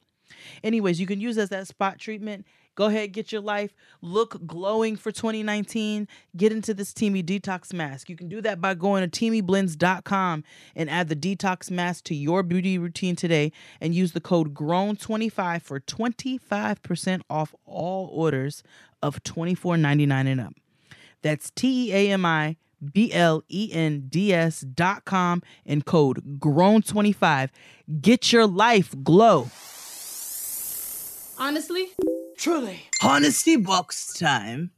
[0.62, 4.96] Anyways, you can use as that spot treatment Go ahead, get your life look glowing
[4.96, 6.08] for 2019.
[6.36, 8.10] Get into this Teami Detox Mask.
[8.10, 10.44] You can do that by going to teamiblends.com
[10.76, 13.52] and add the detox mask to your beauty routine today
[13.82, 18.64] and use the code GROWN25 for 25% off all orders
[19.02, 20.54] of $24.99 and up.
[21.22, 22.56] That's T E A M I
[22.94, 27.50] B L E N D S dot com and code GROWN25.
[28.02, 29.50] Get your life glow.
[31.38, 31.90] Honestly?
[32.40, 32.80] Truly.
[33.02, 34.72] Honesty box time.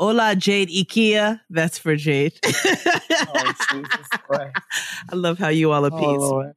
[0.00, 1.40] Hola, Jade Ikea.
[1.48, 2.36] That's for Jade.
[2.44, 4.56] oh, Jesus Christ.
[5.12, 6.02] I love how you all appease.
[6.02, 6.52] Oh,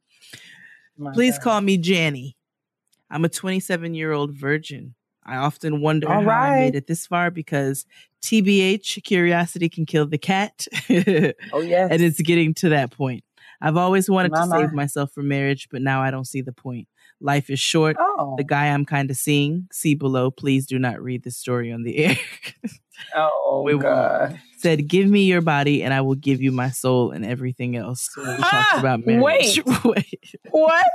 [1.13, 1.43] Please God.
[1.43, 2.33] call me Janny.
[3.11, 4.95] I'm a 27 year old virgin.
[5.23, 6.53] I often wonder all how right.
[6.53, 7.85] I made it this far because
[8.23, 10.65] TBH, curiosity can kill the cat.
[11.53, 11.87] oh, yeah.
[11.91, 13.23] And it's getting to that point.
[13.61, 16.87] I've always wanted to save myself from marriage, but now I don't see the point.
[17.19, 17.95] Life is short.
[17.99, 18.35] Oh.
[18.37, 20.29] The guy I'm kind of seeing, see below.
[20.29, 22.17] Please do not read the story on the air.
[23.15, 24.39] Oh Wait, God.
[24.57, 28.09] Said, "Give me your body, and I will give you my soul and everything else."
[28.13, 29.61] So we talked Ah, about marriage.
[29.83, 30.35] Wait.
[30.51, 30.85] What?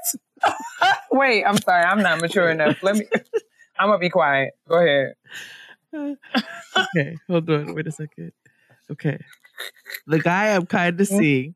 [1.12, 1.84] Wait, I'm sorry.
[1.84, 2.82] I'm not mature enough.
[2.82, 3.06] Let me.
[3.78, 4.52] I'm gonna be quiet.
[4.68, 5.14] Go ahead.
[5.94, 7.74] okay, hold on.
[7.74, 8.32] Wait a second.
[8.90, 9.18] Okay.
[10.06, 11.54] The guy I'm kind of seeing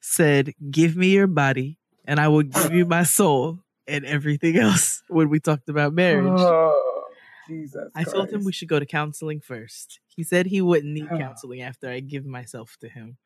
[0.00, 5.02] said, Give me your body and I will give you my soul and everything else
[5.08, 6.24] when we talked about marriage.
[6.40, 7.04] Oh,
[7.48, 7.90] Jesus.
[7.94, 10.00] I told him we should go to counseling first.
[10.06, 11.18] He said he wouldn't need Oh.
[11.18, 13.16] counseling after I give myself to him.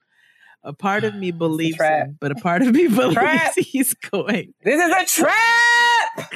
[0.64, 3.55] A part of me believes him, but a part of me believes Trap.
[3.56, 4.55] he's going.
[4.64, 6.32] This is a trap.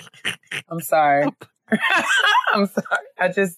[0.69, 1.27] I'm sorry.
[2.53, 3.07] I'm sorry.
[3.19, 3.57] I just,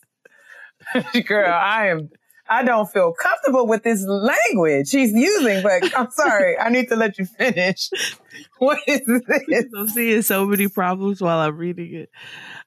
[1.26, 2.10] girl, I am.
[2.48, 6.58] I don't feel comfortable with this language he's using, but I'm sorry.
[6.58, 7.90] I need to let you finish.
[8.58, 9.66] What is this?
[9.76, 12.10] I'm seeing so many problems while I'm reading it.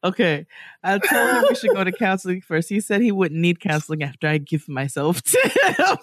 [0.01, 0.45] Okay.
[0.81, 2.69] I told him we should go to counseling first.
[2.69, 5.97] He said he wouldn't need counseling after I give myself to him.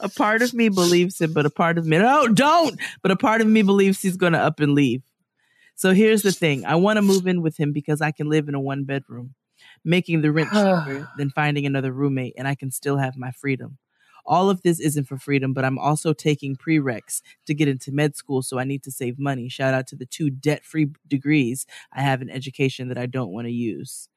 [0.00, 2.80] a part of me believes him, but a part of me, no, don't.
[3.02, 5.02] But a part of me believes he's going to up and leave.
[5.74, 8.48] So here's the thing I want to move in with him because I can live
[8.48, 9.34] in a one bedroom,
[9.84, 13.78] making the rent cheaper than finding another roommate, and I can still have my freedom.
[14.26, 18.16] All of this isn't for freedom, but I'm also taking prereqs to get into med
[18.16, 19.48] school, so I need to save money.
[19.48, 23.32] Shout out to the two debt free degrees I have in education that I don't
[23.32, 24.08] want to use.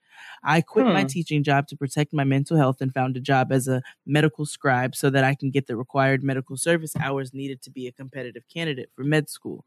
[0.43, 1.09] I quit my Hmm.
[1.09, 4.95] teaching job to protect my mental health and found a job as a medical scribe
[4.95, 8.43] so that I can get the required medical service hours needed to be a competitive
[8.47, 9.65] candidate for med school.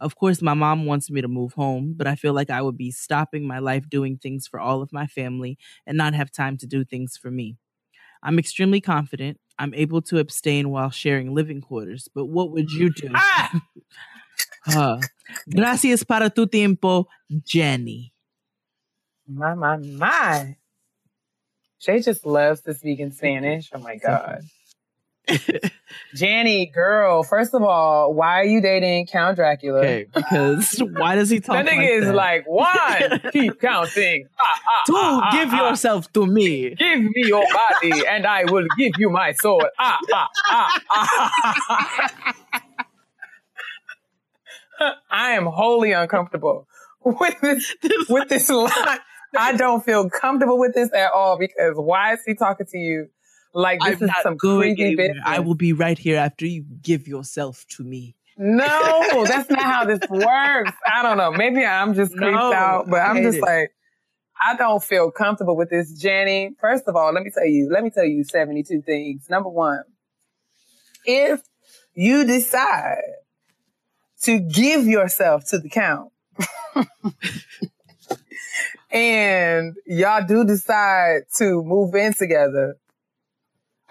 [0.00, 2.76] Of course, my mom wants me to move home, but I feel like I would
[2.76, 6.56] be stopping my life doing things for all of my family and not have time
[6.58, 7.56] to do things for me.
[8.22, 9.38] I'm extremely confident.
[9.58, 13.10] I'm able to abstain while sharing living quarters, but what would you do?
[13.14, 13.62] Ah!
[14.66, 15.00] Uh,
[15.48, 17.06] gracias para tu tiempo,
[17.44, 18.12] Jenny.
[19.26, 20.56] My, my, my.
[21.78, 23.70] Shay just loves to speak in Spanish.
[23.72, 24.42] Oh my God.
[26.14, 29.80] Janny, girl, first of all, why are you dating Count Dracula?
[29.80, 32.14] Okay, because why does he talk That nigga like is that?
[32.14, 34.26] like, one, keep counting.
[34.40, 35.68] Ah, ah, Dude, ah, ah, give ah.
[35.68, 36.74] yourself to me.
[36.74, 39.62] Give me your body and I will give you my soul.
[39.78, 42.34] Ah, ah, ah, ah.
[45.10, 46.66] I am wholly uncomfortable
[47.04, 47.74] with this,
[48.08, 48.98] with this line.
[49.36, 53.08] I don't feel comfortable with this at all because why is he talking to you
[53.54, 55.18] like this I'm is some creepy business?
[55.24, 58.14] I will be right here after you give yourself to me.
[58.36, 60.72] No, that's not how this works.
[60.86, 61.32] I don't know.
[61.32, 63.42] Maybe I'm just creeped No, out, but I'm just it.
[63.42, 63.72] like,
[64.40, 66.54] I don't feel comfortable with this, Jenny.
[66.60, 69.28] First of all, let me tell you, let me tell you 72 things.
[69.28, 69.82] Number one,
[71.04, 71.40] if
[71.94, 73.02] you decide
[74.22, 76.12] to give yourself to the count
[78.90, 82.76] and y'all do decide to move in together,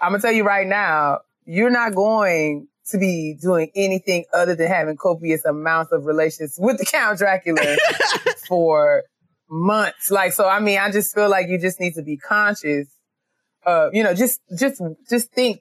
[0.00, 4.68] I'm gonna tell you right now, you're not going to be doing anything other than
[4.68, 7.76] having copious amounts of relations with the Count Dracula
[8.48, 9.04] for
[9.50, 10.10] months.
[10.10, 12.88] Like, so I mean, I just feel like you just need to be conscious.
[13.66, 14.80] Uh, you know, just just
[15.10, 15.60] just think,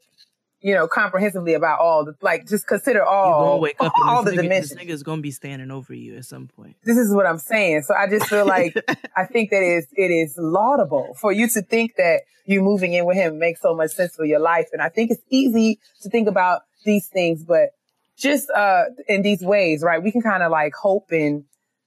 [0.62, 2.48] you know, comprehensively about all the like.
[2.48, 5.04] Just consider You're all gonna wake up all and the this, nigga, dimensions this nigga's
[5.04, 6.76] gonna be standing over you at some point.
[6.84, 7.84] this is what I'm saying.
[7.84, 8.76] So I just feel like
[9.16, 13.06] I think that is it is laudable for you to think that you moving in
[13.06, 14.70] with him makes so much sense for your life.
[14.72, 17.70] And I think it's easy to think about these things, but
[18.18, 20.02] just uh in these ways, right?
[20.02, 21.44] We can kind of like hope and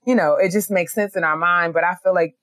[0.06, 1.74] you know, it just makes sense in our mind.
[1.74, 2.36] But I feel like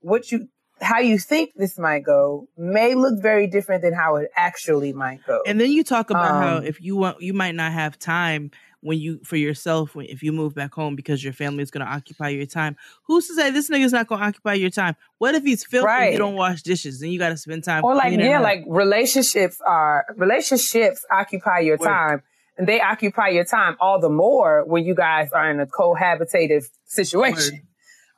[0.00, 0.48] what you
[0.82, 5.20] how you think this might go may look very different than how it actually might
[5.26, 5.40] go.
[5.46, 8.50] And then you talk about how Um, if you want, you might not have time
[8.80, 11.86] when you for yourself when if you move back home because your family is going
[11.86, 12.76] to occupy your time.
[13.04, 14.96] Who's to say this nigga's not going to occupy your time?
[15.18, 15.86] What if he's filthy?
[15.86, 16.12] and Right.
[16.12, 17.84] You don't wash dishes, then you got to spend time.
[17.84, 21.86] or like yeah like relationships are relationships occupy your Word.
[21.86, 22.22] time
[22.58, 26.64] and they occupy your time all the more when you guys are in a cohabitative
[26.84, 27.62] situation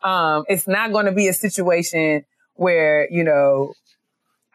[0.03, 2.25] um it's not going to be a situation
[2.55, 3.73] where you know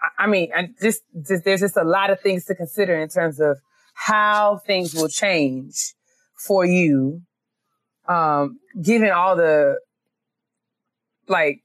[0.01, 3.09] I- i mean and just, just there's just a lot of things to consider in
[3.09, 3.57] terms of
[3.93, 5.93] how things will change
[6.37, 7.21] for you
[8.07, 9.79] um given all the
[11.27, 11.61] like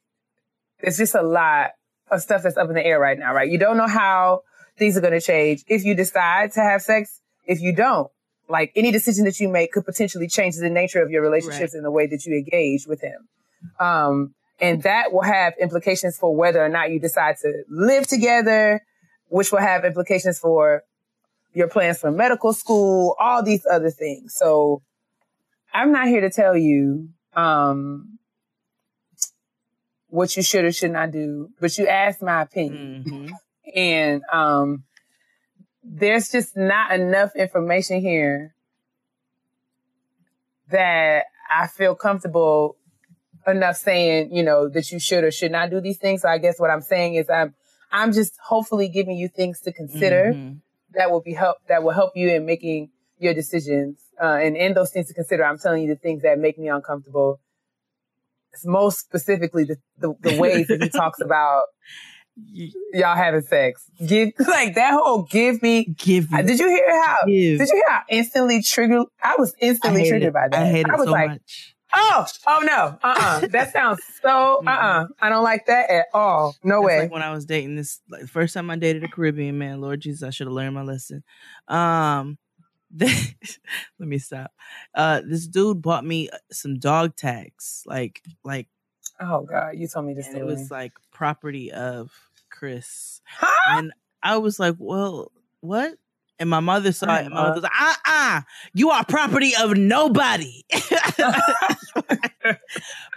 [0.81, 1.71] it's just a lot
[2.11, 3.49] of stuff that's up in the air right now, right?
[3.51, 4.43] You don't know how
[4.79, 8.11] things are going to change if you decide to have sex, if you don't.
[8.49, 11.85] Like any decision that you make could potentially change the nature of your relationships and
[11.85, 13.29] the way that you engage with him.
[13.81, 18.81] Um, and that will have implications for whether or not you decide to live together,
[19.29, 20.83] which will have implications for
[21.53, 24.35] your plans for medical school, all these other things.
[24.35, 24.83] So
[25.73, 28.19] I'm not here to tell you, um,
[30.09, 33.05] what you should or should not do, but you asked my opinion.
[33.05, 33.31] Mhm.
[33.75, 34.85] And um,
[35.83, 38.55] there's just not enough information here
[40.71, 42.77] that I feel comfortable
[43.47, 46.23] enough saying, you know, that you should or should not do these things.
[46.23, 47.55] So I guess what I'm saying is I'm
[47.93, 50.61] I'm just hopefully giving you things to consider Mhm.
[50.95, 53.99] that will be help that will help you in making your decisions.
[54.21, 56.69] Uh, and in those things to consider, I'm telling you the things that make me
[56.69, 57.41] uncomfortable.
[58.53, 61.65] It's most specifically the, the, the ways that he talks about
[62.93, 63.85] y'all having sex.
[64.05, 66.43] Give like that whole give me Give me.
[66.43, 67.19] Did you hear how?
[67.27, 67.59] Give.
[67.59, 69.07] Did you hear how instantly triggered?
[69.23, 70.35] I was instantly hate triggered it.
[70.35, 70.63] by that.
[70.63, 71.74] I hate it was so like, much.
[71.95, 76.07] Oh, oh no, uh, uh that sounds so, uh, uh I don't like that at
[76.15, 76.57] all.
[76.63, 76.99] No That's way.
[77.01, 79.81] like when I was dating this, like the first time I dated a Caribbean man.
[79.81, 81.23] Lord Jesus, I should have learned my lesson.
[81.69, 82.39] Um,
[82.99, 83.35] let
[83.99, 84.53] me stop.
[84.95, 88.69] Uh, this dude bought me uh, some dog tags, like like,
[89.21, 92.13] oh God, you told me this and it was like property of
[92.51, 93.79] Chris, Huh?
[93.79, 93.93] and
[94.23, 95.95] I was like, well, what?
[96.39, 98.41] And my mother saw I it, and my mother was like, uh uh
[98.73, 100.65] you are property of nobody.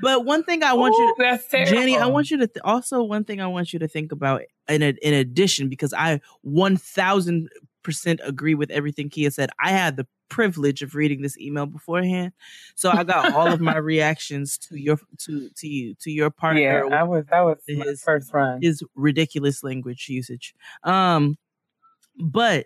[0.01, 1.71] but one thing I want you to Ooh, that's terrible.
[1.71, 4.41] Jenny, I want you to th- also one thing I want you to think about
[4.69, 7.49] in a, in addition because I one thousand
[7.83, 9.49] percent agree with everything Keia said.
[9.63, 12.33] I had the privilege of reading this email beforehand,
[12.75, 16.61] so I got all of my reactions to your to to you to your partner.
[16.61, 17.25] Yeah, I was.
[17.31, 18.61] That was my his- first run.
[18.61, 20.53] his ridiculous language usage.
[20.83, 21.37] Um,
[22.19, 22.65] but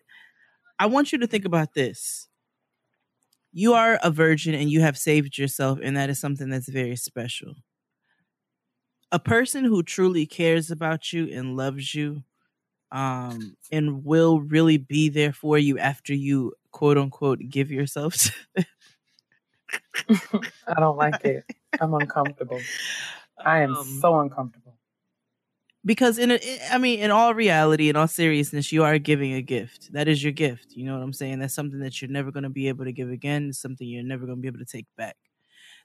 [0.81, 2.27] I want you to think about this.
[3.53, 6.95] You are a virgin and you have saved yourself, and that is something that's very
[6.95, 7.55] special.
[9.11, 12.23] A person who truly cares about you and loves you,
[12.91, 18.33] um, and will really be there for you after you quote unquote give yourself to
[20.67, 21.45] I don't like it.
[21.79, 22.59] I'm uncomfortable.
[23.45, 24.60] I am Um, so uncomfortable.
[25.85, 26.39] Because in a,
[26.71, 29.91] I mean, in all reality, in all seriousness, you are giving a gift.
[29.93, 30.73] That is your gift.
[30.73, 31.39] You know what I'm saying?
[31.39, 33.49] That's something that you're never going to be able to give again.
[33.49, 35.17] It's something you're never going to be able to take back.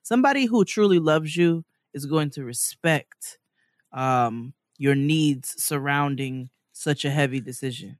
[0.02, 1.64] Somebody who truly loves you
[1.94, 3.38] is going to respect
[3.92, 7.98] um, your needs surrounding such a heavy decision.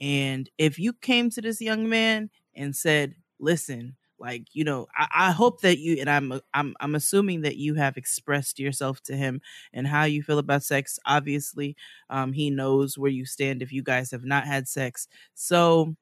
[0.00, 5.08] And if you came to this young man and said, "Listen, like you know, I,
[5.28, 9.16] I hope that you," and I'm I'm I'm assuming that you have expressed yourself to
[9.16, 9.42] him
[9.72, 10.98] and how you feel about sex.
[11.06, 11.76] Obviously,
[12.10, 15.08] um, he knows where you stand if you guys have not had sex.
[15.34, 15.96] So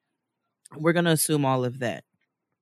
[0.77, 2.05] we're gonna assume all of that.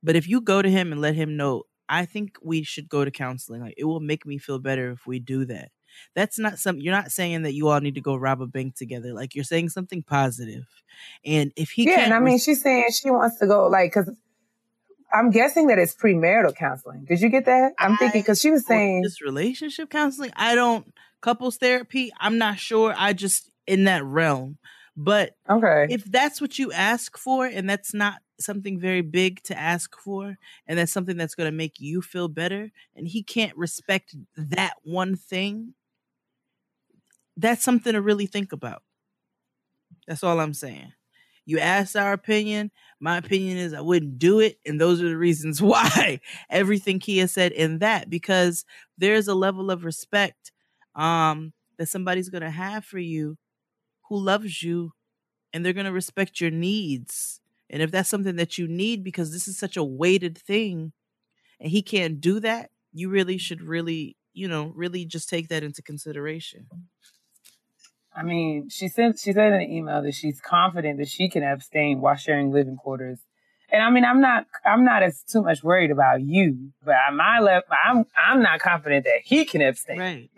[0.02, 3.04] But if you go to him and let him know, I think we should go
[3.04, 3.62] to counseling.
[3.62, 5.70] Like it will make me feel better if we do that.
[6.14, 8.76] That's not something you're not saying that you all need to go rob a bank
[8.76, 9.12] together.
[9.14, 10.66] Like you're saying something positive.
[11.24, 13.90] And if he yeah, can't and I mean, she's saying she wants to go like
[13.92, 14.10] because
[15.12, 17.04] I'm guessing that it's premarital counseling.
[17.08, 17.72] Did you get that?
[17.78, 20.32] I'm thinking because she was saying just relationship counseling.
[20.36, 22.12] I don't couples therapy.
[22.20, 22.94] I'm not sure.
[22.96, 24.58] I just in that realm.
[24.96, 25.86] But okay.
[25.90, 30.36] if that's what you ask for and that's not something very big to ask for
[30.66, 34.74] and that's something that's going to make you feel better and he can't respect that
[34.82, 35.74] one thing
[37.36, 38.82] that's something to really think about
[40.06, 40.92] that's all i'm saying
[41.48, 42.70] you asked our opinion
[43.00, 46.20] my opinion is i wouldn't do it and those are the reasons why
[46.50, 48.64] everything Keia said in that because
[48.96, 50.52] there's a level of respect
[50.94, 53.38] um that somebody's going to have for you
[54.08, 54.92] who loves you
[55.52, 57.40] and they're going to respect your needs.
[57.70, 60.92] And if that's something that you need because this is such a weighted thing
[61.60, 65.62] and he can't do that, you really should really, you know, really just take that
[65.62, 66.66] into consideration.
[68.18, 71.44] I mean, she said she said in an email that she's confident that she can
[71.44, 73.20] abstain while sharing living quarters.
[73.70, 77.14] And I mean, I'm not I'm not as too much worried about you, but at
[77.14, 80.30] my level, I'm I'm not confident that he can abstain Right.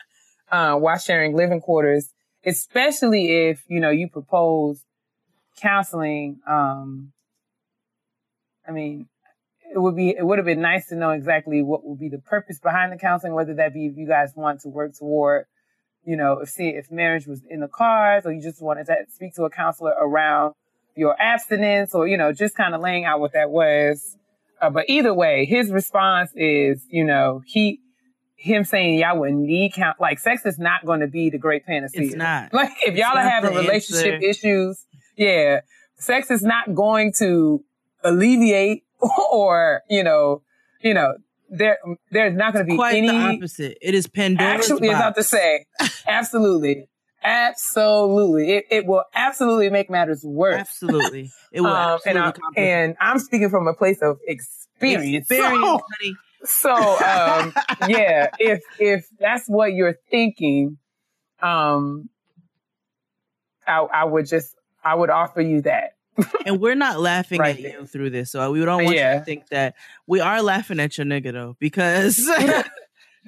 [0.50, 2.12] uh, while sharing living quarters,
[2.44, 4.82] especially if you know you propose
[5.60, 6.40] counseling.
[6.44, 7.12] Um,
[8.66, 9.06] I mean,
[9.72, 12.18] it would be it would have been nice to know exactly what would be the
[12.18, 15.46] purpose behind the counseling, whether that be if you guys want to work toward,
[16.08, 18.96] you know, if see if marriage was in the cards, or you just wanted to
[19.14, 20.54] speak to a counselor around
[20.96, 24.16] your abstinence, or you know, just kind of laying out what that was.
[24.58, 27.80] Uh, but either way, his response is, you know, he
[28.36, 31.66] him saying y'all wouldn't need count like sex is not going to be the great
[31.66, 32.00] panacea.
[32.00, 32.50] It's not.
[32.54, 34.26] Like if It's y'all are having relationship answer.
[34.26, 35.60] issues, yeah,
[35.98, 37.62] sex is not going to
[38.02, 38.84] alleviate
[39.30, 40.40] or you know,
[40.80, 41.18] you know,
[41.50, 41.78] there
[42.10, 43.08] there's not going to be Quite any.
[43.08, 43.78] the opposite.
[43.80, 45.64] It is Pandora's Actually, it's about to say,
[46.06, 46.86] absolutely,
[47.22, 50.60] absolutely, it it will absolutely make matters worse.
[50.60, 51.30] Absolutely.
[51.52, 55.30] It will Um, and, I, complicate and I'm speaking from a place of experience.
[55.30, 56.16] experience, So, honey.
[56.44, 57.52] So um,
[57.88, 60.78] yeah, if if that's what you're thinking,
[61.42, 62.08] um,
[63.66, 64.54] I, I would just
[64.84, 65.90] I would offer you that.
[66.44, 67.56] And we're not laughing Right.
[67.56, 69.74] at you through this, so we don't want you to think that
[70.06, 72.18] we are laughing at your nigga though, because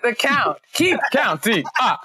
[0.03, 1.65] The count, keep counting.
[1.79, 1.99] Ah,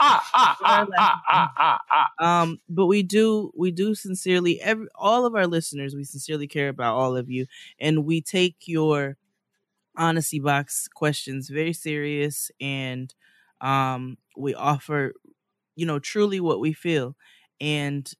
[0.00, 1.50] ah, ah, ah, ah, ah,
[1.90, 2.42] ah, ah.
[2.42, 6.68] um, but we do we do sincerely every all of our listeners, we sincerely care
[6.68, 7.46] about all of you,
[7.80, 9.16] and we take your
[9.96, 13.14] honesty box questions very serious, and
[13.60, 15.14] um, we offer,
[15.76, 17.16] you know, truly what we feel,
[17.60, 18.12] and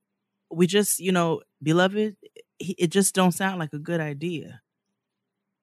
[0.51, 2.17] we just, you know, beloved,
[2.59, 4.61] it just don't sound like a good idea.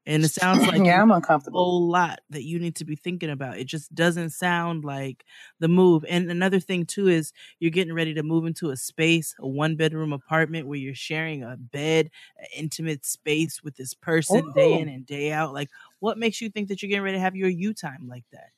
[0.07, 1.59] And it sounds like yeah, I'm uncomfortable.
[1.59, 3.57] a whole lot that you need to be thinking about.
[3.57, 5.25] It just doesn't sound like
[5.59, 6.05] the move.
[6.07, 9.75] And another thing too is you're getting ready to move into a space, a one
[9.75, 14.79] bedroom apartment where you're sharing a bed, an intimate space with this person day oh.
[14.79, 15.53] in and day out.
[15.53, 18.25] Like what makes you think that you're getting ready to have your you time like
[18.31, 18.49] that?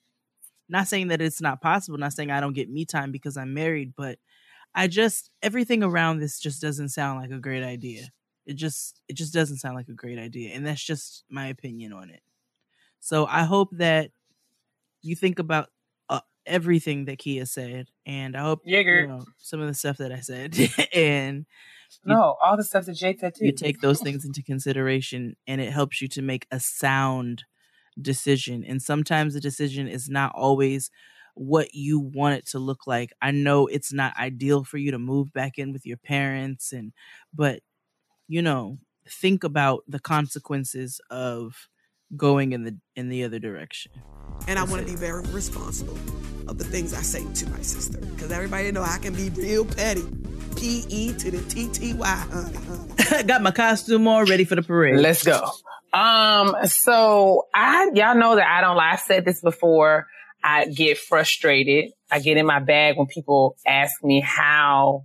[0.70, 3.54] Not saying that it's not possible, not saying I don't get me time because I'm
[3.54, 4.20] married, but
[4.76, 8.10] I just everything around this just doesn't sound like a great idea.
[8.45, 11.94] It just it just doesn't sound like a great idea, and that's just my opinion
[11.94, 12.22] on it.
[12.99, 14.11] So I hope that
[15.02, 15.69] you think about
[16.10, 20.11] uh, everything that Keia said, and I hope you know some of the stuff that
[20.11, 20.57] I said,
[20.94, 21.45] and
[22.03, 23.45] you, No, all the stuff that Jay said too.
[23.45, 27.44] you take those things into consideration, and it helps you to make a sound
[28.02, 28.64] decision.
[28.64, 30.91] And sometimes the decision is not always
[31.39, 33.11] what you want it to look like.
[33.22, 36.93] I know it's not ideal for you to move back in with your parents and
[37.34, 37.61] but
[38.27, 38.77] you know,
[39.07, 41.69] think about the consequences of
[42.15, 43.91] going in the in the other direction.
[44.47, 45.97] And I want to be very responsible
[46.47, 47.99] of the things I say to my sister.
[47.99, 50.05] Because everybody know I can be real petty.
[50.55, 53.23] P E to the T T Y, honey, honey.
[53.27, 54.99] Got my costume all ready for the parade.
[54.99, 55.51] Let's go.
[55.93, 58.93] Um, so I, y'all know that I don't lie.
[58.93, 60.07] I've said this before.
[60.48, 61.91] I get frustrated.
[62.10, 65.03] I get in my bag when people ask me how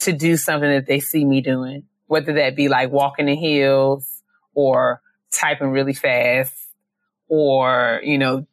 [0.00, 4.22] to do something that they see me doing, whether that be like walking in heels
[4.54, 5.00] or
[5.32, 6.52] typing really fast
[7.28, 8.46] or, you know,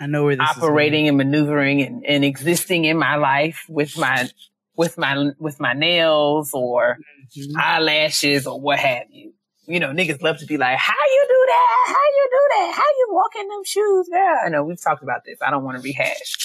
[0.00, 3.96] I know where this is operating and maneuvering and, and existing in my life with
[3.96, 4.28] my
[4.76, 6.98] with my with my nails or
[7.38, 7.56] Mhm.
[7.56, 9.32] eyelashes or what have you.
[9.66, 11.84] You know, niggas love to be like, "How you do that?
[11.86, 12.72] How you do that?
[12.76, 15.38] How you walk in them shoes?" girl?" I know we've talked about this.
[15.44, 16.36] I don't want to rehash,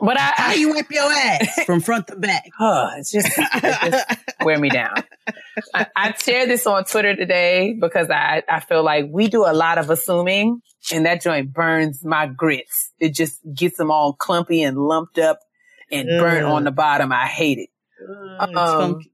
[0.00, 2.44] but I, How you wipe your ass from front to back?
[2.56, 5.02] Huh, it's just, it just wear me down.
[5.74, 9.52] I, I shared this on Twitter today because I, I feel like we do a
[9.54, 10.60] lot of assuming
[10.92, 12.92] and that joint burns my grits.
[13.00, 15.40] It just gets them all clumpy and lumped up
[15.90, 17.10] and burnt on the bottom.
[17.10, 17.70] I hate it.
[17.98, 19.12] It's Um, funky.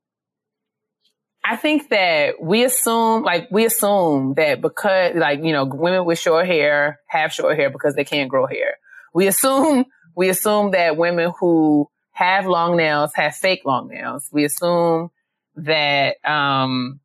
[1.45, 6.19] I think that we assume, like, we assume that because, like, you know, women with
[6.19, 8.77] short hair have short hair because they can't grow hair.
[9.13, 9.87] We assume,
[10.17, 14.29] we assume that women who have long nails have fake long nails.
[14.33, 15.11] We assume
[15.57, 17.01] that, um,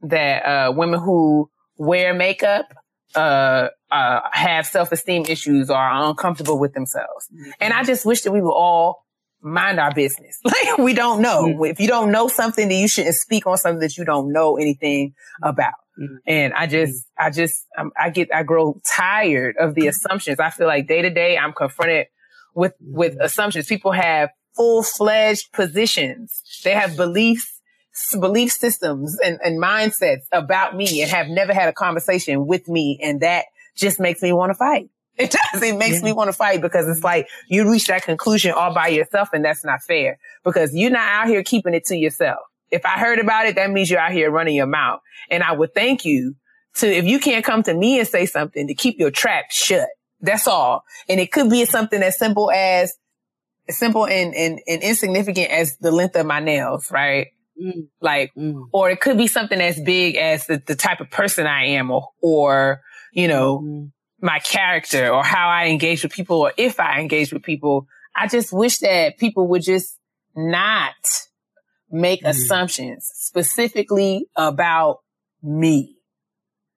[0.00, 2.66] that, uh, women who wear makeup,
[3.14, 7.28] uh, uh, have self-esteem issues or are uncomfortable with themselves.
[7.60, 9.05] And I just wish that we would all
[9.46, 10.40] mind our business.
[10.44, 11.44] Like we don't know.
[11.44, 11.64] Mm-hmm.
[11.64, 14.56] If you don't know something, then you shouldn't speak on something that you don't know
[14.56, 15.48] anything mm-hmm.
[15.48, 15.74] about.
[15.98, 16.18] Mhm.
[16.26, 17.26] And I just, mm-hmm.
[17.26, 20.40] I just, um, I get, I grow tired of the assumptions.
[20.40, 22.06] I feel like day to day, I'm confronted
[22.54, 23.66] with, with assumptions.
[23.66, 26.42] People have full fledged positions.
[26.64, 27.60] They have beliefs,
[28.18, 32.98] belief systems and, and mindsets about me and have never had a conversation with me.
[33.02, 33.46] And that
[33.76, 34.88] just makes me want to fight.
[35.16, 35.62] It does.
[35.62, 38.88] It makes me want to fight because it's like you reach that conclusion all by
[38.88, 42.40] yourself and that's not fair because you're not out here keeping it to yourself.
[42.70, 45.00] If I heard about it, that means you're out here running your mouth.
[45.30, 46.34] And I would thank you
[46.76, 49.88] to, if you can't come to me and say something to keep your trap shut.
[50.20, 50.84] That's all.
[51.08, 52.92] And it could be something as simple as,
[53.68, 57.28] as simple and, and, and insignificant as the length of my nails, right?
[57.62, 61.10] Mm, Like, mm, or it could be something as big as the, the type of
[61.10, 62.80] person I am or, or,
[63.12, 63.92] you know, mm.
[64.20, 67.86] My character or how I engage with people or if I engage with people.
[68.14, 69.98] I just wish that people would just
[70.34, 70.94] not
[71.90, 72.30] make Mm.
[72.30, 74.98] assumptions specifically about
[75.42, 75.96] me.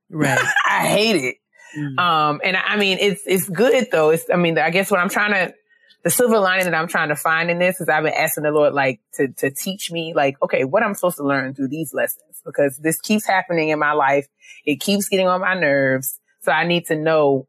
[0.10, 0.38] Right.
[0.70, 1.36] I hate it.
[1.78, 2.00] Mm.
[2.00, 4.10] Um, and I, I mean, it's, it's good though.
[4.10, 5.54] It's, I mean, I guess what I'm trying to,
[6.04, 8.52] the silver lining that I'm trying to find in this is I've been asking the
[8.52, 11.94] Lord, like, to, to teach me, like, okay, what I'm supposed to learn through these
[11.94, 14.28] lessons because this keeps happening in my life.
[14.66, 16.19] It keeps getting on my nerves.
[16.42, 17.48] So I need to know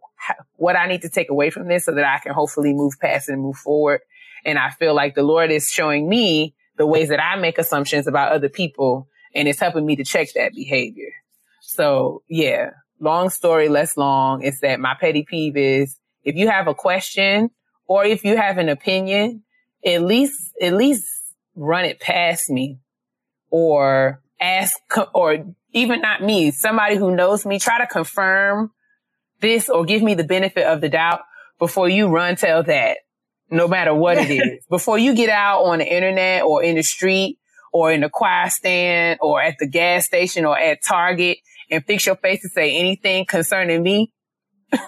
[0.56, 3.28] what I need to take away from this so that I can hopefully move past
[3.28, 4.00] and move forward.
[4.44, 8.06] And I feel like the Lord is showing me the ways that I make assumptions
[8.06, 11.12] about other people and it's helping me to check that behavior.
[11.60, 16.66] So yeah, long story less long is that my petty peeve is if you have
[16.66, 17.50] a question
[17.86, 19.42] or if you have an opinion,
[19.84, 21.04] at least, at least
[21.54, 22.78] run it past me
[23.50, 24.76] or ask,
[25.14, 28.70] or even not me, somebody who knows me, try to confirm
[29.40, 31.20] this or give me the benefit of the doubt
[31.58, 32.98] before you run tell that,
[33.50, 34.64] no matter what it is.
[34.70, 37.38] Before you get out on the internet or in the street
[37.72, 41.38] or in the choir stand or at the gas station or at Target
[41.70, 44.12] and fix your face and say anything concerning me,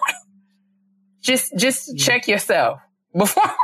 [1.20, 2.00] just, just mm.
[2.00, 2.80] check yourself
[3.16, 3.54] before,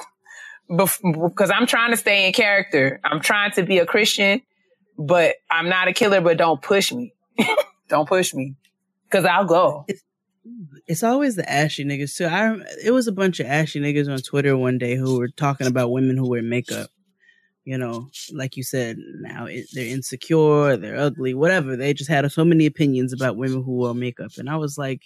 [0.68, 3.00] because I'm trying to stay in character.
[3.04, 4.42] I'm trying to be a Christian,
[4.98, 7.14] but I'm not a killer, but don't push me.
[7.88, 8.56] don't push me
[9.08, 9.84] because I'll go.
[9.88, 10.02] It's,
[10.86, 12.26] it's always the ashy niggas too.
[12.26, 15.66] I it was a bunch of ashy niggas on Twitter one day who were talking
[15.66, 16.90] about women who wear makeup.
[17.64, 21.76] You know, like you said, now it, they're insecure, they're ugly, whatever.
[21.76, 25.02] They just had so many opinions about women who wear makeup, and I was like,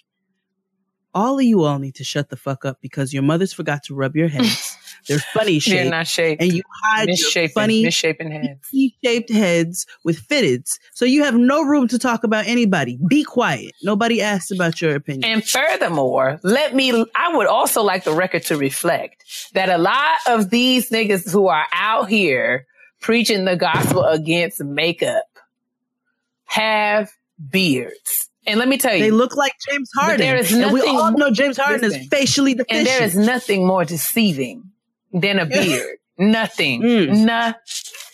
[1.13, 3.95] all of you all need to shut the fuck up because your mothers forgot to
[3.95, 4.77] rub your heads.
[5.07, 5.75] They're funny shaped.
[5.75, 6.41] They're not shaped.
[6.41, 8.69] And you hide your Misshapen, funny, misshapen heads.
[9.03, 10.79] shaped heads with fitteds.
[10.93, 12.97] So you have no room to talk about anybody.
[13.09, 13.73] Be quiet.
[13.83, 15.29] Nobody asked about your opinion.
[15.29, 19.23] And furthermore, let me, I would also like the record to reflect
[19.53, 22.65] that a lot of these niggas who are out here
[23.01, 25.25] preaching the gospel against makeup
[26.45, 27.11] have
[27.49, 28.29] beards.
[28.45, 30.17] And let me tell you, They look like James Harden.
[30.19, 32.01] there is and we all know James Harden Listen.
[32.01, 32.77] is facially deficient.
[32.79, 34.63] and there is nothing more deceiving
[35.13, 35.97] than a beard.
[36.17, 36.81] Nothing.
[36.83, 37.25] Mm.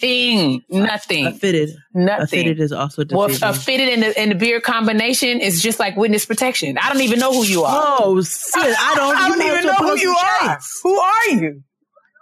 [0.01, 0.61] Nothing.
[0.69, 1.25] Nothing.
[1.27, 1.69] a fitted.
[1.93, 2.27] A Nothing.
[2.27, 5.97] fitted is also Well, a fitted and the, and the beard combination is just like
[5.97, 6.77] witness protection.
[6.77, 7.97] I don't even know who you are.
[7.99, 8.53] Oh, shit.
[8.55, 10.49] I don't, I don't even know who you are.
[10.53, 10.79] shades.
[10.83, 11.61] Who are you?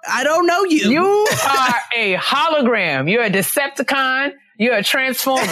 [0.09, 0.89] I don't know you.
[0.89, 1.03] You
[1.47, 3.11] are a hologram.
[3.11, 4.31] You're a Decepticon.
[4.57, 5.45] You're a transformer.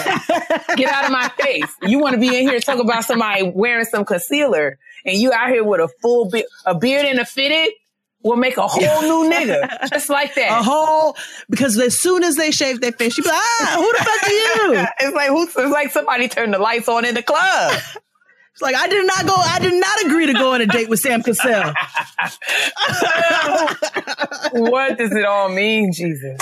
[0.76, 1.72] Get out of my face.
[1.84, 5.49] You want to be in here talk about somebody wearing some concealer and you out
[5.49, 7.73] here with a full beard, a beard and a fitted
[8.23, 9.90] will make a whole new nigga.
[9.91, 10.60] Just like that.
[10.60, 11.15] a whole
[11.49, 14.23] because as soon as they shave their face, you be like, ah, who the fuck
[14.23, 14.88] are you?
[14.99, 17.80] it's like who, it's like somebody turned the lights on in the club.
[18.53, 19.36] It's like I did not go.
[19.36, 21.73] I did not agree to go on a date with Sam Cassell.
[24.53, 26.40] what does it all mean, Jesus?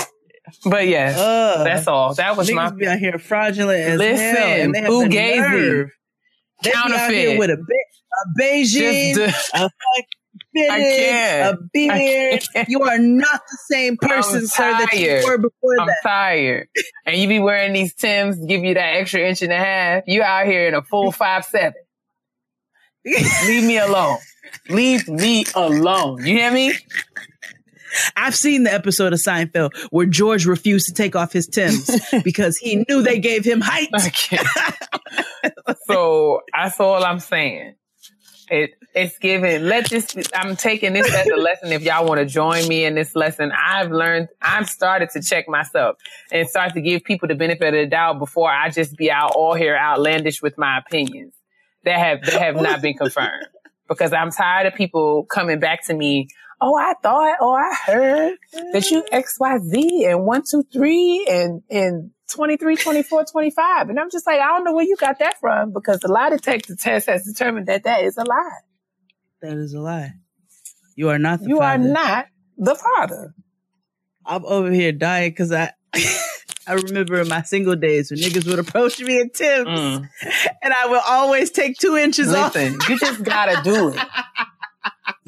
[0.64, 2.14] But yes, Uh, that's all.
[2.14, 5.90] That was my be out here fraudulent as Listen, hell, and they have the nerve.
[6.62, 6.80] They be out
[7.10, 7.38] here counterfeit.
[7.38, 7.62] with a, be-
[8.12, 11.54] a Beijing, Just a fucking I can't.
[11.58, 12.42] a beard.
[12.54, 12.68] can't.
[12.68, 15.96] You are not the same person, sir, that you were before I'm that.
[16.02, 16.68] tired.
[17.06, 20.04] And you be wearing these Tims, give you that extra inch and a half.
[20.06, 21.74] You out here in a full five seven.
[23.04, 24.18] Leave me alone.
[24.68, 26.18] Leave me alone.
[26.24, 26.74] You hear me?
[28.16, 31.90] I've seen the episode of Seinfeld where George refused to take off his Tims
[32.24, 33.88] because he knew they gave him height.
[33.92, 34.10] I
[35.86, 37.74] so that's all I'm saying.
[38.50, 39.68] It it's given.
[39.68, 40.14] Let this.
[40.34, 41.72] I'm taking this as a lesson.
[41.72, 44.28] If y'all want to join me in this lesson, I've learned.
[44.40, 45.96] I've started to check myself
[46.30, 49.32] and start to give people the benefit of the doubt before I just be out
[49.34, 51.34] all here outlandish with my opinions
[51.84, 53.46] that have that have not been confirmed.
[53.88, 56.28] Because I'm tired of people coming back to me.
[56.60, 57.36] Oh, I thought.
[57.40, 58.38] Oh, I heard
[58.72, 63.90] that you X Y Z and one two three and and 23, 24, 25.
[63.90, 66.30] And I'm just like, I don't know where you got that from because the lie
[66.30, 68.50] detector test has determined that that is a lie.
[69.42, 70.12] That is a lie.
[70.96, 71.88] You are not the You are father.
[71.92, 72.26] not
[72.56, 73.34] the father.
[74.24, 75.72] I'm over here dying because I
[76.66, 80.08] I remember in my single days when niggas would approach me in Tims Mm.
[80.62, 82.54] and I would always take two inches off.
[82.54, 84.00] Listen, you just gotta do it.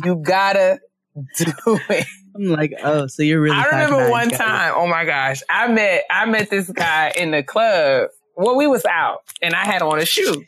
[0.05, 0.79] You gotta
[1.39, 2.07] do it.
[2.35, 3.57] I'm like, oh, so you're really.
[3.57, 7.31] I remember one got time, oh my gosh, I met I met this guy in
[7.31, 8.11] the club.
[8.37, 10.45] Well, we was out and I had on a shoe.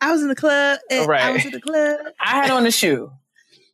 [0.00, 0.78] I was in the club.
[0.90, 1.98] And I was in the club.
[2.20, 3.10] I had on a shoe.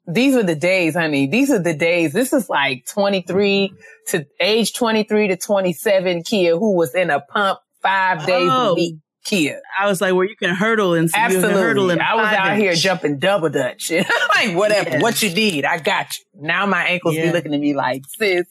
[0.09, 1.29] These were the days, honey.
[1.29, 2.13] These are the days.
[2.13, 3.73] This is like 23
[4.09, 8.75] to age 23 to 27 Keia who was in a pump five days a Oh.
[8.75, 8.97] week.
[9.25, 9.59] Keia.
[9.79, 11.95] I was like, where you can hurdle and you can hurdle Absolutely.
[11.95, 13.91] in I was out here jumping double dutch.
[14.35, 14.91] like, whatever.
[14.91, 15.01] Yeah.
[15.01, 16.25] What you need, I got you.
[16.43, 18.47] Now my ankles be looking at me like, sis,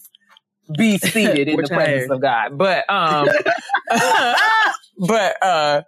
[0.78, 2.58] be seated in the presence of God.
[2.58, 3.28] But, um,
[4.98, 5.82] but, uh,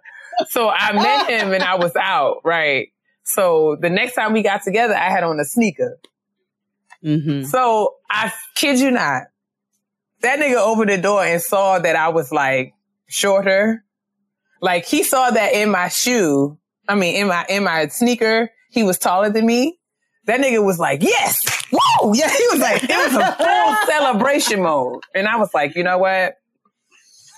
[0.48, 2.88] so I met him and I was out, right?
[3.24, 5.98] So the next time we got together, I had on a sneaker.
[7.02, 7.46] Mhm.
[7.46, 9.24] So I kid you not,
[10.20, 12.72] that nigga opened the door and saw that I was like
[13.06, 13.84] shorter.
[14.64, 16.56] Like he saw that in my shoe.
[16.88, 19.78] I mean, in my, in my sneaker, he was taller than me.
[20.24, 22.12] That nigga was like, yes, whoa.
[22.14, 22.30] Yeah.
[22.30, 25.02] He was like, it was a full celebration mode.
[25.14, 26.36] And I was like, you know what?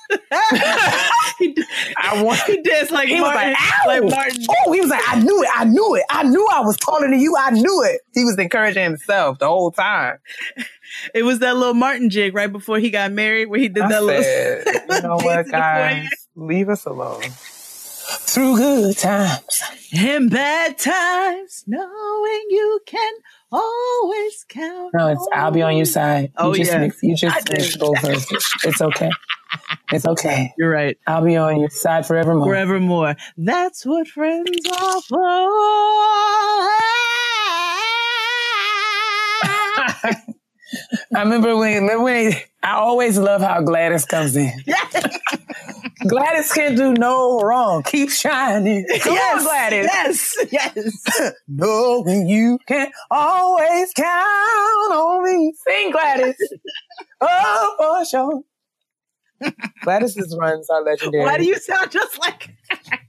[0.30, 2.38] I want.
[2.42, 3.50] He did like he Martin.
[3.50, 3.88] was like, Ow!
[3.88, 4.46] like Martin.
[4.64, 5.48] Oh, he was like, I knew it.
[5.52, 6.04] I knew it.
[6.08, 7.34] I knew I was taller than you.
[7.36, 8.02] I knew it.
[8.14, 10.18] He was encouraging himself the whole time.
[11.12, 13.88] It was that little Martin jig right before he got married, where he did I
[13.88, 14.96] that little.
[14.96, 16.08] you know what, guys?
[16.36, 16.46] Foyer.
[16.46, 17.22] Leave us alone.
[17.22, 19.62] Through good times.
[19.96, 23.14] and bad times, knowing you can
[23.50, 24.92] always count.
[24.94, 26.32] No, it's I'll be on your side.
[26.36, 26.78] Oh, you just yeah.
[26.78, 27.58] mix, you just did.
[27.58, 28.46] mixed both verses.
[28.64, 29.10] It's okay.
[29.92, 30.52] It's okay.
[30.58, 30.98] You're right.
[31.06, 32.46] I'll be on your side forevermore.
[32.46, 33.16] Forevermore.
[33.36, 35.18] That's what friends are for.
[41.14, 42.32] I remember when, remember when
[42.62, 44.52] I always love how Gladys comes in.
[46.04, 47.82] Gladys can do no wrong.
[47.82, 48.86] Keep shining.
[49.00, 49.86] Come yes, on, Gladys.
[49.86, 51.32] Yes, yes.
[51.48, 55.54] Knowing you can always count on me.
[55.66, 56.36] Sing, Gladys.
[57.22, 59.52] oh, for sure.
[59.82, 61.24] Gladys's runs are legendary.
[61.24, 62.54] Why do you sound just like?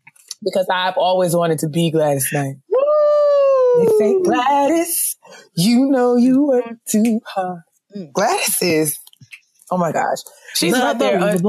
[0.44, 2.58] Because I've always wanted to be Gladys Knight.
[2.70, 3.80] Woo!
[3.80, 5.18] They say, Gladys,
[5.56, 7.62] you know you work too hard.
[7.98, 8.14] Mm.
[8.14, 9.00] Gladys is,
[9.72, 10.20] oh my gosh.
[10.54, 11.20] She's right there.
[11.20, 11.42] un-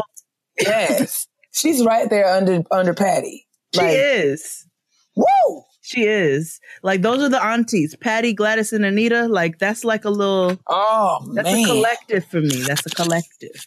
[0.61, 1.27] yes.
[1.53, 3.47] She's right there under under Patti.
[3.75, 4.67] She is.
[5.17, 5.63] Woo!
[5.83, 6.61] She is.
[6.83, 7.97] Like those are the aunties.
[7.97, 9.27] Patti, Gladys, and Anita.
[9.27, 10.59] Like that's like a little.
[10.67, 11.65] Oh That's man.
[11.65, 12.63] a collective for me.
[12.63, 13.67] That's a collective.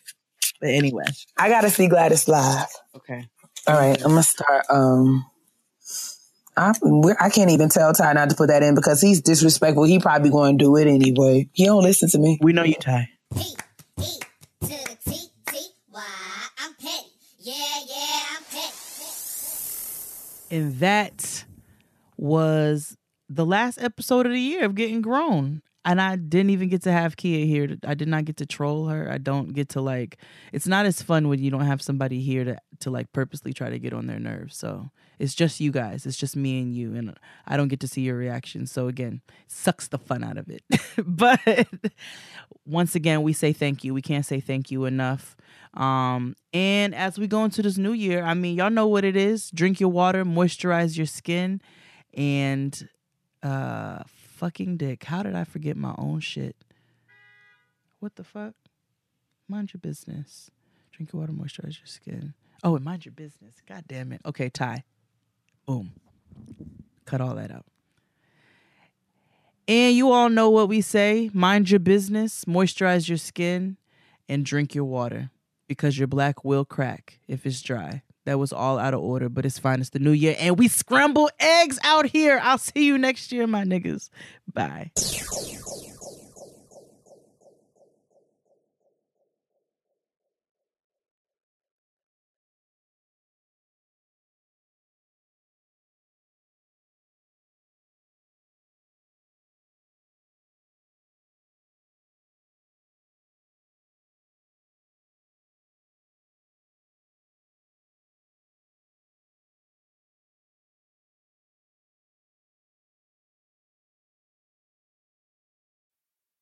[0.59, 1.05] But anyway.
[1.37, 2.67] I gotta see Gladys live.
[2.95, 3.25] Okay.
[3.67, 4.65] All right, I'm gonna start.
[4.69, 5.25] Um,
[6.57, 9.83] I we're- I can't even tell Ty not to put that in because he's disrespectful.
[9.83, 11.49] He probably going to do it anyway.
[11.53, 12.37] He don't listen to me.
[12.41, 13.09] We know you, Ty.
[20.51, 21.45] And that
[22.17, 22.97] was
[23.29, 25.61] the last episode of the year of Getting Grown.
[25.83, 27.77] And I didn't even get to have Kia here.
[27.87, 29.09] I did not get to troll her.
[29.09, 30.17] I don't get to like
[30.51, 33.71] it's not as fun when you don't have somebody here to to like purposely try
[33.71, 34.55] to get on their nerves.
[34.55, 36.05] So it's just you guys.
[36.05, 36.95] It's just me and you.
[36.95, 37.17] And
[37.47, 38.67] I don't get to see your reaction.
[38.67, 40.63] So again, sucks the fun out of it.
[41.03, 41.39] but
[42.65, 43.93] once again, we say thank you.
[43.93, 45.35] We can't say thank you enough.
[45.73, 49.15] Um, and as we go into this new year, I mean, y'all know what it
[49.15, 49.49] is.
[49.51, 51.61] Drink your water, moisturize your skin,
[52.13, 52.87] and
[53.41, 55.03] uh fucking dick.
[55.03, 56.55] How did I forget my own shit?
[57.99, 58.55] What the fuck?
[59.47, 60.49] Mind your business.
[60.91, 62.33] Drink your water, moisturize your skin.
[62.63, 63.61] Oh, and mind your business.
[63.67, 64.21] God damn it.
[64.25, 64.83] Okay, Ty.
[65.65, 65.93] Boom.
[67.05, 67.65] Cut all that out.
[69.67, 73.77] And you all know what we say mind your business, moisturize your skin,
[74.27, 75.29] and drink your water
[75.71, 78.01] because your black will crack if it's dry.
[78.25, 79.79] That was all out of order, but it's fine.
[79.79, 82.41] It's the new year, and we scramble eggs out here.
[82.43, 84.09] I'll see you next year, my niggas.
[84.53, 84.91] Bye.